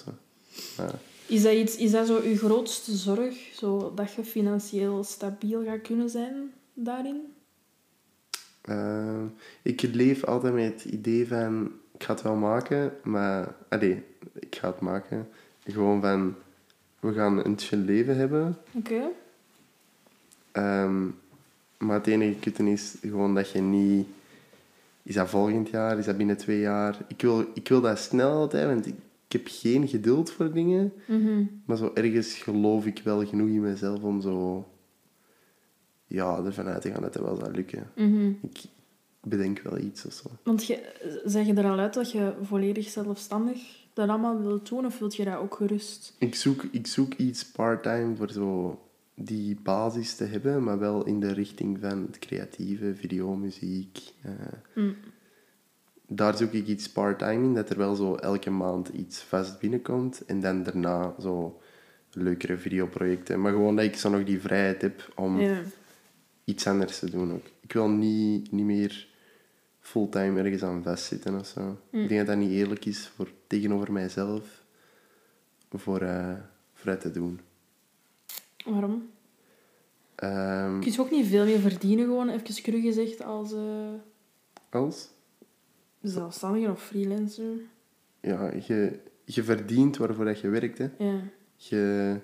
Maar, 0.76 0.94
Is 1.26 1.42
dat, 1.42 1.52
iets, 1.52 1.76
is 1.76 1.90
dat 1.90 2.06
zo 2.06 2.22
je 2.22 2.36
grootste 2.36 2.96
zorg? 2.96 3.50
Zo 3.54 3.92
dat 3.94 4.12
je 4.12 4.24
financieel 4.24 5.04
stabiel 5.04 5.64
gaat 5.64 5.82
kunnen 5.82 6.10
zijn 6.10 6.52
daarin? 6.74 7.20
Eh, 8.60 9.22
ik 9.62 9.82
leef 9.82 10.24
altijd 10.24 10.54
met 10.54 10.72
het 10.72 10.92
idee 10.92 11.28
van, 11.28 11.72
ik 11.94 12.02
ga 12.02 12.12
het 12.12 12.22
wel 12.22 12.36
maken, 12.36 12.92
maar... 13.02 13.54
Allee, 13.68 14.04
ik 14.38 14.56
ga 14.56 14.70
het 14.70 14.80
maken. 14.80 15.28
Gewoon 15.64 16.00
van, 16.00 16.34
we 17.00 17.12
gaan 17.12 17.44
een 17.44 17.58
chill 17.58 17.78
leven 17.78 18.16
hebben. 18.16 18.56
Oké. 18.72 19.00
Ehm, 20.52 21.06
maar 21.78 21.96
het 21.96 22.06
enige 22.06 22.38
kutte 22.38 22.70
is 22.70 22.96
gewoon 23.00 23.34
dat 23.34 23.50
je 23.50 23.60
niet... 23.60 24.06
Is 25.02 25.14
dat 25.14 25.28
volgend 25.28 25.68
jaar? 25.68 25.98
Is 25.98 26.04
dat 26.04 26.16
binnen 26.16 26.36
twee 26.36 26.60
jaar? 26.60 26.98
Ik 27.08 27.22
wil, 27.22 27.44
ik 27.54 27.68
wil 27.68 27.80
dat 27.80 27.98
snel 27.98 28.32
altijd, 28.32 28.66
want 28.66 28.86
ik, 28.86 28.94
ik 29.26 29.32
heb 29.32 29.46
geen 29.50 29.88
geduld 29.88 30.30
voor 30.30 30.52
dingen. 30.52 30.92
Mhm. 31.06 31.44
Maar 31.64 31.76
zo 31.76 31.90
ergens 31.94 32.34
geloof 32.34 32.86
ik 32.86 33.00
wel 33.04 33.26
genoeg 33.26 33.48
in 33.48 33.60
mezelf 33.60 34.02
om 34.02 34.20
zo... 34.20 34.66
Ja, 36.06 36.44
ervan 36.44 36.66
uit 36.66 36.82
te 36.82 36.90
gaan 36.90 37.02
dat 37.02 37.14
het 37.14 37.22
wel 37.22 37.36
zal 37.36 37.50
lukken. 37.50 37.90
Mhm. 37.94 38.28
Ik 38.40 38.64
bedenk 39.20 39.60
wel 39.60 39.78
iets 39.78 40.04
of 40.04 40.12
zo. 40.12 40.30
Want 40.42 40.66
je, 40.66 40.92
zeg 41.24 41.46
je 41.46 41.54
er 41.54 41.70
al 41.70 41.78
uit 41.78 41.94
dat 41.94 42.12
je 42.12 42.32
volledig 42.42 42.88
zelfstandig 42.88 43.86
dat 43.92 44.08
allemaal 44.08 44.42
wilt 44.42 44.68
doen? 44.68 44.86
Of 44.86 44.98
wilt 44.98 45.16
je 45.16 45.24
dat 45.24 45.36
ook 45.36 45.54
gerust? 45.54 46.14
Ik 46.18 46.34
zoek, 46.34 46.62
ik 46.70 46.86
zoek 46.86 47.14
iets 47.14 47.50
part-time 47.50 48.16
voor 48.16 48.30
zo 48.30 48.78
die 49.20 49.60
basis 49.62 50.14
te 50.14 50.24
hebben, 50.24 50.64
maar 50.64 50.78
wel 50.78 51.04
in 51.04 51.20
de 51.20 51.32
richting 51.32 51.78
van 51.80 52.02
het 52.06 52.18
creatieve, 52.18 52.94
video, 52.94 53.36
muziek. 53.36 53.98
eh. 54.22 54.32
Mm. 54.74 54.96
Daar 56.06 56.36
zoek 56.36 56.52
ik 56.52 56.66
iets 56.66 56.92
part-time 56.92 57.44
in, 57.44 57.54
dat 57.54 57.70
er 57.70 57.78
wel 57.78 57.94
zo 57.94 58.14
elke 58.14 58.50
maand 58.50 58.88
iets 58.88 59.22
vast 59.22 59.58
binnenkomt. 59.58 60.24
En 60.24 60.40
dan 60.40 60.62
daarna 60.62 61.14
zo 61.20 61.60
leukere 62.12 62.58
videoprojecten. 62.58 63.40
Maar 63.40 63.52
gewoon 63.52 63.76
dat 63.76 63.84
ik 63.84 63.96
zo 63.96 64.10
nog 64.10 64.24
die 64.24 64.40
vrijheid 64.40 64.82
heb 64.82 65.12
om 65.16 65.40
iets 66.44 66.66
anders 66.66 66.98
te 66.98 67.10
doen 67.10 67.32
ook. 67.32 67.46
Ik 67.60 67.72
wil 67.72 67.88
niet, 67.88 68.52
niet 68.52 68.64
meer 68.64 69.08
fulltime 69.80 70.40
ergens 70.42 70.62
aan 70.62 70.82
vastzitten 70.82 71.38
of 71.38 71.46
zo. 71.46 71.78
Mm. 71.90 72.02
Ik 72.02 72.08
denk 72.08 72.26
dat 72.26 72.36
dat 72.36 72.46
niet 72.46 72.52
eerlijk 72.52 72.84
is 72.84 73.08
voor, 73.08 73.30
tegenover 73.46 73.92
mijzelf 73.92 74.64
voor, 75.70 76.08
voor 76.74 76.90
het 76.90 77.00
te 77.00 77.10
doen. 77.10 77.40
Waarom? 78.70 79.10
Ehm, 80.14 80.80
Kun 80.80 80.92
je 80.92 81.00
ook 81.00 81.10
niet 81.10 81.26
veel 81.26 81.44
meer 81.44 81.58
verdienen, 81.60 82.04
gewoon 82.04 82.28
even 82.28 82.62
cru 82.62 82.80
gezegd, 82.80 83.24
als 83.24 83.52
eh, 83.52 83.92
als? 84.70 85.08
zelfstandige 86.02 86.70
of 86.70 86.82
freelancer? 86.82 87.56
Ja, 88.20 88.52
je, 88.66 88.98
je 89.24 89.42
verdient 89.42 89.96
waarvoor 89.96 90.24
dat 90.24 90.40
je 90.40 90.48
werkt. 90.48 90.78
Hè. 90.78 90.88
Ja. 90.98 91.20
Je, 91.56 92.16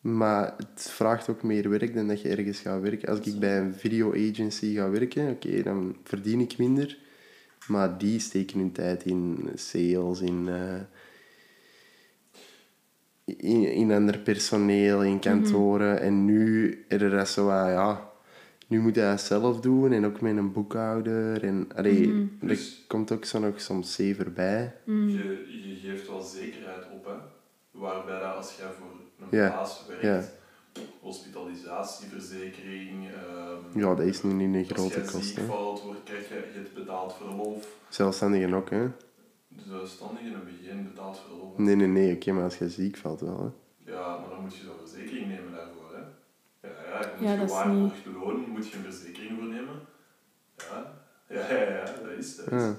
maar 0.00 0.54
het 0.56 0.90
vraagt 0.90 1.28
ook 1.28 1.42
meer 1.42 1.68
werk 1.70 1.94
dan 1.94 2.08
dat 2.08 2.20
je 2.20 2.28
ergens 2.28 2.60
gaat 2.60 2.80
werken. 2.82 3.08
Als 3.08 3.20
ik 3.20 3.38
bij 3.38 3.58
een 3.58 3.74
video 3.74 4.12
agency 4.12 4.74
ga 4.74 4.90
werken, 4.90 5.30
oké, 5.30 5.62
dan 5.62 5.96
verdien 6.04 6.40
ik 6.40 6.58
minder. 6.58 6.98
Maar 7.68 7.98
die 7.98 8.18
steken 8.18 8.58
hun 8.58 8.72
tijd 8.72 9.04
in 9.04 9.48
sales, 9.54 10.20
in, 10.20 10.48
eh, 10.48 10.80
in, 13.36 13.72
in 13.72 13.92
ander 13.92 14.18
personeel, 14.18 15.02
in 15.02 15.18
kantoren. 15.18 16.00
En 16.00 16.24
nu 16.24 16.68
is 16.88 17.00
er 17.02 17.10
dat 17.10 17.28
zo, 17.28 17.48
ja, 17.50 18.10
nu 18.66 18.80
moet 18.80 18.94
je 18.94 19.00
dat 19.00 19.20
zelf 19.20 19.60
doen 19.60 19.92
en 19.92 20.06
ook 20.06 20.20
met 20.20 20.36
een 20.36 20.52
boekhouder. 20.52 21.44
En 21.44 21.68
allee, 21.76 22.08
Mhm. 22.08 22.26
er 22.40 22.48
Dus- 22.48 22.84
komt 22.88 23.12
ook 23.12 23.24
zo 23.24 23.38
nog 23.38 23.60
soms 23.60 23.94
zever 23.94 24.32
bij. 24.32 24.74
Mm. 24.84 25.08
Je, 25.08 25.18
je 25.64 25.76
geeft 25.90 26.08
wel 26.08 26.20
zekerheid 26.20 26.84
op, 26.92 27.04
hè. 27.04 27.12
Waarbij 27.80 28.20
dat 28.20 28.34
als 28.36 28.56
jij 28.56 28.66
voor 28.78 28.90
een 29.20 29.28
baas 29.50 29.86
werkt, 30.00 30.30
hospitalisatieverzekering, 31.00 33.06
ehm, 33.08 33.78
Ja, 33.78 33.94
dat 33.94 34.06
is 34.06 34.22
nu 34.22 34.32
niet 34.32 34.54
een 34.54 34.60
als 34.76 34.78
grote 34.78 35.00
jij 35.00 35.10
kost. 35.12 35.24
ziek 35.26 35.36
Hè. 35.36 35.44
valt, 35.44 35.82
wordt, 35.82 36.00
krijg 36.04 36.28
je 36.28 36.34
het 36.58 36.74
betaald 36.74 37.14
verlof. 37.14 37.66
Zelfstandigen 37.88 38.54
ook, 38.54 38.70
hè. 38.70 38.86
De 39.56 39.62
zelfstandigen 39.68 40.30
hebben 40.32 40.52
geen 40.66 40.84
betaald 40.84 41.18
verlof. 41.26 41.58
Nee, 41.58 41.74
nee, 41.76 41.86
nee, 41.86 42.14
oké, 42.14 42.32
maar 42.32 42.44
als 42.44 42.58
je 42.58 42.68
ziek 42.68 42.96
valt 42.96 43.20
wel, 43.20 43.38
hè. 43.38 43.50
Ja, 43.92 44.18
maar 44.18 44.28
dan 44.30 44.40
moet 44.42 44.56
je 44.56 44.62
zo'n 44.64 44.74
verzekering 44.86 45.26
nemen 45.28 45.52
daarvoor, 45.52 45.90
hè. 45.96 46.00
Ja, 46.68 46.74
ja, 46.92 47.00
je 47.00 47.06
moet 47.18 47.26
Ja, 47.28 47.32
je 47.32 47.38
dat 47.38 47.48
is 47.48 47.54
waarborgd 47.54 48.06
loon, 48.24 48.44
moet 48.50 48.68
je 48.70 48.76
een 48.76 48.82
verzekering 48.82 49.38
voor 49.38 49.48
nemen. 49.48 49.74
Ja, 50.56 50.92
ja, 51.28 51.54
ja, 51.56 51.62
ja 51.72 51.84
dat 51.84 52.18
is 52.18 52.36
dat. 52.36 52.46
is- 52.52 52.52
Ja. 52.62 52.76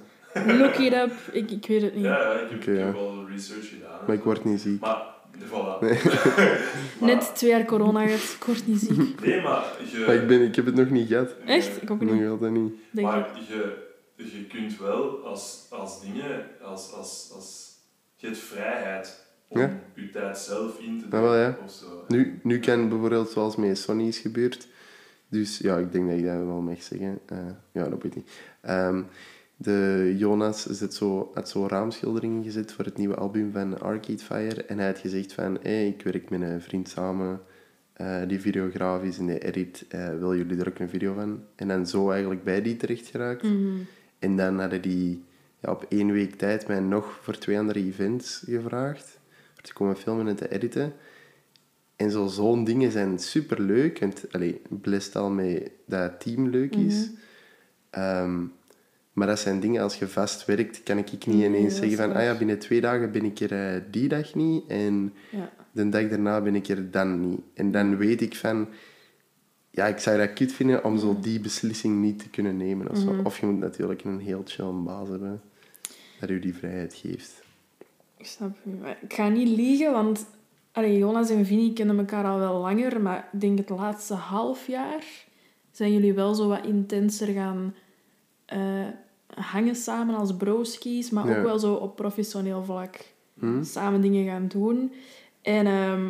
Look 0.57 0.75
it 0.75 0.93
up. 0.93 1.11
Ik, 1.31 1.51
ik 1.51 1.65
weet 1.67 1.81
het 1.81 1.93
niet. 1.95 2.03
Ja, 2.03 2.17
ja, 2.21 2.39
ik 2.39 2.49
heb, 2.49 2.59
Oké, 2.61 2.71
ik 2.71 2.77
ja. 2.77 2.85
heb 2.85 2.93
wel 2.93 3.27
research 3.27 3.69
gedaan. 3.69 3.99
Maar 4.07 4.15
ik 4.15 4.23
word 4.23 4.43
niet 4.43 4.61
ziek. 4.61 4.79
Maar, 4.81 5.05
voilà. 5.47 5.79
Nee. 5.81 5.99
maar, 6.99 7.09
Net 7.15 7.31
twee 7.35 7.49
jaar 7.49 7.65
corona 7.65 8.05
gehad, 8.05 8.35
kort 8.39 8.67
niet 8.67 8.79
ziek. 8.79 9.21
Nee, 9.25 9.41
maar 9.41 9.63
je... 9.91 10.03
Maar 10.05 10.15
ik, 10.15 10.27
ben, 10.27 10.41
ik 10.41 10.55
heb 10.55 10.65
het 10.65 10.75
nog 10.75 10.89
niet 10.89 11.07
gehad. 11.07 11.35
Echt? 11.45 11.81
Ik 11.81 11.91
ook 11.91 12.01
Nog 12.01 12.13
niet. 12.13 12.27
altijd 12.29 12.51
niet. 12.51 12.73
Denk 12.91 13.07
ik. 13.07 13.13
Maar 13.13 13.29
je, 13.47 13.91
je 14.31 14.47
kunt 14.47 14.77
wel 14.79 15.25
als, 15.25 15.65
als 15.69 16.01
dingen, 16.01 16.45
als, 16.61 16.93
als, 16.93 17.31
als, 17.35 17.71
je 18.15 18.25
hebt 18.27 18.39
vrijheid 18.39 19.25
om 19.47 19.59
Ja. 19.59 19.79
je 19.95 20.09
tijd 20.09 20.37
zelf 20.37 20.79
in 20.79 20.99
te 20.99 21.05
Ja, 21.15 21.21
wel, 21.21 21.35
ja. 21.35 21.57
of 21.65 21.71
zo. 21.71 22.03
Nu, 22.07 22.39
nu 22.43 22.59
kan 22.59 22.89
bijvoorbeeld 22.89 23.29
zoals 23.29 23.55
met 23.55 23.77
Sony 23.77 24.07
is 24.07 24.17
gebeurd. 24.17 24.67
Dus 25.27 25.57
ja, 25.57 25.77
ik 25.77 25.91
denk 25.91 26.09
dat 26.09 26.17
ik 26.17 26.25
dat 26.25 26.33
wel 26.35 26.61
mag 26.61 26.83
zeggen. 26.83 27.19
Eh, 27.25 27.37
ja, 27.71 27.83
dat 27.83 27.91
weet 28.01 28.05
ik 28.05 28.15
niet. 28.15 28.29
Ehm, 28.61 29.01
de 29.55 30.13
Jonas 30.17 30.65
zet 30.65 30.93
zo, 30.93 31.31
had 31.33 31.49
zo 31.49 31.67
raamschilderingen 31.67 32.43
gezet 32.43 32.71
voor 32.71 32.85
het 32.85 32.97
nieuwe 32.97 33.15
album 33.15 33.51
van 33.51 33.81
Arcade 33.81 34.17
Fire. 34.23 34.63
En 34.65 34.77
hij 34.77 34.87
had 34.87 34.97
gezegd 34.99 35.33
van, 35.33 35.57
hey, 35.61 35.87
ik 35.87 36.01
werk 36.01 36.29
met 36.29 36.41
een 36.41 36.61
vriend 36.61 36.89
samen. 36.89 37.41
eh, 37.93 38.21
die 38.27 38.39
videograaf 38.41 39.03
is 39.03 39.17
in 39.17 39.25
de 39.27 39.39
edit. 39.39 39.85
eh 39.89 40.07
willen 40.09 40.37
jullie 40.37 40.57
er 40.59 40.67
ook 40.67 40.79
een 40.79 40.89
video 40.89 41.13
van? 41.13 41.43
En 41.55 41.67
dan 41.67 41.87
zo 41.87 42.09
eigenlijk 42.11 42.43
bij 42.43 42.61
die 42.61 42.75
terecht 42.77 43.07
geraakt. 43.07 43.43
Mhm. 43.43 43.77
En 44.23 44.35
dan 44.37 44.59
hadden 44.59 44.81
die 44.81 45.23
ja, 45.59 45.71
op 45.71 45.85
één 45.89 46.11
week 46.11 46.35
tijd 46.35 46.67
mij 46.67 46.79
nog 46.79 47.19
voor 47.21 47.37
twee 47.37 47.57
andere 47.59 47.79
events 47.79 48.43
gevraagd. 48.45 49.19
Om 49.57 49.61
te 49.63 49.73
komen 49.73 49.97
filmen 49.97 50.27
en 50.27 50.35
te 50.35 50.49
editen. 50.51 50.93
En 51.95 52.11
zo, 52.11 52.27
zo'n 52.27 52.63
dingen 52.63 52.91
zijn 52.91 53.19
superleuk. 53.19 53.99
En 53.99 54.13
allee, 54.31 54.61
blest 54.69 55.15
al 55.15 55.29
mee 55.29 55.71
dat 55.85 56.01
het 56.01 56.19
team 56.19 56.47
leuk 56.49 56.75
is. 56.75 57.09
Ehm, 57.89 58.41
maar 59.13 59.27
dat 59.27 59.39
zijn 59.39 59.59
dingen, 59.59 59.81
als 59.81 59.95
je 59.95 60.07
vast 60.07 60.45
werkt, 60.45 60.83
kan 60.83 60.97
ik 60.97 61.11
ik 61.11 61.25
niet 61.25 61.37
Nee, 61.37 61.47
ineens 61.47 61.75
zeggen 61.75 61.97
van... 61.97 62.07
waar. 62.07 62.17
Ah 62.17 62.23
ja, 62.23 62.37
binnen 62.37 62.59
twee 62.59 62.81
dagen 62.81 63.11
ben 63.11 63.23
ik 63.25 63.39
er 63.39 63.51
eh, 63.75 63.81
die 63.91 64.07
dag 64.07 64.35
niet. 64.35 64.63
En 64.67 65.13
Ja. 65.31 65.51
de 65.71 65.89
dag 65.89 66.07
daarna 66.09 66.41
ben 66.41 66.55
ik 66.55 66.67
er 66.67 66.91
dan 66.91 67.29
niet. 67.29 67.39
En 67.53 67.71
dan 67.71 67.97
weet 67.97 68.21
ik 68.21 68.35
van... 68.35 68.67
Ja, 69.75 69.85
ik 69.85 69.97
zou 69.99 70.17
dat 70.17 70.33
kut 70.33 70.51
vinden 70.51 70.83
om 70.83 70.97
zo 70.97 71.17
die 71.21 71.39
beslissing 71.39 72.01
niet 72.01 72.19
te 72.19 72.29
kunnen 72.29 72.57
nemen. 72.57 72.89
Of, 72.89 72.97
zo. 72.97 73.15
of 73.23 73.39
je 73.39 73.45
moet 73.45 73.59
natuurlijk 73.59 74.03
een 74.03 74.19
heel 74.19 74.41
chill 74.45 74.71
baas 74.73 75.07
hebben 75.09 75.41
dat 76.19 76.29
u 76.29 76.39
die 76.39 76.55
vrijheid 76.55 76.93
geeft. 76.93 77.41
Ik 78.17 78.25
snap. 78.25 78.57
Maar 78.81 78.97
Ik 79.01 79.13
ga 79.13 79.27
niet 79.29 79.47
liegen, 79.47 79.91
want 79.91 80.25
allee, 80.71 80.97
Jonas 80.97 81.29
en 81.29 81.45
Vinnie 81.45 81.73
kennen 81.73 81.97
elkaar 81.97 82.25
al 82.25 82.39
wel 82.39 82.59
langer, 82.61 83.01
maar 83.01 83.29
ik 83.33 83.41
denk 83.41 83.57
het 83.57 83.69
laatste 83.69 84.13
half 84.13 84.67
jaar 84.67 85.03
zijn 85.71 85.93
jullie 85.93 86.13
wel 86.13 86.33
zo 86.33 86.47
wat 86.47 86.65
intenser 86.65 87.27
gaan 87.27 87.75
eh, 88.45 88.87
hangen 89.35 89.75
samen 89.75 90.15
als 90.15 90.35
broskies, 90.37 91.09
maar 91.09 91.27
Ja. 91.27 91.37
ook 91.37 91.43
wel 91.43 91.59
zo 91.59 91.73
op 91.73 91.95
professioneel 91.95 92.63
vlak 92.63 93.11
Hm? 93.39 93.63
samen 93.63 94.01
dingen 94.01 94.25
gaan 94.25 94.47
doen. 94.47 94.93
En 95.41 95.65
ehm, 95.65 96.09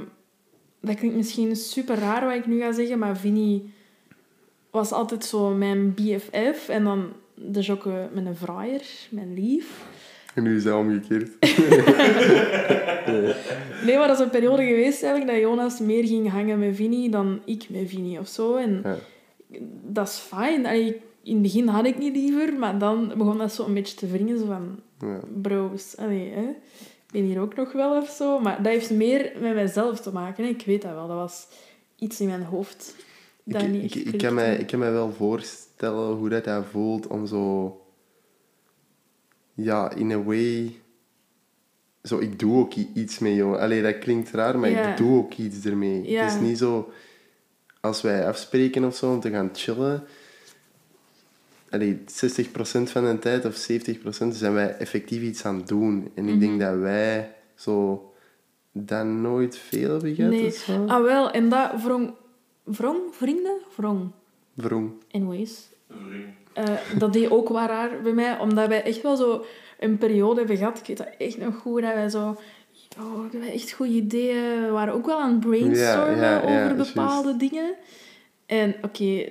dat 0.84 0.96
klinkt 0.96 1.16
misschien 1.18 1.56
super 1.56 1.96
raar 1.98 2.26
wat 2.26 2.36
ik 2.36 2.46
nu 2.48 2.60
ga 2.60 2.72
zeggen, 2.72 3.00
maar 3.00 3.18
Vinnie 3.18 3.72
was 4.72 4.92
altijd 4.92 5.26
zo 5.26 5.50
mijn 5.50 5.94
BFF 5.94 6.70
en 6.70 6.84
dan 6.84 7.06
de 7.36 7.60
jokke 7.60 8.08
met 8.14 8.26
een 8.26 8.36
vraaier, 8.36 8.82
mijn 9.10 9.34
lief. 9.34 9.86
En 10.34 10.44
nu 10.44 10.56
is 10.56 10.64
dat 10.64 10.78
omgekeerd. 10.80 11.32
Nee, 13.86 13.98
maar 13.98 14.08
dat 14.08 14.18
is 14.20 14.24
een 14.24 14.30
periode 14.30 14.64
geweest 14.66 15.04
eigenlijk 15.04 15.32
dat 15.32 15.42
Jonas 15.42 15.80
meer 15.80 16.06
ging 16.08 16.30
hangen 16.32 16.60
met 16.60 16.76
Vinnie 16.76 17.10
dan 17.10 17.40
ik 17.46 17.66
met 17.70 17.90
Vinnie 17.90 18.20
of 18.20 18.28
zo. 18.28 18.56
En 18.56 18.82
Ja. 18.84 18.96
dat 19.84 20.08
is 20.08 20.16
fijn. 20.18 20.66
Allee, 20.66 21.02
in 21.24 21.34
het 21.34 21.42
begin 21.42 21.68
had 21.68 21.86
ik 21.86 21.98
niet 21.98 22.16
liever, 22.16 22.54
maar 22.54 22.78
dan 22.78 23.14
begon 23.18 23.38
dat 23.38 23.54
zo 23.54 23.66
een 23.66 23.74
beetje 23.74 23.96
te 23.96 24.08
wringen. 24.08 24.40
Zo 24.40 24.46
van, 24.46 24.80
Ja. 25.00 25.20
bros, 25.42 25.98
allee, 25.98 26.32
hè. 26.32 26.46
Ik 27.14 27.22
ben 27.22 27.30
hier 27.30 27.40
ook 27.42 27.56
nog 27.56 27.72
wel 27.72 28.02
of 28.02 28.10
zo. 28.10 28.40
Maar 28.40 28.64
dat 28.64 28.72
heeft 28.72 28.92
meer 28.92 29.32
met 29.40 29.54
mijzelf 29.54 30.00
te 30.00 30.12
maken. 30.12 30.44
Hè. 30.44 30.50
Ik 30.50 30.66
weet 30.66 30.82
dat 30.82 30.94
wel. 30.94 31.08
Dat 31.08 31.18
was 31.18 31.48
iets 31.96 32.20
in 32.20 32.28
mijn 32.28 32.44
hoofd. 32.44 32.96
Dat 33.44 33.62
Ik, 33.62 33.70
niet 33.70 33.96
ik, 33.96 34.14
ik, 34.14 34.20
kan 34.20 34.34
mij, 34.34 34.56
ik 34.56 34.68
kan 34.68 34.80
mij 34.80 34.92
wel 34.92 35.12
voorstellen 35.12 36.16
hoe 36.16 36.30
dat, 36.30 36.44
dat 36.44 36.66
voelt 36.72 37.08
om 37.08 37.26
zo... 37.26 37.78
Ja, 39.54 39.92
in 39.92 40.12
a 40.12 40.24
way... 40.24 40.76
Zo, 42.04 42.20
ik 42.20 42.40
doe 42.40 42.58
ook 42.60 42.74
iets 42.74 43.20
mee, 43.20 43.36
joh. 43.36 43.58
Allee, 43.58 43.82
dat 43.82 43.98
klinkt 43.98 44.32
raar, 44.32 44.60
maar 44.60 44.70
Ja. 44.70 44.92
ik 44.92 44.98
doe 44.98 45.18
ook 45.18 45.34
iets 45.34 45.66
ermee. 45.66 46.10
Ja. 46.10 46.24
Het 46.24 46.34
is 46.34 46.40
niet 46.40 46.58
zo... 46.58 46.92
Als 47.80 48.02
wij 48.02 48.28
afspreken 48.28 48.84
of 48.84 48.96
zo 48.96 49.12
om 49.12 49.20
te 49.20 49.30
gaan 49.30 49.50
chillen... 49.54 50.04
Allee, 51.74 52.04
60% 52.06 52.92
van 52.92 53.06
de 53.06 53.20
tijd 53.20 53.46
of 53.46 53.56
70% 53.56 54.36
zijn 54.36 54.54
wij 54.54 54.76
effectief 54.78 55.22
iets 55.22 55.46
aan 55.46 55.56
het 55.56 55.68
doen. 55.68 56.12
En 56.16 56.24
ik 56.28 56.30
Mhm. 56.36 56.40
denk 56.40 56.60
dat 56.60 56.76
wij 56.76 57.32
zo... 57.56 58.08
Dat 58.72 59.06
nooit 59.06 59.58
veel 59.58 59.92
hebben 59.92 60.16
gehad 60.16 60.32
Nee. 60.32 60.50
zo. 60.52 60.86
Ah, 60.88 61.04
wel. 61.04 61.32
En 61.32 61.50
dat 61.50 61.82
wrong... 61.84 62.14
Wrong? 62.64 63.00
Vrienden? 63.12 63.58
Wrong. 63.76 64.12
Wrong. 64.54 64.92
Anyways. 65.12 65.70
Vriend. 65.90 66.26
Eh, 66.54 66.64
dat 66.98 67.14
deed 67.14 67.30
ook 67.30 67.50
wel 67.50 67.66
raar 67.66 68.02
bij 68.04 68.14
mij, 68.14 68.40
omdat 68.40 68.68
wij 68.68 68.84
echt 68.84 69.02
wel 69.02 69.16
zo 69.16 69.46
een 69.80 69.98
periode 69.98 70.40
hebben 70.40 70.58
gehad. 70.58 70.78
Ik 70.80 70.86
weet 70.86 70.98
dat 70.98 71.10
echt 71.18 71.38
nog 71.38 71.56
goed, 71.56 71.82
dat 71.82 71.94
wij 71.94 72.10
zo... 72.10 72.38
Oh, 73.00 73.16
we 73.16 73.28
hebben 73.32 73.52
echt 73.52 73.72
goede 73.72 73.92
ideeën. 73.94 74.62
We 74.66 74.70
waren 74.72 74.94
ook 74.94 75.06
wel 75.06 75.20
aan 75.22 75.32
het 75.32 75.40
brainstormen 75.40 76.16
Ja, 76.18 76.22
ja, 76.22 76.32
ja, 76.32 76.42
over 76.42 76.76
juist. 76.76 76.94
bepaalde 76.94 77.38
dingen. 77.38 77.74
En 78.46 78.76
oké, 78.82 79.26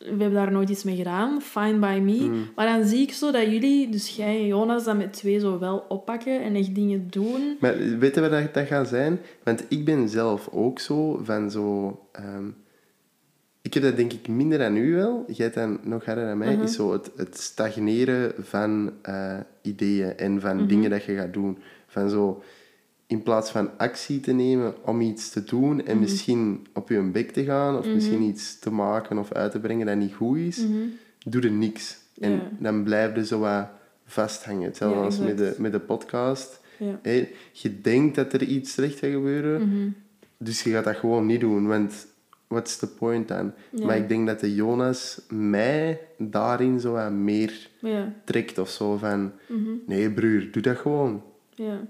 we 0.00 0.06
hebben 0.08 0.32
daar 0.32 0.52
nooit 0.52 0.68
iets 0.68 0.84
mee 0.84 0.96
gedaan. 0.96 1.42
Fine 1.42 1.78
by 1.78 2.00
me. 2.02 2.16
Hmm. 2.18 2.48
Maar 2.56 2.66
dan 2.66 2.86
zie 2.88 3.00
ik 3.02 3.12
zo 3.12 3.30
dat 3.30 3.42
jullie, 3.42 3.88
dus 3.88 4.16
jij 4.16 4.38
en 4.38 4.46
Jonas, 4.46 4.84
dat 4.84 4.96
met 4.96 5.12
twee 5.12 5.38
zo 5.40 5.58
wel 5.58 5.84
oppakken 5.88 6.42
en 6.42 6.54
echt 6.54 6.74
dingen 6.74 7.06
doen. 7.10 7.56
Maar 7.60 7.76
weten 7.98 8.22
we 8.22 8.28
dat 8.28 8.54
dat 8.54 8.66
gaat 8.66 8.88
zijn? 8.88 9.18
Want 9.42 9.64
ik 9.68 9.84
ben 9.84 10.08
zelf 10.08 10.48
ook 10.52 10.78
zo 10.78 11.20
van 11.24 11.50
zo... 11.50 11.98
ehm, 12.12 12.44
ik 13.62 13.74
heb 13.74 13.82
dat 13.82 13.96
denk 13.96 14.12
ik 14.12 14.28
minder 14.28 14.58
dan 14.58 14.76
u 14.76 14.94
wel. 14.94 15.24
Jij 15.26 15.50
dat 15.50 15.84
nog 15.84 16.04
harder 16.04 16.26
dan 16.26 16.38
mij. 16.38 16.54
Mhm. 16.54 16.62
Is 16.62 16.74
zo 16.74 16.92
het, 16.92 17.10
het 17.16 17.38
stagneren 17.40 18.32
van 18.38 18.92
eh, 19.02 19.36
ideeën 19.62 20.16
en 20.16 20.40
van 20.40 20.56
Mhm. 20.56 20.66
dingen 20.66 20.90
dat 20.90 21.04
je 21.04 21.14
gaat 21.16 21.32
doen. 21.32 21.58
Van 21.86 22.10
zo... 22.10 22.42
In 23.10 23.22
plaats 23.22 23.50
van 23.50 23.70
actie 23.78 24.20
te 24.20 24.32
nemen 24.32 24.74
om 24.84 25.00
iets 25.00 25.30
te 25.30 25.44
doen 25.44 25.86
en 25.86 25.92
Mhm. 25.92 26.00
misschien 26.00 26.66
op 26.74 26.88
je 26.88 27.00
bek 27.02 27.30
te 27.30 27.44
gaan 27.44 27.78
of 27.78 27.86
misschien 27.86 28.22
iets 28.22 28.58
te 28.58 28.70
maken 28.70 29.18
of 29.18 29.32
uit 29.32 29.52
te 29.52 29.58
brengen 29.60 29.86
dat 29.86 29.96
niet 29.96 30.14
goed 30.14 30.36
is, 30.38 30.56
Mhm. 30.66 30.78
doe 31.26 31.42
er 31.42 31.50
niks. 31.50 31.98
En 32.20 32.30
Ja. 32.32 32.40
dan 32.58 32.82
blijf 32.84 33.14
je 33.14 33.26
zo 33.26 33.38
wat 33.38 33.68
vasthangen. 34.06 34.62
Hetzelfde 34.62 34.98
Ja, 34.98 35.04
als 35.04 35.18
met 35.18 35.38
de, 35.38 35.54
met 35.58 35.72
de 35.72 35.78
podcast. 35.80 36.60
Ja. 36.78 37.00
Je 37.52 37.80
denkt 37.80 38.14
dat 38.14 38.32
er 38.32 38.42
iets 38.42 38.72
slecht 38.72 38.98
gaat 38.98 39.10
gebeuren, 39.10 39.68
Mhm. 39.68 39.88
dus 40.36 40.62
je 40.62 40.70
gaat 40.70 40.84
dat 40.84 40.96
gewoon 40.96 41.26
niet 41.26 41.40
doen. 41.40 41.66
Want 41.66 42.06
what's 42.46 42.76
the 42.78 42.88
point 42.88 43.28
dan? 43.28 43.52
Maar 43.84 43.96
ik 43.96 44.08
denk 44.08 44.26
dat 44.26 44.40
de 44.40 44.54
Jonas 44.54 45.20
mij 45.30 46.00
daarin 46.18 46.80
zo 46.80 46.92
wat 46.92 47.10
meer 47.12 47.68
trekt 48.24 48.58
of 48.58 48.68
zo. 48.70 48.96
Van, 48.96 49.32
Mhm. 49.48 49.70
nee 49.86 50.10
broer, 50.10 50.48
doe 50.50 50.62
dat 50.62 50.76
gewoon. 50.76 51.22
Ja. 51.54 51.80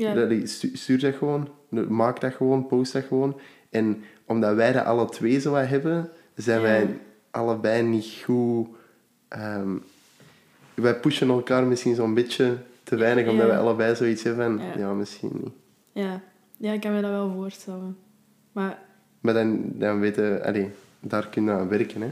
Ja. 0.00 0.46
Stuur 0.72 1.00
dat 1.00 1.14
gewoon. 1.14 1.48
Maak 1.88 2.20
dat 2.20 2.34
gewoon, 2.34 2.66
post 2.66 2.92
dat 2.92 3.04
gewoon. 3.04 3.40
En 3.70 4.02
omdat 4.24 4.54
wij 4.54 4.72
dat 4.72 4.84
alle 4.84 5.08
twee 5.08 5.40
zo 5.40 5.50
wat 5.50 5.66
hebben, 5.66 6.10
zijn 6.34 6.60
wij 6.62 6.98
allebei 7.30 7.82
niet 7.82 8.22
goed... 8.24 8.68
ehm, 9.28 9.76
wij 10.74 11.00
pushen 11.00 11.28
elkaar 11.28 11.66
misschien 11.66 11.94
zo'n 11.94 12.14
beetje 12.14 12.56
te 12.82 12.96
weinig, 12.96 13.28
omdat 13.28 13.46
wij 13.46 13.58
allebei 13.58 13.96
zoiets 13.96 14.22
hebben. 14.22 14.60
Ja. 14.76 14.92
Misschien 14.92 15.30
niet. 15.32 15.52
Ja. 15.92 16.20
ja, 16.56 16.72
ik 16.72 16.80
kan 16.80 16.92
me 16.94 17.00
dat 17.00 17.10
wel 17.10 17.32
voorstellen. 17.32 17.96
Maar 18.52 18.78
Maar 19.20 19.34
dan, 19.34 19.62
dan 19.64 20.00
weten... 20.00 20.44
Allee, 20.44 20.70
daar 21.00 21.28
kun 21.28 21.44
je 21.44 21.50
aan 21.50 21.68
werken, 21.68 22.00
hè. 22.02 22.10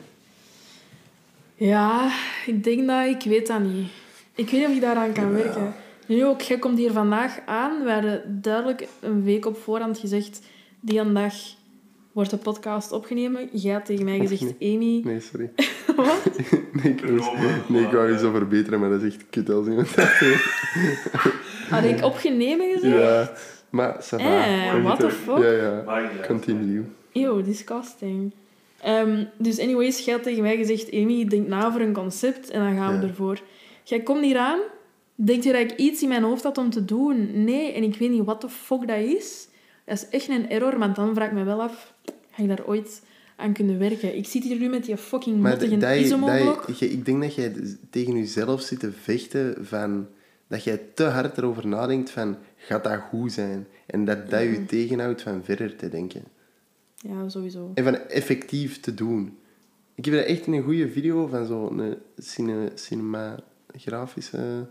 Ja, 1.54 2.10
ik 2.46 2.64
denk 2.64 2.86
dat 2.86 3.06
ik 3.06 3.22
weet 3.22 3.46
dat 3.46 3.60
niet. 3.60 3.88
Ik 4.34 4.50
weet 4.50 4.60
niet 4.60 4.68
of 4.68 4.74
ik 4.74 4.80
daaraan 4.80 5.12
kan 5.12 5.32
werken. 5.32 5.74
Nu 6.08 6.24
ook, 6.24 6.40
jij 6.40 6.58
komt 6.58 6.78
hier 6.78 6.92
vandaag 6.92 7.38
aan. 7.46 7.84
We 7.84 7.90
hadden 7.90 8.38
duidelijk 8.42 8.88
een 9.00 9.22
week 9.24 9.46
op 9.46 9.56
voorhand 9.58 9.98
gezegd... 9.98 10.40
Die 10.80 10.98
een 10.98 11.14
dag 11.14 11.34
wordt 12.12 12.30
de 12.30 12.36
podcast 12.36 12.92
opgenomen. 12.92 13.48
Jij 13.52 13.72
had 13.72 13.84
tegen 13.84 14.04
mij 14.04 14.18
gezegd... 14.18 14.42
Amy... 14.60 15.00
Nee, 15.04 15.20
sorry. 15.20 15.50
Wat? 15.96 16.28
Nee, 16.72 16.92
ik, 16.92 17.00
wou- 17.04 17.36
nee, 17.68 17.82
ik 17.82 17.90
wou 17.90 18.12
iets 18.12 18.22
zo 18.22 18.30
verbeteren, 18.32 18.80
maar 18.80 18.90
dat 18.90 19.02
is 19.02 19.14
echt 19.14 19.24
kut 19.30 19.50
als 19.50 19.66
iemand 19.66 19.94
dat. 19.96 20.06
Had 21.70 21.84
ik 21.84 22.04
opgenomen 22.04 22.72
gezegd? 22.74 22.94
Ja, 23.00 23.32
maar. 23.70 24.06
Eh, 24.16 24.82
what 24.82 25.00
the 25.00 25.10
fuck? 25.10 25.38
Ja, 25.38 25.50
ja. 25.50 25.84
Continue. 26.26 26.84
Eeuw, 27.12 27.42
disgusting. 27.42 28.32
Ehm, 28.82 29.24
dus 29.36 29.60
anyways, 29.60 30.04
jij 30.04 30.14
had 30.14 30.22
tegen 30.22 30.42
mij 30.42 30.56
gezegd... 30.56 30.92
Amy, 30.92 31.24
denk 31.24 31.46
na 31.48 31.66
over 31.66 31.80
een 31.80 31.92
concept 31.92 32.50
en 32.50 32.60
dan 32.60 32.76
gaan 32.76 32.94
we 32.98 33.02
Ja. 33.02 33.08
ervoor. 33.08 33.38
Jij 33.84 34.00
komt 34.00 34.24
hier 34.24 34.38
aan. 34.38 34.58
Denk 35.20 35.42
je 35.42 35.52
dat 35.52 35.60
ik 35.60 35.76
iets 35.76 36.02
in 36.02 36.08
mijn 36.08 36.22
hoofd 36.22 36.42
had 36.42 36.58
om 36.58 36.70
te 36.70 36.84
doen? 36.84 37.44
Nee, 37.44 37.72
en 37.72 37.82
ik 37.82 37.98
weet 37.98 38.10
niet 38.10 38.24
wat 38.24 38.40
de 38.40 38.48
fuck 38.48 38.86
dat 38.86 38.98
is. 38.98 39.48
Dat 39.84 39.96
is 39.96 40.08
echt 40.08 40.28
een 40.28 40.50
error, 40.50 40.78
want 40.78 40.96
dan 40.96 41.14
vraag 41.14 41.28
ik 41.28 41.34
me 41.34 41.44
wel 41.44 41.62
af... 41.62 41.94
Ga 42.30 42.42
ik 42.42 42.48
daar 42.48 42.66
ooit 42.66 43.02
aan 43.36 43.52
kunnen 43.52 43.78
werken? 43.78 44.16
Ik 44.16 44.26
zit 44.26 44.42
hier 44.42 44.58
nu 44.58 44.68
met 44.68 44.84
die 44.84 44.96
fucking 44.96 45.42
mottige 45.42 46.00
isomoblok. 46.00 46.68
ik 46.68 47.04
denk 47.04 47.22
dat 47.22 47.34
jij 47.34 47.52
tegen 47.90 48.16
jezelf 48.16 48.60
zit 48.60 48.80
te 48.80 48.92
vechten 48.92 49.66
van... 49.66 50.06
Dat 50.46 50.64
jij 50.64 50.80
te 50.94 51.04
hard 51.04 51.38
erover 51.38 51.66
nadenkt 51.66 52.10
van... 52.10 52.36
Gaat 52.56 52.84
dat 52.84 53.00
goed 53.00 53.32
zijn? 53.32 53.66
En 53.86 54.04
dat 54.04 54.30
dat 54.30 54.42
je 54.42 54.64
tegenhoudt 54.66 55.22
van 55.22 55.44
verder 55.44 55.76
te 55.76 55.88
denken. 55.88 56.22
Ja, 56.96 57.28
sowieso. 57.28 57.70
En 57.74 57.84
van 57.84 57.94
effectief 57.94 58.80
te 58.80 58.94
doen. 58.94 59.38
Ik 59.94 60.04
heb 60.04 60.14
er 60.14 60.24
echt 60.24 60.46
een 60.46 60.62
goede 60.62 60.88
video 60.88 61.26
van 61.26 61.46
zo'n 61.46 61.94
cine, 62.16 62.72
cinematografische... 62.74 64.66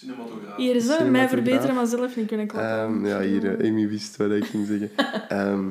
Cinematograaf. 0.00 0.56
Hier 0.56 0.74
is 0.74 0.88
het, 0.88 1.10
mij 1.10 1.28
verbeteren, 1.28 1.74
maar 1.74 1.86
zelf 1.86 2.16
niet 2.16 2.26
kunnen 2.26 2.46
klappen. 2.46 2.70
Ehm, 2.70 3.06
ja, 3.06 3.20
hier, 3.20 3.60
eh, 3.60 3.68
Amy 3.68 3.88
wist 3.88 4.16
wat 4.16 4.30
ik 4.30 4.44
ging 4.44 4.66
zeggen. 4.66 4.90
Ehm, 5.28 5.68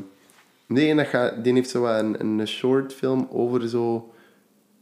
nee, 0.65 0.89
en 0.89 0.97
dat 0.97 1.07
gaat, 1.07 1.43
die 1.43 1.53
heeft 1.53 1.69
zo 1.69 1.81
wat 1.81 1.99
een, 1.99 2.19
een 2.19 2.47
short 2.47 2.93
film 2.93 3.27
over 3.31 3.69
zo, 3.69 4.13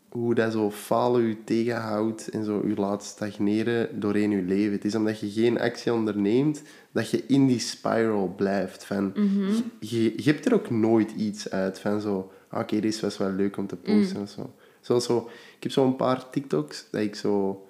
hoe 0.10 0.36
dat 0.36 0.52
zo 0.52 0.72
falen 0.72 1.22
u 1.22 1.38
tegenhoudt 1.46 2.30
en 2.30 2.44
zo 2.44 2.62
u 2.66 2.76
laat 2.76 3.04
stagneren 3.04 4.00
doorheen 4.00 4.32
je 4.32 4.42
leven. 4.42 4.72
Het 4.72 4.86
is 4.86 4.96
omdat 4.96 5.20
je 5.20 5.30
geen 5.30 5.60
actie 5.60 5.94
onderneemt, 5.94 6.62
dat 6.92 7.10
je 7.10 7.24
in 7.28 7.48
die 7.48 7.60
spiral 7.60 8.34
blijft. 8.36 8.86
Van, 8.86 9.14
je, 9.80 10.14
je 10.16 10.32
hebt 10.32 10.46
er 10.46 10.54
ook 10.54 10.70
nooit 10.70 11.12
iets 11.12 11.50
uit 11.50 11.80
van 11.80 12.02
zo, 12.02 12.32
ah, 12.50 12.60
oké, 12.60 12.80
dit 12.80 13.00
was 13.00 13.18
wel 13.18 13.32
leuk 13.32 13.58
om 13.58 13.68
te 13.68 13.76
posten 13.76 14.22
of 14.22 14.30
zo. 14.30 14.54
Zoals 14.82 15.06
zo. 15.06 15.30
Ik 15.58 15.64
heb 15.64 15.72
zo 15.72 15.86
een 15.86 15.96
paar 15.96 16.30
TikToks 16.30 16.88
dat 16.92 17.02
ik 17.02 17.16
zo 17.16 17.67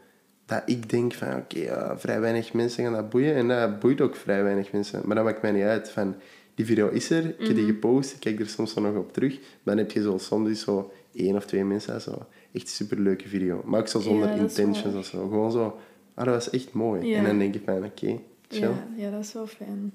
dat 0.48 0.62
ik 0.66 0.90
denk 0.90 1.14
van, 1.14 1.36
oké, 1.36 1.60
ja, 1.60 1.98
vrij 1.98 2.20
weinig 2.20 2.54
mensen 2.54 2.84
gaan 2.84 2.94
dat 2.94 3.10
boeien. 3.10 3.36
En 3.36 3.48
dat 3.48 3.80
boeit 3.80 4.02
ook 4.02 4.16
vrij 4.16 4.44
weinig 4.44 4.72
mensen. 4.72 5.02
Maar 5.06 5.16
dat 5.16 5.26
maakt 5.26 5.42
mij 5.42 5.52
niet 5.52 5.64
uit. 5.64 5.90
Van, 5.90 6.16
die 6.56 6.66
video 6.66 6.90
is 6.90 7.10
er, 7.10 7.26
ik 7.40 7.48
heb 7.48 7.56
die 7.56 7.66
gepost, 7.66 8.14
ik 8.14 8.20
kijk 8.20 8.40
er 8.40 8.50
soms 8.50 8.74
nog 8.74 8.96
op 8.96 9.14
terug. 9.14 9.40
Dan 9.64 9.78
heb 9.78 9.92
je 9.92 10.02
zo 10.02 10.18
soms 10.18 10.62
zo 10.62 10.92
één 11.14 11.36
of 11.36 11.46
twee 11.46 11.64
mensen 11.64 12.02
zo 12.02 12.26
echt 12.52 12.70
superleuke 12.70 13.28
video. 13.28 13.62
Maar 13.66 13.80
ook 13.80 13.88
zo 13.88 14.00
zonder 14.00 14.28
Ja, 14.30 14.36
intentions 14.36 14.96
of 14.96 15.06
zo. 15.06 15.28
Gewoon 15.28 15.52
zo, 15.52 15.80
ah, 16.14 16.26
dat 16.26 16.34
was 16.34 16.50
echt 16.50 16.74
mooi. 16.74 17.08
Ja. 17.08 17.18
En 17.18 17.24
dan 17.24 17.40
denk 17.40 17.56
ik 17.56 17.62
van, 17.66 17.86
oké, 17.86 18.20
chill. 18.48 18.62
Ja, 18.62 18.88
ja, 18.96 19.12
dat 19.12 19.24
is 19.24 19.34
wel 19.34 19.48
fijn. 19.48 19.92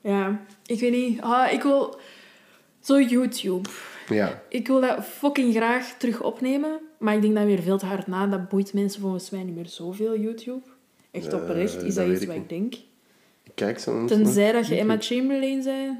Ja, 0.00 0.40
ik 0.66 0.80
weet 0.80 0.92
niet. 0.92 1.20
Ah, 1.20 1.52
ik 1.52 1.62
wil... 1.62 1.98
Zo 2.80 3.00
YouTube. 3.00 3.68
Ja. 4.08 4.42
Ik 4.48 4.66
wil 4.66 4.80
dat 4.80 5.04
fucking 5.04 5.54
graag 5.54 5.94
terug 5.98 6.22
opnemen. 6.22 6.80
Maar 6.98 7.14
ik 7.14 7.22
denk 7.22 7.34
dat 7.34 7.44
weer 7.44 7.62
veel 7.62 7.78
te 7.78 7.86
hard 7.86 8.06
na. 8.06 8.26
Dat 8.26 8.48
boeit 8.48 8.72
mensen 8.72 9.00
volgens 9.00 9.30
mij 9.30 9.42
niet 9.42 9.54
meer 9.54 9.66
zoveel, 9.66 10.18
YouTube. 10.18 10.66
Echt 11.10 11.32
Eh, 11.32 11.42
oprecht 11.42 11.82
is 11.82 11.94
dat 11.94 12.06
iets 12.06 12.20
ik 12.20 12.26
wat 12.26 12.36
ik 12.36 12.48
denk. 12.48 12.74
Ik 13.42 13.52
Kijk 13.54 13.78
soms 13.78 14.10
Tenzij 14.10 14.52
nog 14.52 14.60
dat 14.60 14.66
je. 14.66 14.76
Emma 14.76 14.96
Chamberlain 14.98 15.62
zei. 15.62 15.96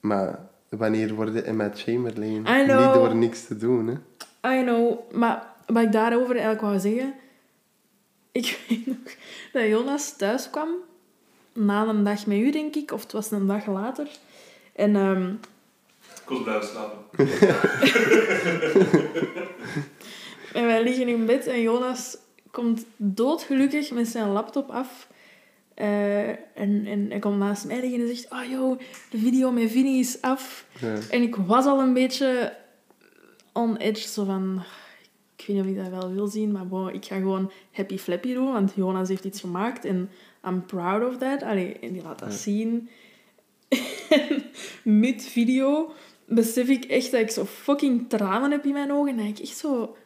Maar 0.00 0.48
wanneer 0.68 1.14
worden 1.14 1.44
Emma 1.44 1.70
Chamberlain 1.74 2.42
niet 2.42 2.94
door 2.94 3.16
niks 3.16 3.46
te 3.46 3.56
doen, 3.56 3.86
hè? 3.86 4.58
I 4.58 4.62
know. 4.62 5.12
Maar 5.12 5.46
wat 5.66 5.82
ik 5.82 5.92
daarover 5.92 6.30
eigenlijk 6.30 6.60
wou 6.60 6.78
zeggen... 6.78 7.14
Ik 8.32 8.58
weet 8.68 8.86
nog 8.86 9.14
dat 9.52 9.66
Jonas 9.66 10.16
thuis 10.16 10.50
kwam. 10.50 10.68
Na 11.52 11.86
een 11.86 12.04
dag 12.04 12.26
met 12.26 12.38
u, 12.38 12.50
denk 12.50 12.74
ik. 12.74 12.92
Of 12.92 13.02
het 13.02 13.12
was 13.12 13.30
een 13.30 13.46
dag 13.46 13.66
later. 13.66 14.08
En... 14.72 14.96
ehm, 14.96 15.32
Ik 16.28 16.32
was 16.32 16.42
blijven 16.42 16.68
slapen. 16.68 16.98
En 20.52 20.66
wij 20.66 20.82
liggen 20.82 21.08
in 21.08 21.26
bed 21.26 21.46
en 21.46 21.60
Jonas 21.60 22.16
komt 22.50 22.86
doodgelukkig 22.96 23.90
met 23.90 24.08
zijn 24.08 24.28
laptop 24.28 24.70
af. 24.70 25.08
Eh, 25.74 26.28
en, 26.28 26.86
en 26.86 27.06
hij 27.08 27.18
komt 27.18 27.38
naast 27.38 27.64
mij 27.66 27.80
liggen 27.80 28.00
en 28.00 28.08
zegt... 28.16 28.32
Oh, 28.32 28.44
joh, 28.50 28.78
de 29.10 29.18
video 29.18 29.50
met 29.50 29.70
Vinnie 29.70 29.98
is 29.98 30.20
af. 30.20 30.66
Ja. 30.80 30.98
En 31.10 31.22
ik 31.22 31.36
was 31.36 31.64
al 31.66 31.80
een 31.80 31.92
beetje 31.92 32.56
on 33.52 33.76
edge, 33.76 34.08
zo 34.08 34.24
van... 34.24 34.62
Ik 35.36 35.44
weet 35.46 35.56
niet 35.56 35.64
of 35.64 35.70
ik 35.84 35.92
dat 35.92 36.00
wel 36.02 36.12
wil 36.12 36.26
zien, 36.26 36.52
maar 36.52 36.66
bon, 36.66 36.92
ik 36.94 37.04
ga 37.04 37.16
gewoon 37.16 37.50
happy 37.72 37.98
flappy 37.98 38.34
doen, 38.34 38.52
want 38.52 38.72
Jonas 38.76 39.08
heeft 39.08 39.24
iets 39.24 39.40
gemaakt 39.40 39.84
en 39.84 40.10
I'm 40.46 40.64
proud 40.66 41.08
of 41.12 41.18
that. 41.18 41.42
Allee, 41.42 41.78
en 41.78 41.92
die 41.92 42.02
laat 42.02 42.18
dat 42.18 42.32
Ja. 42.32 42.36
zien. 42.36 42.88
En 44.10 44.42
mid-video 44.84 45.92
besef 46.26 46.68
ik 46.68 46.84
echt 46.84 47.10
dat 47.10 47.20
ik 47.20 47.30
zo 47.30 47.44
fucking 47.44 48.08
tranen 48.08 48.50
heb 48.50 48.64
in 48.64 48.72
mijn 48.72 48.92
ogen 48.92 49.10
en 49.10 49.16
dat 49.16 49.26
ik 49.26 49.38
echt 49.38 49.56
zo... 49.56 49.96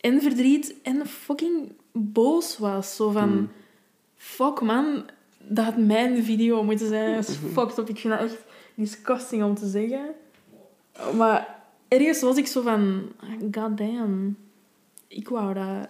En 0.00 0.22
verdriet 0.22 0.74
en 0.82 1.06
fucking 1.06 1.72
boos 1.92 2.58
was. 2.58 2.96
Zo 2.96 3.10
van... 3.10 3.30
Mm. 3.30 3.50
Fuck 4.16 4.60
man, 4.60 5.04
dat 5.38 5.64
had 5.64 5.76
mijn 5.76 6.24
video 6.24 6.62
moeten 6.62 6.88
zijn. 6.88 7.14
Dat 7.14 7.28
is 7.28 7.36
fucked 7.52 7.78
up. 7.78 7.88
Ik 7.88 7.98
vind 7.98 8.18
dat 8.18 8.22
echt 8.22 8.44
disgusting 8.74 9.42
om 9.42 9.54
te 9.54 9.66
zeggen. 9.66 10.14
Maar 11.16 11.64
ergens 11.88 12.20
was 12.20 12.36
ik 12.36 12.46
zo 12.46 12.62
van... 12.62 13.02
God 13.50 13.78
damn. 13.78 14.36
Ik 15.08 15.28
wou 15.28 15.54
dat... 15.54 15.88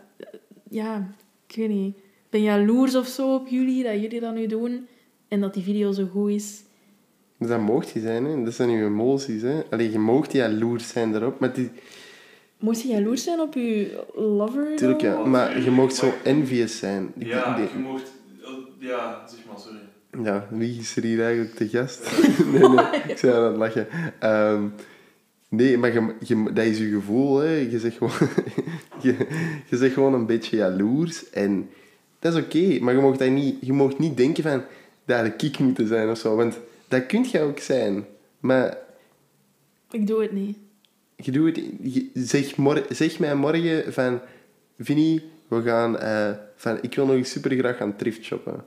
Ja, 0.71 1.15
ik 1.47 1.57
weet 1.57 1.69
niet. 1.69 1.97
Ik 1.97 2.31
ben 2.31 2.43
jaloers 2.43 2.95
of 2.95 3.07
zo 3.07 3.35
op 3.35 3.47
jullie, 3.49 3.83
dat 3.83 4.01
jullie 4.01 4.21
dat 4.21 4.35
nu 4.35 4.47
doen. 4.47 4.87
En 5.29 5.41
dat 5.41 5.55
die 5.55 5.63
video 5.63 5.93
zo 5.93 6.07
goed 6.07 6.31
is. 6.31 6.63
Dus 7.39 7.49
dat 7.49 7.61
mocht 7.61 7.91
je 7.91 8.01
zijn, 8.01 8.25
hè. 8.25 8.43
Dat 8.45 8.55
zijn 8.55 8.71
je 8.71 8.85
emoties, 8.85 9.43
hè. 9.43 9.63
Allee, 9.71 9.91
je 9.93 9.99
mocht 9.99 10.33
jaloers 10.33 10.89
zijn 10.89 11.13
daarop, 11.13 11.41
maar 11.41 11.53
die... 11.53 11.71
Moest 12.59 12.83
je 12.83 12.89
jaloers 12.89 13.23
zijn 13.25 13.41
op 13.41 13.55
je 13.55 13.99
lover? 14.15 14.77
Tuurlijk, 14.77 15.01
ja. 15.01 15.25
Maar 15.25 15.61
je 15.63 15.71
mocht 15.71 15.95
zo 15.95 16.13
envious 16.25 16.79
zijn. 16.79 17.13
Ik- 17.19 17.27
Ja, 17.27 17.57
je 17.73 17.79
mocht... 17.79 18.13
Ja, 18.79 19.25
zeg 19.29 19.39
maar, 19.49 19.59
sorry. 19.59 19.79
Ja, 20.25 20.47
wie 20.51 20.79
is 20.81 20.97
er 20.97 21.03
hier 21.03 21.25
eigenlijk 21.25 21.57
de 21.59 21.69
gast? 21.69 22.11
nee, 22.53 22.69
nee, 22.69 22.85
ik 23.09 23.19
zei 23.19 23.33
aan 23.35 23.43
het 23.43 23.57
lachen. 23.57 23.87
Ehm, 24.19 24.63
nee, 25.49 25.79
maar 25.79 25.93
je, 25.93 26.15
je, 26.21 26.51
dat 26.53 26.65
is 26.65 26.79
je 26.79 26.89
gevoel, 26.91 27.37
hè. 27.39 27.55
Je 27.71 27.79
zegt 27.79 27.97
gewoon, 27.97 28.13
je, 29.03 29.15
je 29.71 29.77
zegt 29.77 29.95
gewoon 29.95 30.15
een 30.15 30.27
beetje 30.27 30.57
jaloers. 30.57 31.31
En 31.31 31.69
dat 32.19 32.35
is 32.35 32.43
oké, 32.43 32.79
maar 32.85 32.95
je 32.95 33.01
mag, 33.01 33.17
dat 33.17 33.29
niet, 33.31 33.57
je 33.61 33.73
mag 33.73 33.99
niet 33.99 34.17
denken 34.17 34.43
van, 34.43 34.63
dat 35.05 35.17
had 35.27 35.43
ik 35.43 35.59
moeten 35.59 35.87
zijn 35.89 36.11
of 36.11 36.19
zo. 36.19 36.37
Want 36.37 36.59
dat 36.89 37.07
kun 37.07 37.27
je 37.33 37.41
ook 37.41 37.59
zijn. 37.59 38.05
Maar 38.41 38.79
Ik 39.91 40.07
doe 40.07 40.23
het 40.23 40.33
niet. 40.33 40.59
je 41.17 41.31
doet 41.33 41.57
het, 41.57 41.65
je- 41.81 42.11
zeg, 42.15 42.57
mor, 42.57 42.85
zeg 42.89 43.19
mij 43.19 43.35
morgen 43.35 43.93
van, 43.93 44.21
Vinnie, 44.79 45.31
we 45.49 45.63
gaan, 45.63 45.99
eh, 45.99 46.31
van, 46.57 46.79
ik 46.81 46.95
wil 46.95 47.07
nog 47.07 47.15
eens 47.15 47.31
super 47.31 47.57
graag 47.59 47.77
gaan 47.77 47.97
thrift 47.97 48.25
shoppen. 48.25 48.65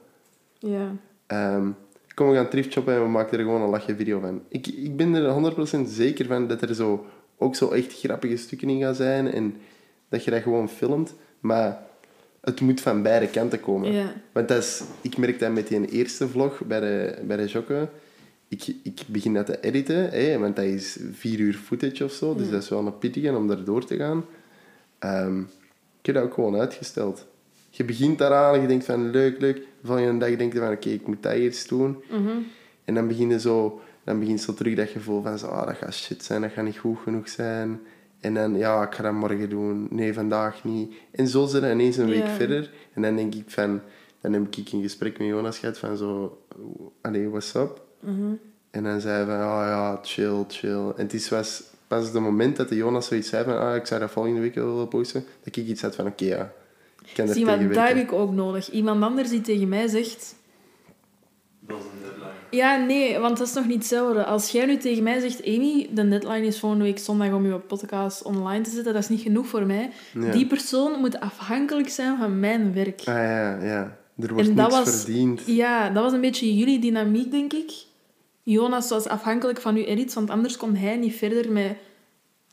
Ja. 0.60 0.92
Ehm, 1.28 1.68
kom, 2.14 2.30
we 2.30 2.36
gaan 2.36 2.50
thrift 2.50 2.72
shoppen 2.72 2.94
en 2.94 3.02
we 3.02 3.08
maken 3.10 3.38
er 3.38 3.44
gewoon 3.44 3.62
een 3.62 3.70
lachje 3.70 3.96
video 3.96 4.20
van. 4.20 4.42
Ik, 4.48 4.68
ik 4.68 4.96
ben 4.96 5.14
er 5.14 5.30
100% 5.30 5.90
zeker 5.90 6.26
van 6.26 6.48
dat 6.48 6.62
er 6.62 6.76
zo, 6.76 7.06
ook 7.38 7.56
zo 7.56 7.70
echt 7.72 7.94
grappige 8.00 8.38
stukken 8.38 8.70
in 8.70 8.80
gaan 8.82 8.96
zijn 8.96 9.32
en 9.32 9.56
dat 10.10 10.24
je 10.24 10.32
dat 10.32 10.42
gewoon 10.42 10.70
filmt. 10.70 11.14
Maar 11.40 11.82
het 12.42 12.62
moet 12.62 12.82
van 12.82 13.02
beide 13.02 13.28
kanten 13.28 13.60
komen. 13.60 13.92
Ja. 13.92 14.14
Want 14.32 14.48
dat 14.48 14.58
is, 14.64 14.82
ik 15.02 15.18
merk 15.18 15.40
dat 15.40 15.52
met 15.52 15.68
die 15.68 15.90
eerste 15.92 16.28
vlog 16.28 16.62
bij 16.66 16.80
de, 16.80 17.20
bij 17.24 17.38
de 17.38 17.46
Jokke. 17.46 17.90
Ik, 18.50 18.76
ik 18.84 19.02
begin 19.08 19.34
dat 19.34 19.46
te 19.46 19.60
editen, 19.60 20.10
hè, 20.10 20.38
want 20.38 20.56
dat 20.56 20.66
is 20.66 20.98
vier 21.12 21.40
uur 21.40 21.54
footage 21.54 22.04
of 22.04 22.12
zo. 22.12 22.36
Dus 22.36 22.50
dat 22.50 22.64
is 22.64 22.70
wel 22.70 22.86
een 22.86 22.98
pittige 22.98 23.36
om 23.36 23.48
daar 23.48 23.64
door 23.64 23.86
te 23.86 23.96
gaan. 23.96 24.26
Ehm, 25.00 25.40
ik 26.00 26.06
heb 26.06 26.16
dat 26.16 26.24
ook 26.24 26.34
gewoon 26.34 26.56
uitgesteld. 26.56 27.26
Je 27.70 27.84
begint 27.84 28.18
daaraan 28.18 28.56
en 28.56 28.62
je 28.62 28.68
denkt 28.68 28.86
van 28.86 29.10
leuk, 29.10 29.40
leuk. 29.40 29.56
De 29.56 29.88
volgende 29.88 30.26
dag 30.26 30.38
denk 30.38 30.54
je 30.54 30.60
van 30.60 30.72
oké, 30.72 30.90
ik 30.90 31.08
moet 31.08 31.24
dat 31.24 31.34
eerst 31.34 31.70
doen. 31.70 32.04
Mhm. 32.10 32.38
En 32.86 32.94
dan 32.94 33.08
begin 33.08 33.30
je 33.30 33.40
zo, 33.40 33.82
dan 34.04 34.20
begint 34.20 34.42
zo 34.42 34.54
terug 34.54 34.76
dat 34.76 34.90
gevoel 34.90 35.22
van 35.22 35.38
zo, 35.38 35.48
ah, 35.48 35.68
dat 35.68 35.76
gaat 35.76 35.94
shit 35.94 36.24
zijn, 36.24 36.42
dat 36.42 36.52
gaat 36.52 36.66
niet 36.66 36.78
goed 36.78 36.98
genoeg 37.04 37.30
zijn. 37.30 37.80
En 38.20 38.34
dan, 38.34 38.58
ja, 38.58 38.84
ik 38.84 38.94
ga 38.94 39.04
dat 39.04 39.14
morgen 39.14 39.50
doen. 39.50 39.88
Nee, 39.90 40.14
vandaag 40.14 40.64
niet. 40.64 40.94
En 41.12 41.28
zo 41.28 41.46
zit 41.46 41.62
het 41.62 41.72
ineens 41.72 41.98
een 41.98 42.10
week 42.10 42.28
verder. 42.28 42.72
En 42.94 43.02
dan 43.02 43.16
denk 43.16 43.36
ik 43.36 43.44
van, 43.50 43.82
dan 44.22 44.34
heb 44.34 44.56
ik 44.56 44.72
een 44.72 44.82
gesprek 44.82 45.18
met 45.18 45.28
Jonas 45.28 45.60
gehad 45.60 45.78
van 45.78 45.98
zo, 45.98 46.42
allee, 47.02 47.30
what's 47.30 47.54
up? 47.56 47.88
Mhm. 48.00 48.34
En 48.72 48.84
dan 48.84 49.02
zei 49.02 49.16
hij 49.16 49.26
van, 49.26 49.36
oh 49.36 49.62
ja, 49.66 50.00
chill, 50.02 50.44
chill. 50.48 50.88
En 50.96 51.04
het 51.04 51.14
is, 51.14 51.30
was 51.30 51.64
pas 51.88 52.04
het 52.06 52.14
moment 52.14 52.56
dat 52.58 52.70
de 52.70 52.76
Jonas 52.76 53.08
zoiets 53.08 53.30
zei 53.30 53.44
van, 53.44 53.60
ah, 53.60 53.76
ik 53.76 53.86
zou 53.86 54.00
dat 54.00 54.12
volgende 54.12 54.40
week 54.40 54.56
wel 54.56 54.66
willen 54.72 54.88
posten, 54.88 55.26
dat 55.44 55.56
ik 55.56 55.68
iets 55.68 55.82
had 55.82 55.96
van, 55.96 56.08
oké, 56.08 56.26
ja, 56.26 56.52
ik 57.06 57.12
kan 57.16 57.28
er 57.28 57.34
Zie, 57.34 57.46
maar 57.46 57.68
dat 57.68 57.88
heb 57.88 57.98
ik 57.98 58.12
ook 58.12 58.32
nodig. 58.32 58.70
Iemand 58.72 59.04
anders 59.04 59.30
die 59.30 59.42
tegen 59.42 59.70
mij 59.70 59.88
zegt... 59.88 60.36
Dat 61.60 61.78
is 61.78 61.84
een 61.84 62.00
deadline. 62.02 62.28
Ja, 62.52 62.86
nee, 62.86 63.20
want 63.20 63.38
dat 63.38 63.48
is 63.48 63.54
nog 63.54 63.66
niet 63.68 63.76
hetzelfde. 63.78 64.26
Als 64.26 64.50
jij 64.52 64.66
nu 64.66 64.78
tegen 64.78 65.04
mij 65.04 65.20
zegt... 65.20 65.46
Amy, 65.46 65.90
de 65.94 66.08
deadline 66.08 66.46
is 66.46 66.60
volgende 66.60 66.84
week 66.86 67.00
zondag 67.00 67.34
om 67.34 67.46
je 67.46 67.58
podcast 67.60 68.22
online 68.24 68.64
te 68.64 68.70
zetten. 68.70 68.94
Dat 68.94 69.04
is 69.04 69.10
niet 69.10 69.22
genoeg 69.22 69.48
voor 69.48 69.66
mij. 69.66 69.90
Ja. 70.14 70.32
Die 70.32 70.48
persoon 70.48 71.00
moet 71.00 71.20
afhankelijk 71.20 71.90
zijn 71.90 72.18
van 72.18 72.40
mijn 72.40 72.74
werk. 72.74 73.00
Ah 73.00 73.06
ja, 73.06 73.64
ja. 73.64 73.98
Er 74.20 74.34
wordt 74.34 74.48
En 74.50 74.56
dat 74.56 74.72
niks 74.72 74.84
was- 74.86 75.02
verdiend. 75.04 75.42
Ja, 75.46 75.90
dat 75.90 76.04
was 76.04 76.14
een 76.14 76.22
beetje 76.22 76.56
jullie 76.58 76.80
dynamiek, 76.80 77.32
denk 77.32 77.54
ik. 77.54 77.72
Jonas 78.52 78.90
was 78.90 79.08
afhankelijk 79.08 79.62
van 79.62 79.76
uw 79.76 79.84
edits, 79.84 80.14
want 80.14 80.30
anders 80.30 80.58
kon 80.58 80.76
hij 80.76 80.98
niet 80.98 81.16
verder 81.16 81.52
met... 81.52 81.76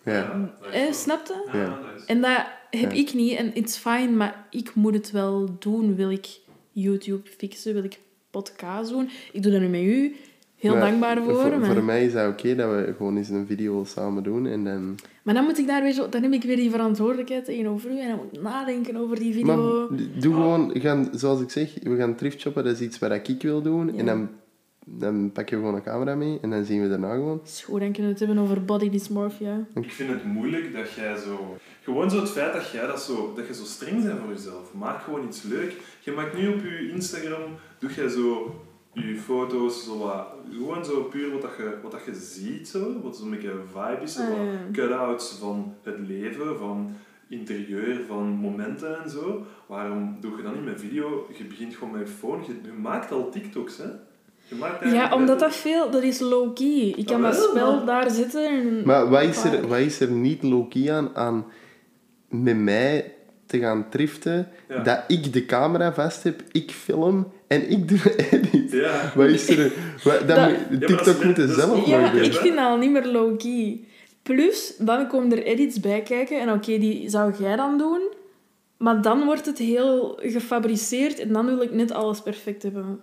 Ja. 0.04 0.50
Eh, 0.72 0.92
snapte? 0.92 1.48
Ja. 1.52 1.78
En 2.06 2.20
dat 2.20 2.44
heb 2.70 2.92
Ja. 2.92 2.98
ik 2.98 3.14
niet. 3.14 3.36
En 3.38 3.54
it's 3.54 3.76
fine, 3.76 4.10
maar 4.10 4.46
ik 4.50 4.74
moet 4.74 4.94
het 4.94 5.10
wel 5.10 5.56
doen. 5.58 5.94
Wil 5.94 6.10
ik 6.10 6.26
YouTube 6.72 7.30
fixen? 7.36 7.74
Wil 7.74 7.84
ik 7.84 7.98
podcast 8.30 8.90
doen? 8.90 9.08
Ik 9.32 9.42
doe 9.42 9.52
dat 9.52 9.60
nu 9.60 9.68
met 9.68 9.80
u. 9.80 10.16
Heel 10.56 10.72
Maar 10.72 10.80
dankbaar 10.80 11.22
voor. 11.22 11.34
Voor, 11.34 11.58
maar... 11.58 11.74
voor 11.74 11.84
mij 11.84 12.04
is 12.04 12.12
dat 12.12 12.28
oké 12.32 12.54
dat 12.54 12.70
we 12.70 12.94
gewoon 12.96 13.16
eens 13.16 13.28
een 13.28 13.46
video 13.46 13.84
samen 13.84 14.22
doen 14.22 14.46
en 14.46 14.64
dan... 14.64 14.94
maar 15.22 15.34
dan 15.34 15.44
moet 15.44 15.58
ik 15.58 15.66
daar 15.66 15.82
weer 15.82 15.92
zo... 15.92 16.08
Dan 16.08 16.22
heb 16.22 16.32
ik 16.32 16.42
weer 16.42 16.56
die 16.56 16.70
verantwoordelijkheid 16.70 17.44
tegenover 17.44 17.90
u. 17.90 17.98
En 18.00 18.08
dan 18.08 18.16
moet 18.16 18.32
ik 18.32 18.42
nadenken 18.42 18.96
over 18.96 19.18
die 19.18 19.32
video. 19.32 19.88
Maar 19.88 19.98
doe 20.20 20.34
gewoon, 20.34 20.70
gaan, 20.74 21.08
zoals 21.12 21.40
ik 21.40 21.50
zeg, 21.50 21.74
we 21.82 21.96
gaan 21.96 22.14
thrift 22.14 22.40
shoppen, 22.40 22.64
dat 22.64 22.72
is 22.72 22.80
iets 22.80 22.98
wat 22.98 23.28
ik 23.28 23.42
wil 23.42 23.62
doen. 23.62 23.86
Ja. 23.92 23.98
En 23.98 24.06
dan, 24.06 24.28
dan 24.88 25.32
pak 25.32 25.48
je 25.48 25.56
gewoon 25.56 25.74
een 25.74 25.82
camera 25.82 26.14
mee 26.14 26.38
en 26.42 26.50
dan 26.50 26.64
zien 26.64 26.82
we 26.82 26.88
daarna 26.88 27.14
gewoon. 27.14 27.40
is 27.44 27.62
goed, 27.64 27.80
dan 27.80 27.92
kunnen 27.92 28.12
we 28.12 28.18
het 28.18 28.26
hebben 28.26 28.38
over 28.38 28.64
body 28.64 28.90
dysmorphia. 28.90 29.66
Ik 29.74 29.90
vind 29.92 30.10
het 30.10 30.24
moeilijk 30.24 30.72
dat 30.72 30.92
jij 30.92 31.16
zo... 31.16 31.56
Gewoon 31.82 32.10
zo 32.10 32.20
het 32.20 32.30
feit 32.30 32.52
dat 32.52 32.70
jij 32.70 32.86
dat 32.86 33.02
zo... 33.02 33.32
Dat 33.36 33.46
je 33.46 33.54
zo 33.54 33.64
streng 33.64 34.04
bent 34.04 34.18
voor 34.18 34.28
jezelf. 34.32 34.74
Maak 34.74 35.02
gewoon 35.02 35.26
iets 35.26 35.42
leuk. 35.42 35.76
Je 36.00 36.12
maakt 36.12 36.38
nu 36.38 36.48
op 36.48 36.60
je 36.62 36.90
Instagram... 36.92 37.42
Doe 37.78 37.92
jij 37.92 38.08
zo... 38.08 38.54
Je 38.92 39.16
foto's, 39.16 39.84
zo 39.84 39.98
wat... 39.98 40.26
Gewoon 40.50 40.84
zo 40.84 41.02
puur 41.02 41.32
wat, 41.32 41.42
dat 41.42 41.50
je, 41.56 41.78
wat 41.82 41.90
dat 41.92 42.04
je 42.04 42.14
ziet, 42.14 42.68
zo. 42.68 43.00
Wat 43.02 43.16
zo'n 43.16 43.30
beetje 43.30 43.50
een 43.50 43.68
vibe 43.72 44.02
is. 44.02 44.12
Zo 44.12 44.22
Ah, 44.22 44.28
wat 44.28 44.36
ja. 44.38 44.58
cut-outs 44.72 45.32
van 45.40 45.74
het 45.82 45.98
leven, 45.98 46.58
van 46.58 46.94
interieur, 47.28 48.00
van 48.06 48.26
momenten 48.26 49.02
en 49.02 49.10
zo. 49.10 49.44
Waarom 49.66 50.16
doe 50.20 50.36
je 50.36 50.42
dat 50.42 50.54
niet 50.54 50.64
met 50.64 50.80
video? 50.80 51.26
Je 51.38 51.44
begint 51.44 51.74
gewoon 51.74 51.92
met 51.92 52.08
je 52.08 52.14
phone. 52.14 52.42
Je, 52.46 52.54
je 52.64 52.72
maakt 52.72 53.12
al 53.12 53.30
TikToks, 53.30 53.76
hè. 53.76 53.88
Ja, 54.84 55.14
omdat 55.14 55.38
dat 55.40 55.54
veel... 55.54 55.90
Dat 55.90 56.02
is 56.02 56.18
low-key. 56.20 56.94
Ik 56.96 57.06
kan 57.06 57.24
Ah, 57.24 57.30
dat 57.32 57.48
spel 57.50 57.74
maar- 57.76 57.86
daar 57.86 58.10
zitten 58.10 58.44
en... 58.48 58.82
Maar 58.84 59.08
wat 59.08 59.22
is 59.22 59.44
er, 59.44 59.68
wat 59.68 59.78
is 59.78 60.00
er 60.00 60.10
niet 60.10 60.42
low-key 60.42 60.92
aan, 60.92 61.10
aan 61.16 61.44
met 62.28 62.56
mij 62.56 63.12
te 63.46 63.58
gaan 63.58 63.86
triften, 63.90 64.48
Ja. 64.68 64.82
dat 64.82 65.04
ik 65.08 65.32
de 65.32 65.46
camera 65.46 65.92
vast 65.92 66.22
heb, 66.22 66.42
ik 66.52 66.70
film 66.70 67.32
en 67.46 67.70
ik 67.70 67.88
doe 67.88 67.98
de 68.02 68.28
edit? 68.30 68.72
Ja. 68.72 69.12
Wat 69.14 69.26
is 69.28 69.48
er... 69.48 69.72
Wat, 70.04 70.28
dat 70.28 70.50
TikTok 70.86 71.24
moet 71.24 71.36
het 71.36 71.50
zelf 71.50 71.86
Ja, 71.86 72.12
ik 72.12 72.32
vind 72.34 72.56
dat 72.56 72.64
al 72.66 72.76
niet 72.76 72.90
meer 72.90 73.06
low-key. 73.06 73.80
Plus, 74.22 74.74
dan 74.78 75.06
komen 75.08 75.32
er 75.32 75.42
edits 75.42 75.80
bij 75.80 76.02
kijken. 76.02 76.40
En 76.40 76.52
oké, 76.52 76.78
die 76.78 77.10
zou 77.10 77.32
jij 77.38 77.56
dan 77.56 77.78
doen. 77.78 78.00
Maar 78.76 79.02
dan 79.02 79.24
wordt 79.24 79.46
het 79.46 79.58
heel 79.58 80.18
gefabriceerd. 80.22 81.18
En 81.18 81.32
dan 81.32 81.46
wil 81.46 81.60
ik 81.62 81.72
net 81.72 81.90
alles 81.92 82.20
perfect 82.22 82.62
hebben. 82.62 83.00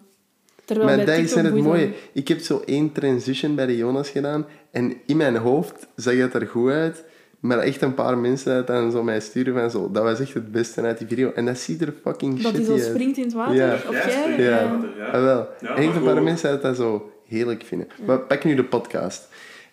Terwijl 0.66 0.88
Maar 0.98 1.06
dat 1.06 1.18
is 1.18 1.34
het 1.36 1.44
dat 1.44 1.54
mooie. 1.54 1.90
Ik 2.14 2.28
heb 2.28 2.40
zo 2.40 2.62
één 2.66 2.92
transition 2.92 3.56
bij 3.56 3.66
de 3.66 3.78
Jonas 3.78 4.10
gedaan. 4.10 4.46
En 4.72 4.94
in 5.06 5.18
mijn 5.18 5.36
hoofd 5.36 5.88
zag 5.96 6.14
het 6.18 6.34
er 6.34 6.48
goed 6.48 6.70
uit. 6.72 7.04
Maar 7.40 7.58
echt 7.60 7.82
een 7.82 7.94
paar 7.94 8.18
mensen 8.18 8.56
dat 8.56 8.68
dan 8.68 8.92
zo 8.92 9.04
mij 9.04 9.20
sturen 9.20 9.54
van 9.54 9.72
zo... 9.72 9.92
Dat 9.92 10.04
was 10.04 10.20
echt 10.20 10.34
het 10.34 10.52
beste 10.52 10.82
uit 10.82 10.98
die 10.98 11.08
video. 11.08 11.32
En 11.32 11.46
dat 11.46 11.58
ziet 11.58 11.82
er 11.82 11.94
fucking 12.04 12.34
niet. 12.34 12.44
Dat 12.44 12.52
hij 12.52 12.62
shitty 12.64 12.78
zo 12.80 12.86
uit. 12.86 12.94
springt 12.96 13.18
in 13.18 13.24
het 13.24 13.34
water. 13.34 13.56
Ja. 13.56 13.74
Of 13.74 13.92
Ja, 13.92 13.92
jij? 13.92 14.02
springt 14.22 14.40
in 14.40 14.46
het 14.46 14.54
Ja. 14.60 14.70
water. 14.72 14.98
Ja. 14.98 15.06
Ah, 15.06 15.24
wel. 15.24 15.48
Ja, 15.62 15.76
echt 15.76 15.96
een 15.96 16.04
paar 16.04 16.24
mensen 16.24 16.50
dat 16.52 16.62
dat 16.62 16.76
zo 16.76 17.12
heerlijk 17.28 17.64
vinden. 17.64 17.88
Maar 18.06 18.20
pak 18.20 18.44
nu 18.44 18.56
de 18.56 18.64
podcast. 18.64 19.28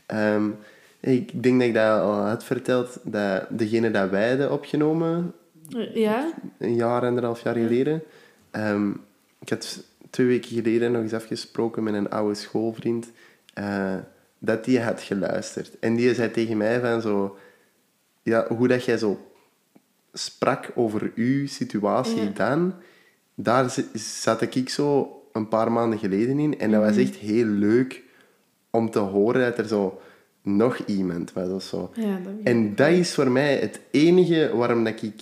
Ehm, 0.06 0.48
ik 1.00 1.42
denk 1.42 1.58
dat 1.58 1.68
ik 1.68 1.74
dat 1.74 2.00
al 2.00 2.12
had 2.14 2.44
verteld. 2.44 2.98
Dat 3.02 3.44
degene 3.48 3.90
dat 3.90 4.10
wij 4.10 4.28
hadden 4.28 4.52
opgenomen, 4.52 5.32
Ja? 5.94 6.32
een 6.58 6.74
jaar, 6.74 7.02
anderhalf 7.02 7.42
jaar 7.42 7.54
geleden. 7.54 8.02
ehm, 8.50 8.90
ik 9.40 9.48
had 9.48 9.84
twee 10.10 10.26
weken 10.26 10.50
geleden 10.50 10.92
nog 10.92 11.02
eens 11.02 11.12
afgesproken 11.14 11.82
met 11.82 11.94
een 11.94 12.10
oude 12.10 12.34
schoolvriend. 12.34 13.10
eh, 13.54 13.94
dat 14.38 14.64
die 14.64 14.80
had 14.80 15.02
geluisterd. 15.02 15.78
En 15.78 15.94
die 15.94 16.14
zei 16.14 16.30
tegen 16.30 16.56
mij 16.56 16.80
van 16.80 17.00
zo... 17.00 17.36
Ja, 18.22 18.46
hoe 18.48 18.68
dat 18.68 18.84
jij 18.84 18.98
zo 18.98 19.26
sprak 20.12 20.70
over 20.74 21.12
uw 21.14 21.46
situatie 21.46 22.22
Ja. 22.22 22.30
dan, 22.34 22.74
daar 23.34 23.74
zat 23.94 24.40
ik 24.54 24.68
zo 24.68 25.16
een 25.32 25.48
paar 25.48 25.72
maanden 25.72 25.98
geleden 25.98 26.38
in. 26.38 26.58
En 26.58 26.70
dat 26.70 26.80
was 26.82 26.90
Mhm. 26.90 27.00
echt 27.00 27.14
heel 27.16 27.44
leuk 27.46 28.02
om 28.70 28.90
te 28.90 28.98
horen 28.98 29.40
dat 29.40 29.58
er 29.58 29.66
zo 29.68 30.00
nog 30.42 30.78
iemand 30.86 31.32
was 31.32 31.48
of 31.48 31.62
zo. 31.62 31.90
Ja, 31.94 32.18
dat. 32.24 32.32
En 32.44 32.74
dat 32.74 32.88
is 32.90 33.14
voor 33.14 33.30
mij 33.30 33.56
het 33.56 33.80
enige 33.90 34.50
waarom 34.54 34.84
dat 34.84 35.02
ik 35.02 35.20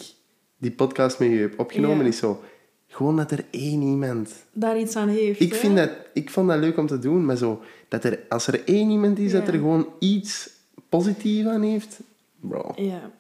die 0.59 0.71
podcast 0.73 1.19
met 1.19 1.29
u 1.29 1.41
heb 1.41 1.59
opgenomen. 1.59 2.03
Ja. 2.05 2.11
Is 2.11 2.19
zo, 2.19 2.43
gewoon 2.89 3.17
dat 3.17 3.31
er 3.31 3.45
één 3.51 3.83
iemand... 3.83 4.33
Daar 4.53 4.79
iets 4.79 4.97
aan 4.97 5.09
heeft. 5.09 5.41
Ik, 5.41 5.53
hè? 5.53 5.59
vind 5.59 5.77
dat, 5.77 5.91
ik 6.13 6.31
vond 6.31 6.49
dat 6.49 6.59
leuk 6.59 6.79
om 6.79 6.87
te 6.87 6.99
doen, 6.99 7.25
maar 7.25 7.37
zo, 7.37 7.63
dat 7.89 8.05
er, 8.05 8.21
als 8.29 8.47
er 8.47 8.63
één 8.65 8.91
iemand 8.91 9.19
is 9.19 9.33
dat 9.33 9.47
Ja. 9.47 9.53
er 9.53 9.59
gewoon 9.59 9.89
iets 9.99 10.51
positiefs 10.89 11.47
aan 11.47 11.63
heeft... 11.63 12.01
Bro. 12.41 12.73
Ja. 12.77 13.11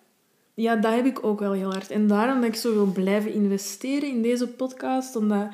ja, 0.54 0.76
dat 0.76 0.94
heb 0.94 1.06
ik 1.06 1.24
ook 1.24 1.40
wel 1.40 1.52
heel 1.52 1.72
hard. 1.72 1.90
En 1.90 2.06
daarom 2.06 2.40
dat 2.40 2.48
ik 2.50 2.56
zo 2.56 2.74
wil 2.74 2.86
blijven 2.86 3.32
investeren 3.32 4.08
in 4.08 4.22
deze 4.22 4.48
podcast. 4.48 5.16
Omdat 5.16 5.48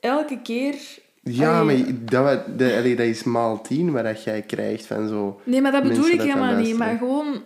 elke 0.00 0.40
keer... 0.42 0.74
Ja, 1.22 1.60
Allee, 1.60 1.84
maar 1.84 1.94
dat, 2.04 2.58
dat, 2.58 2.72
allee, 2.72 2.96
dat 2.96 3.06
is 3.06 3.22
maal 3.22 3.62
tien 3.62 3.92
wat 3.92 4.04
dat 4.04 4.24
jij 4.24 4.42
krijgt 4.42 4.86
van 4.86 5.08
zo... 5.08 5.40
Nee, 5.44 5.60
maar 5.60 5.72
dat 5.72 5.82
bedoel 5.82 6.06
ik 6.06 6.18
dat 6.18 6.26
helemaal 6.26 6.56
niet. 6.56 6.76
Maar 6.76 6.98
gewoon 6.98 7.42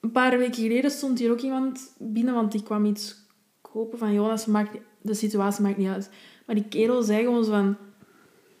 een 0.00 0.12
paar 0.12 0.38
weken 0.38 0.62
geleden 0.62 0.90
stond 0.90 1.18
hier 1.18 1.30
ook 1.30 1.40
iemand 1.40 1.80
binnen, 1.98 2.34
want 2.34 2.52
die 2.52 2.62
kwam 2.62 2.84
iets 2.84 3.16
kopen 3.60 3.98
van 3.98 4.12
Jonas, 4.12 4.46
maakt, 4.46 4.76
de 5.04 5.14
situatie 5.14 5.62
maakt 5.62 5.76
niet 5.76 5.88
uit. 5.88 6.10
Maar 6.46 6.54
die 6.54 6.68
kerel 6.68 7.02
zei 7.02 7.22
gewoon 7.24 7.44
zo 7.44 7.50
van... 7.50 7.76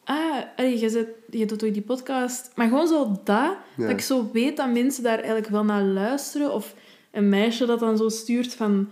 Ah, 0.04 0.36
allee, 0.56 0.78
je, 0.78 0.88
zet, 0.88 1.08
je 1.30 1.46
doet 1.46 1.58
toch 1.58 1.70
die 1.70 1.82
podcast. 1.82 2.50
Maar 2.54 2.68
gewoon 2.68 2.86
zo 2.88 3.06
dat, 3.24 3.24
Ja. 3.26 3.56
dat 3.76 3.90
ik 3.90 4.00
zo 4.00 4.30
weet 4.32 4.56
dat 4.56 4.72
mensen 4.72 5.02
daar 5.02 5.16
eigenlijk 5.18 5.48
wel 5.48 5.64
naar 5.64 5.82
luisteren. 5.82 6.52
Of 6.52 6.74
een 7.12 7.28
meisje 7.28 7.66
dat 7.66 7.80
dan 7.80 7.96
zo 7.96 8.08
stuurt 8.08 8.54
van... 8.54 8.88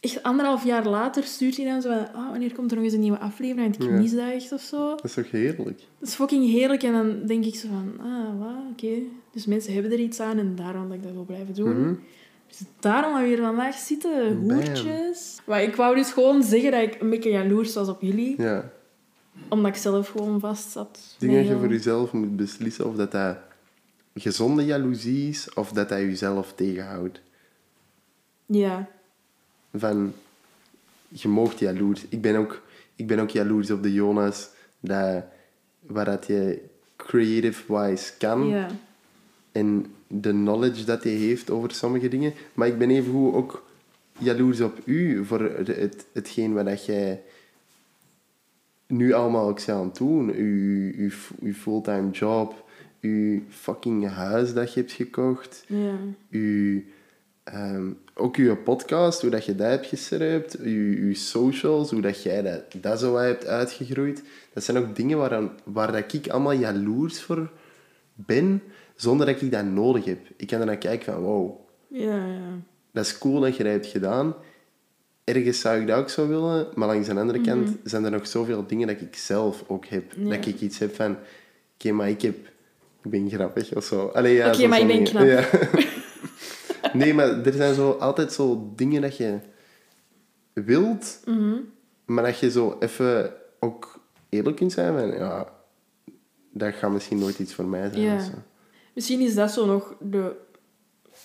Echt 0.00 0.22
anderhalf 0.22 0.64
jaar 0.64 0.86
later 0.86 1.22
stuurt 1.22 1.56
hij 1.56 1.64
dan 1.66 1.82
zo 1.82 1.88
van... 1.88 2.12
Ah, 2.22 2.30
wanneer 2.30 2.52
komt 2.54 2.70
er 2.70 2.76
nog 2.76 2.84
eens 2.84 2.94
een 2.94 3.00
nieuwe 3.00 3.18
aflevering? 3.18 3.70
Want 3.76 3.82
ik 3.84 3.90
Ja. 3.90 4.00
mis 4.00 4.12
dat 4.14 4.30
echt 4.32 4.52
of 4.52 4.60
zo. 4.60 4.88
Dat 4.88 5.04
is 5.04 5.14
toch 5.14 5.30
heerlijk? 5.30 5.78
Dat 5.98 6.08
is 6.08 6.14
fucking 6.14 6.50
heerlijk. 6.50 6.82
En 6.82 6.92
dan 6.92 7.26
denk 7.26 7.44
ik 7.44 7.54
zo 7.54 7.68
van, 7.68 8.06
ah, 8.06 8.38
wat, 8.40 8.56
oké. 8.72 9.02
Dus 9.32 9.46
mensen 9.46 9.72
hebben 9.72 9.92
er 9.92 9.98
iets 9.98 10.20
aan 10.20 10.38
en 10.38 10.54
daarom 10.56 10.88
dat 10.88 10.96
ik 10.96 11.02
dat 11.02 11.12
wil 11.12 11.24
blijven 11.24 11.54
doen. 11.54 11.80
Mhm. 11.80 11.94
Dus 12.50 12.66
daarom 12.80 13.12
dat 13.12 13.22
we 13.22 13.28
hier 13.28 13.38
vandaag 13.38 13.74
zitten, 13.74 14.46
Bam. 14.46 14.56
hoertjes. 14.56 15.38
Maar 15.44 15.62
ik 15.62 15.76
wou 15.76 15.94
dus 15.94 16.12
gewoon 16.12 16.42
zeggen 16.42 16.70
dat 16.70 16.82
ik 16.82 17.00
een 17.00 17.10
beetje 17.10 17.30
jaloers 17.30 17.74
was 17.74 17.88
op 17.88 18.00
jullie. 18.00 18.42
Ja. 18.42 18.70
Omdat 19.48 19.70
ik 19.74 19.80
zelf 19.80 20.08
gewoon 20.08 20.40
vast 20.40 20.70
zat. 20.70 20.98
Ik 21.18 21.28
denk 21.28 21.40
dat 21.40 21.52
je 21.52 21.58
voor 21.58 21.68
jezelf 21.68 22.12
moet 22.12 22.36
beslissen 22.36 22.86
of 22.86 22.96
dat, 22.96 23.12
dat 23.12 23.36
gezonde 24.14 24.64
jaloezie 24.64 25.28
is 25.28 25.54
of 25.54 25.72
dat 25.72 25.88
dat 25.88 25.98
jezelf 25.98 26.52
tegenhoudt. 26.54 27.20
Ja. 28.46 28.88
Van, 29.74 30.12
je 31.08 31.28
moogt 31.28 31.58
jaloers. 31.58 32.04
Ik 32.08 32.20
ben 32.20 32.36
ook, 32.36 32.62
ik 32.94 33.06
ben 33.06 33.18
ook 33.18 33.30
jaloers 33.30 33.70
op 33.70 33.82
de 33.82 33.92
Jonas, 33.92 34.48
dat, 34.80 35.24
waar 35.80 36.04
dat 36.04 36.26
je 36.26 36.68
creative-wise 36.96 38.12
kan. 38.18 38.46
Ja. 38.46 38.66
En 39.52 39.86
de 40.06 40.30
knowledge 40.30 40.84
dat 40.84 41.02
hij 41.04 41.12
heeft 41.12 41.50
over 41.50 41.70
sommige 41.70 42.08
dingen. 42.08 42.32
Maar 42.54 42.68
ik 42.68 42.78
ben 42.78 42.90
evengoed 42.90 43.34
ook 43.34 43.64
jaloers 44.18 44.60
op 44.60 44.78
u 44.84 45.24
voor 45.24 45.40
het, 45.40 45.66
het, 45.66 46.06
hetgeen 46.12 46.52
wat 46.54 46.64
dat 46.64 46.84
jij 46.84 47.22
nu 48.86 49.12
allemaal 49.12 49.48
ook 49.48 49.68
aan 49.68 49.84
het 49.84 49.96
doen. 49.96 50.34
Uw, 50.34 50.92
uw, 50.96 51.10
uw 51.40 51.52
fulltime 51.52 52.10
job, 52.10 52.64
uw 53.00 53.40
fucking 53.48 54.08
huis 54.08 54.52
dat 54.52 54.74
je 54.74 54.80
hebt 54.80 54.92
gekocht, 54.92 55.64
Ja. 55.66 55.94
uw, 56.30 56.82
ehm, 57.44 57.90
ook 58.14 58.36
uw 58.36 58.56
podcast, 58.56 59.20
hoe 59.20 59.30
dat 59.30 59.44
je 59.44 59.54
dat 59.54 59.66
hebt 59.66 59.86
geserpt, 59.86 60.58
uw, 60.58 60.96
uw 60.96 61.14
socials, 61.14 61.90
hoe 61.90 62.00
dat 62.00 62.22
jij 62.22 62.42
dat, 62.42 62.82
dat 62.82 63.00
zo 63.00 63.16
hebt 63.16 63.46
uitgegroeid. 63.46 64.22
Dat 64.52 64.64
zijn 64.64 64.76
ook 64.76 64.96
dingen 64.96 65.18
waar, 65.18 65.42
waar 65.64 65.92
dat 65.92 66.12
ik 66.12 66.28
allemaal 66.28 66.52
jaloers 66.52 67.20
voor 67.22 67.50
ben, 68.14 68.62
zonder 69.00 69.26
dat 69.26 69.42
ik 69.42 69.52
dat 69.52 69.64
nodig 69.64 70.04
heb. 70.04 70.18
Ik 70.36 70.46
kan 70.46 70.60
er 70.60 70.66
naar 70.66 70.76
kijken 70.78 71.12
van, 71.12 71.22
wow, 71.22 71.60
Ja, 71.88 72.26
ja. 72.26 72.40
dat 72.92 73.04
is 73.04 73.18
cool 73.18 73.40
dat 73.40 73.56
je 73.56 73.62
dat 73.62 73.72
hebt 73.72 73.86
gedaan. 73.86 74.34
Ergens 75.24 75.60
zou 75.60 75.80
ik 75.80 75.86
dat 75.86 75.98
ook 75.98 76.08
zo 76.08 76.28
willen, 76.28 76.68
maar 76.74 76.88
langs 76.88 77.08
de 77.08 77.14
andere 77.14 77.40
kant 77.40 77.76
zijn 77.84 78.04
er 78.04 78.10
nog 78.10 78.26
zoveel 78.26 78.66
dingen 78.66 78.86
dat 78.86 79.00
ik 79.00 79.16
zelf 79.16 79.64
ook 79.66 79.86
heb. 79.86 80.16
Mhm. 80.16 80.26
Ja. 80.26 80.36
Dat 80.36 80.46
ik 80.46 80.60
iets 80.60 80.78
heb 80.78 80.94
van, 80.94 81.16
oké, 81.74 81.92
maar 81.92 82.08
ik 82.08 82.22
heb... 82.22 82.36
Ik 83.02 83.10
ben 83.10 83.30
grappig 83.30 83.74
of 83.74 83.84
zo. 83.84 84.06
Allee, 84.06 84.34
ja, 84.34 84.48
Oké, 84.52 84.66
maar 84.66 84.80
ik 84.80 84.86
ben 84.86 85.04
knap. 85.04 85.24
Ja. 85.26 85.48
nee, 86.98 87.14
maar 87.14 87.44
er 87.46 87.52
zijn 87.52 87.74
zo 87.74 87.90
altijd 87.90 88.32
zo 88.32 88.72
dingen 88.76 89.02
dat 89.02 89.16
je 89.16 89.38
wilt, 90.52 91.20
Mhm. 91.24 91.54
maar 92.04 92.24
dat 92.24 92.38
je 92.38 92.50
zo 92.50 92.76
even 92.80 93.32
ook 93.60 94.00
eerlijk 94.28 94.56
kunt 94.56 94.72
zijn 94.72 94.98
van, 94.98 95.08
ja, 95.10 95.52
dat 96.52 96.74
gaat 96.74 96.90
misschien 96.92 97.18
nooit 97.18 97.38
iets 97.38 97.54
voor 97.54 97.64
mij 97.66 97.88
zijn. 97.90 98.02
Ja. 98.02 98.14
of 98.16 98.22
zo. 98.22 98.30
Misschien 98.94 99.20
is 99.20 99.34
dat 99.34 99.50
zo 99.50 99.66
nog 99.66 99.94
de 100.00 100.36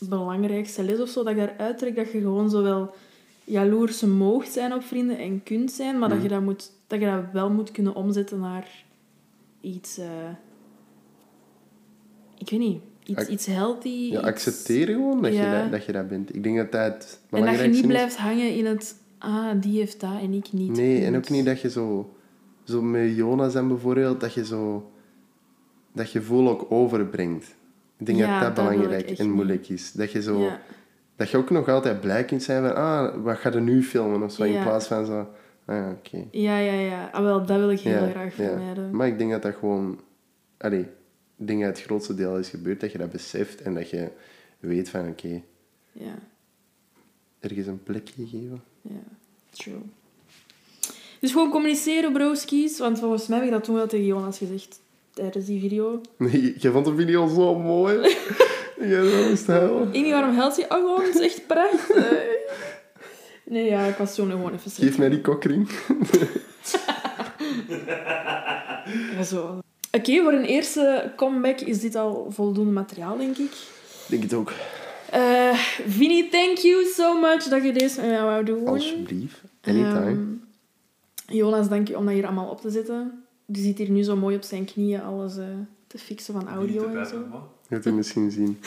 belangrijkste 0.09 0.83
les 0.83 0.99
of 0.99 1.09
zo, 1.09 1.23
dat 1.23 1.31
ik 1.31 1.37
daaruit 1.37 1.77
trek 1.77 1.95
dat 1.95 2.11
je 2.11 2.19
gewoon 2.19 2.49
zo 2.49 2.63
wel 2.63 2.93
jaloers 3.43 4.01
moogt 4.01 4.51
zijn 4.51 4.73
op 4.73 4.83
vrienden 4.83 5.17
en 5.17 5.43
kunt 5.43 5.71
zijn, 5.71 5.99
maar 5.99 6.09
dat, 6.09 6.17
Mhm. 6.17 6.27
je 6.27 6.33
dat, 6.33 6.41
moet, 6.43 6.71
dat 6.87 6.99
je 6.99 7.05
dat 7.05 7.23
wel 7.33 7.49
moet 7.49 7.71
kunnen 7.71 7.95
omzetten 7.95 8.39
naar 8.39 8.83
iets... 9.61 9.97
eh, 9.97 10.05
ik 12.37 12.49
weet 12.49 12.59
niet. 12.59 12.81
Iets, 13.05 13.19
Ac- 13.19 13.27
iets 13.27 13.45
healthy. 13.45 13.89
Ja, 13.89 14.17
iets- 14.19 14.27
accepteren 14.27 14.95
gewoon 14.95 15.21
dat, 15.21 15.35
je 15.35 15.49
dat, 15.61 15.71
dat 15.71 15.85
je 15.85 15.91
dat 15.91 16.07
bent. 16.07 16.35
Ik 16.35 16.43
denk 16.43 16.57
dat 16.57 16.71
dat 16.71 16.83
het 16.93 17.19
En 17.29 17.45
dat 17.45 17.59
je 17.59 17.67
niet 17.67 17.75
is. 17.75 17.85
blijft 17.85 18.17
hangen 18.17 18.55
in 18.55 18.65
het... 18.65 18.95
Ah, 19.17 19.51
die 19.61 19.77
heeft 19.79 19.99
dat 19.99 20.19
en 20.21 20.33
ik 20.33 20.51
niet. 20.51 20.71
Nee, 20.71 21.05
en 21.05 21.15
ook 21.15 21.29
niet 21.29 21.45
dat 21.45 21.61
je 21.61 21.69
zo... 21.69 22.09
Zo 22.63 22.81
met 22.81 23.15
Jonas 23.15 23.55
en 23.55 23.67
bijvoorbeeld, 23.67 24.19
dat 24.19 24.33
je 24.33 24.45
zo... 24.45 24.91
Dat 25.95 26.07
gevoel 26.07 26.49
ook 26.49 26.71
overbrengt. 26.71 27.55
Ik 27.97 28.05
denk 28.05 28.17
Ja, 28.17 28.39
dat 28.39 28.55
dat 28.55 28.65
belangrijk 28.69 29.09
en 29.09 29.29
moeilijk 29.31 29.69
is. 29.69 29.91
Dat 29.91 30.11
je 30.11 30.21
zo... 30.21 30.39
Ja. 30.39 30.61
Dat 31.15 31.29
je 31.29 31.37
ook 31.37 31.49
nog 31.49 31.69
altijd 31.69 31.99
blij 32.01 32.25
kunt 32.25 32.43
zijn 32.43 32.63
van... 32.63 32.75
Ah, 32.75 33.23
wat 33.23 33.37
ga 33.37 33.51
je 33.51 33.59
nu 33.59 33.83
filmen? 33.83 34.23
Of 34.23 34.31
zo, 34.31 34.43
in 34.43 34.61
plaats 34.63 34.87
van 34.87 35.05
zo... 35.05 35.19
Ah, 35.65 35.75
ja, 35.75 35.89
oké. 35.91 36.23
Ja, 36.31 36.57
ja, 36.57 36.73
ja. 36.73 37.09
Ah, 37.13 37.21
wel, 37.23 37.45
dat 37.45 37.57
wil 37.59 37.69
ik 37.69 37.79
heel 37.79 38.09
graag 38.09 38.33
vermijden. 38.33 38.95
Maar 38.95 39.07
ik 39.07 39.17
denk 39.17 39.31
dat 39.31 39.41
dat 39.41 39.55
gewoon... 39.55 39.99
Allee, 40.57 40.79
ik 41.37 41.47
denk 41.47 41.59
dat 41.61 41.69
het 41.77 41.81
grootste 41.85 42.15
deel 42.15 42.37
is 42.37 42.49
gebeurd. 42.49 42.79
Dat 42.81 42.91
je 42.91 42.97
dat 42.97 43.11
beseft 43.11 43.61
en 43.61 43.73
dat 43.73 43.89
je 43.89 44.07
weet 44.59 44.89
van... 44.89 45.07
Oké, 45.07 45.41
Ja, 45.91 46.13
ergens 47.39 47.67
een 47.67 47.83
plekje 47.83 48.27
geven. 48.27 48.63
ja. 48.81 49.03
True. 49.49 49.81
Dus 51.19 51.31
gewoon 51.31 51.49
communiceren, 51.51 52.13
broskies. 52.13 52.79
Want 52.79 52.99
volgens 52.99 53.27
mij 53.27 53.37
heb 53.37 53.47
ik 53.47 53.53
dat 53.53 53.63
toen 53.63 53.75
wel 53.75 53.87
tegen 53.87 54.05
Jonas 54.05 54.37
gezegd 54.37 54.79
tijdens 55.15 55.45
die 55.45 55.59
video. 55.59 56.01
Nee, 56.17 56.55
je 56.57 56.71
vond 56.71 56.85
de 56.85 56.95
video 56.95 57.27
zo 57.27 57.55
mooi. 57.59 58.17
Zo 58.89 59.27
moest 59.29 59.47
huilen. 59.47 59.87
Ik 59.93 60.01
niet 60.03 60.11
waarom 60.11 60.35
helpt 60.35 60.55
je. 60.55 60.63
Oh, 60.63 60.69
gewoon, 60.69 61.03
het 61.03 61.15
is 61.15 61.21
echt 61.21 61.47
prachtig. 61.47 62.23
Nee, 63.43 63.65
ja, 63.69 63.85
ik 63.85 63.95
was 63.95 64.15
toen 64.15 64.29
gewoon 64.29 64.53
even 64.53 64.71
Geef 64.71 64.97
mij 64.97 65.09
die 65.09 65.21
kokring. 65.21 65.69
Ja, 69.15 69.23
zo. 69.23 69.59
Oké, 69.91 70.21
voor 70.21 70.33
een 70.33 70.45
eerste 70.45 71.11
comeback 71.15 71.59
is 71.59 71.79
dit 71.79 71.95
al 71.95 72.27
voldoende 72.29 72.71
materiaal, 72.71 73.17
denk 73.17 73.37
ik. 73.37 73.51
Ik 73.51 74.05
denk 74.07 74.23
het 74.23 74.33
ook. 74.33 74.53
Eh 75.11 75.53
Vinnie, 75.87 76.29
thank 76.29 76.57
you 76.57 76.85
so 76.85 77.19
much 77.19 77.43
dat 77.43 77.63
je 77.63 77.71
deze 77.73 78.01
met 78.01 78.09
mij 78.09 78.21
wou 78.21 78.43
doen. 78.43 78.67
Alsjeblieft. 78.67 79.41
Anytime. 79.61 80.09
Ehm, 80.09 81.37
Jonas, 81.37 81.69
dank 81.69 81.87
je 81.87 81.97
om 81.97 82.05
dat 82.05 82.13
hier 82.13 82.25
allemaal 82.25 82.49
op 82.49 82.61
te 82.61 82.69
zetten. 82.69 83.24
Die 83.45 83.63
zit 83.63 83.77
hier 83.77 83.89
nu 83.89 84.03
zo 84.03 84.15
mooi 84.15 84.35
op 84.35 84.43
zijn 84.43 84.65
knieën 84.65 85.01
alles 85.03 85.37
eh, 85.37 85.45
te 85.87 85.97
fixen 85.97 86.33
van 86.33 86.47
audio 86.47 86.87
en 86.95 87.05
zo. 87.05 87.17
Je 87.69 87.75
gaat 87.75 87.83
het 87.83 87.93
misschien 87.93 88.31
zien. 88.31 88.57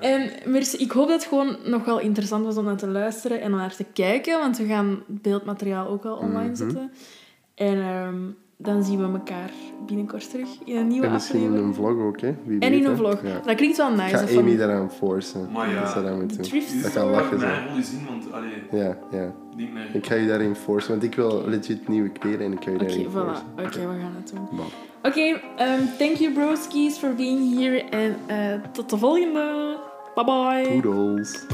En 0.00 0.30
merci, 0.46 0.76
ik 0.76 0.90
hoop 0.90 1.08
dat 1.08 1.20
het 1.20 1.28
gewoon 1.28 1.56
nog 1.64 1.84
wel 1.84 2.00
interessant 2.00 2.44
was 2.44 2.56
om 2.56 2.64
naar 2.64 2.76
te 2.76 2.86
luisteren 2.86 3.40
en 3.40 3.52
om 3.52 3.58
naar 3.58 3.76
te 3.76 3.84
kijken, 3.92 4.38
want 4.38 4.58
we 4.58 4.66
gaan 4.66 5.02
beeldmateriaal 5.06 5.86
ook 5.88 6.04
al 6.04 6.16
online 6.16 6.46
Mhm. 6.48 6.56
zetten. 6.56 6.90
En 7.54 7.78
ehm, 7.80 8.16
dan 8.56 8.84
zien 8.84 8.98
we 8.98 9.18
elkaar 9.18 9.50
binnenkort 9.86 10.30
terug 10.30 10.48
in 10.64 10.76
een 10.76 10.86
nieuwe 10.86 11.06
En 11.06 11.12
misschien 11.12 11.38
in 11.40 11.44
aflevering. 11.46 11.76
een 11.76 11.82
vlog 11.84 12.06
ook, 12.06 12.20
hè. 12.20 12.34
Wie 12.44 12.60
En 12.60 12.70
weet, 12.70 12.80
in 12.80 12.86
een 12.90 12.96
vlog. 12.96 13.22
Ja. 13.22 13.40
Dat 13.44 13.54
klinkt 13.54 13.76
wel 13.76 13.90
Ik 13.90 13.96
nice. 13.96 14.16
ga 14.16 14.20
hè, 14.24 14.26
van- 14.28 14.42
Amy 14.42 14.56
daaraan 14.56 14.90
forcen. 14.90 15.48
Maar 15.52 15.70
ja, 15.70 15.94
dat 15.94 16.04
dat 16.04 16.16
moet 16.20 16.50
doen. 16.50 16.62
Dat 16.82 16.90
gaat 16.92 17.10
lachen 17.10 17.38
zijn. 17.40 17.66
in, 17.76 18.06
want 18.08 18.32
allee, 18.32 18.82
Ja, 18.82 18.96
ja. 19.10 19.32
niet 19.56 19.72
meer. 19.72 19.88
Ik 19.92 20.06
ga 20.06 20.14
je 20.14 20.26
daarin 20.26 20.54
forcen, 20.54 20.90
want 20.90 21.02
ik 21.02 21.14
wil 21.14 21.42
legit 21.46 21.88
nieuwe 21.88 22.08
kleren 22.08 22.40
en 22.46 22.52
ik 22.52 22.64
ga 22.64 22.70
je 22.70 22.78
daarin 22.78 23.06
voilà. 23.06 23.10
forcen. 23.12 23.44
Oké, 23.58 23.78
we 23.94 24.00
gaan 24.00 24.14
het 24.16 24.32
doen. 24.34 24.48
Bon. 24.56 24.66
Oké, 25.02 25.40
ehm, 25.56 25.80
thank 25.98 26.14
you 26.16 26.32
broskies 26.32 26.98
for 26.98 27.14
being 27.14 27.54
here 27.58 27.82
en 27.82 28.16
eh, 28.26 28.60
tot 28.72 28.90
de 28.90 28.98
volgende. 28.98 29.76
Bye 30.14 30.24
bye. 30.24 30.80
Toodles. 30.80 31.46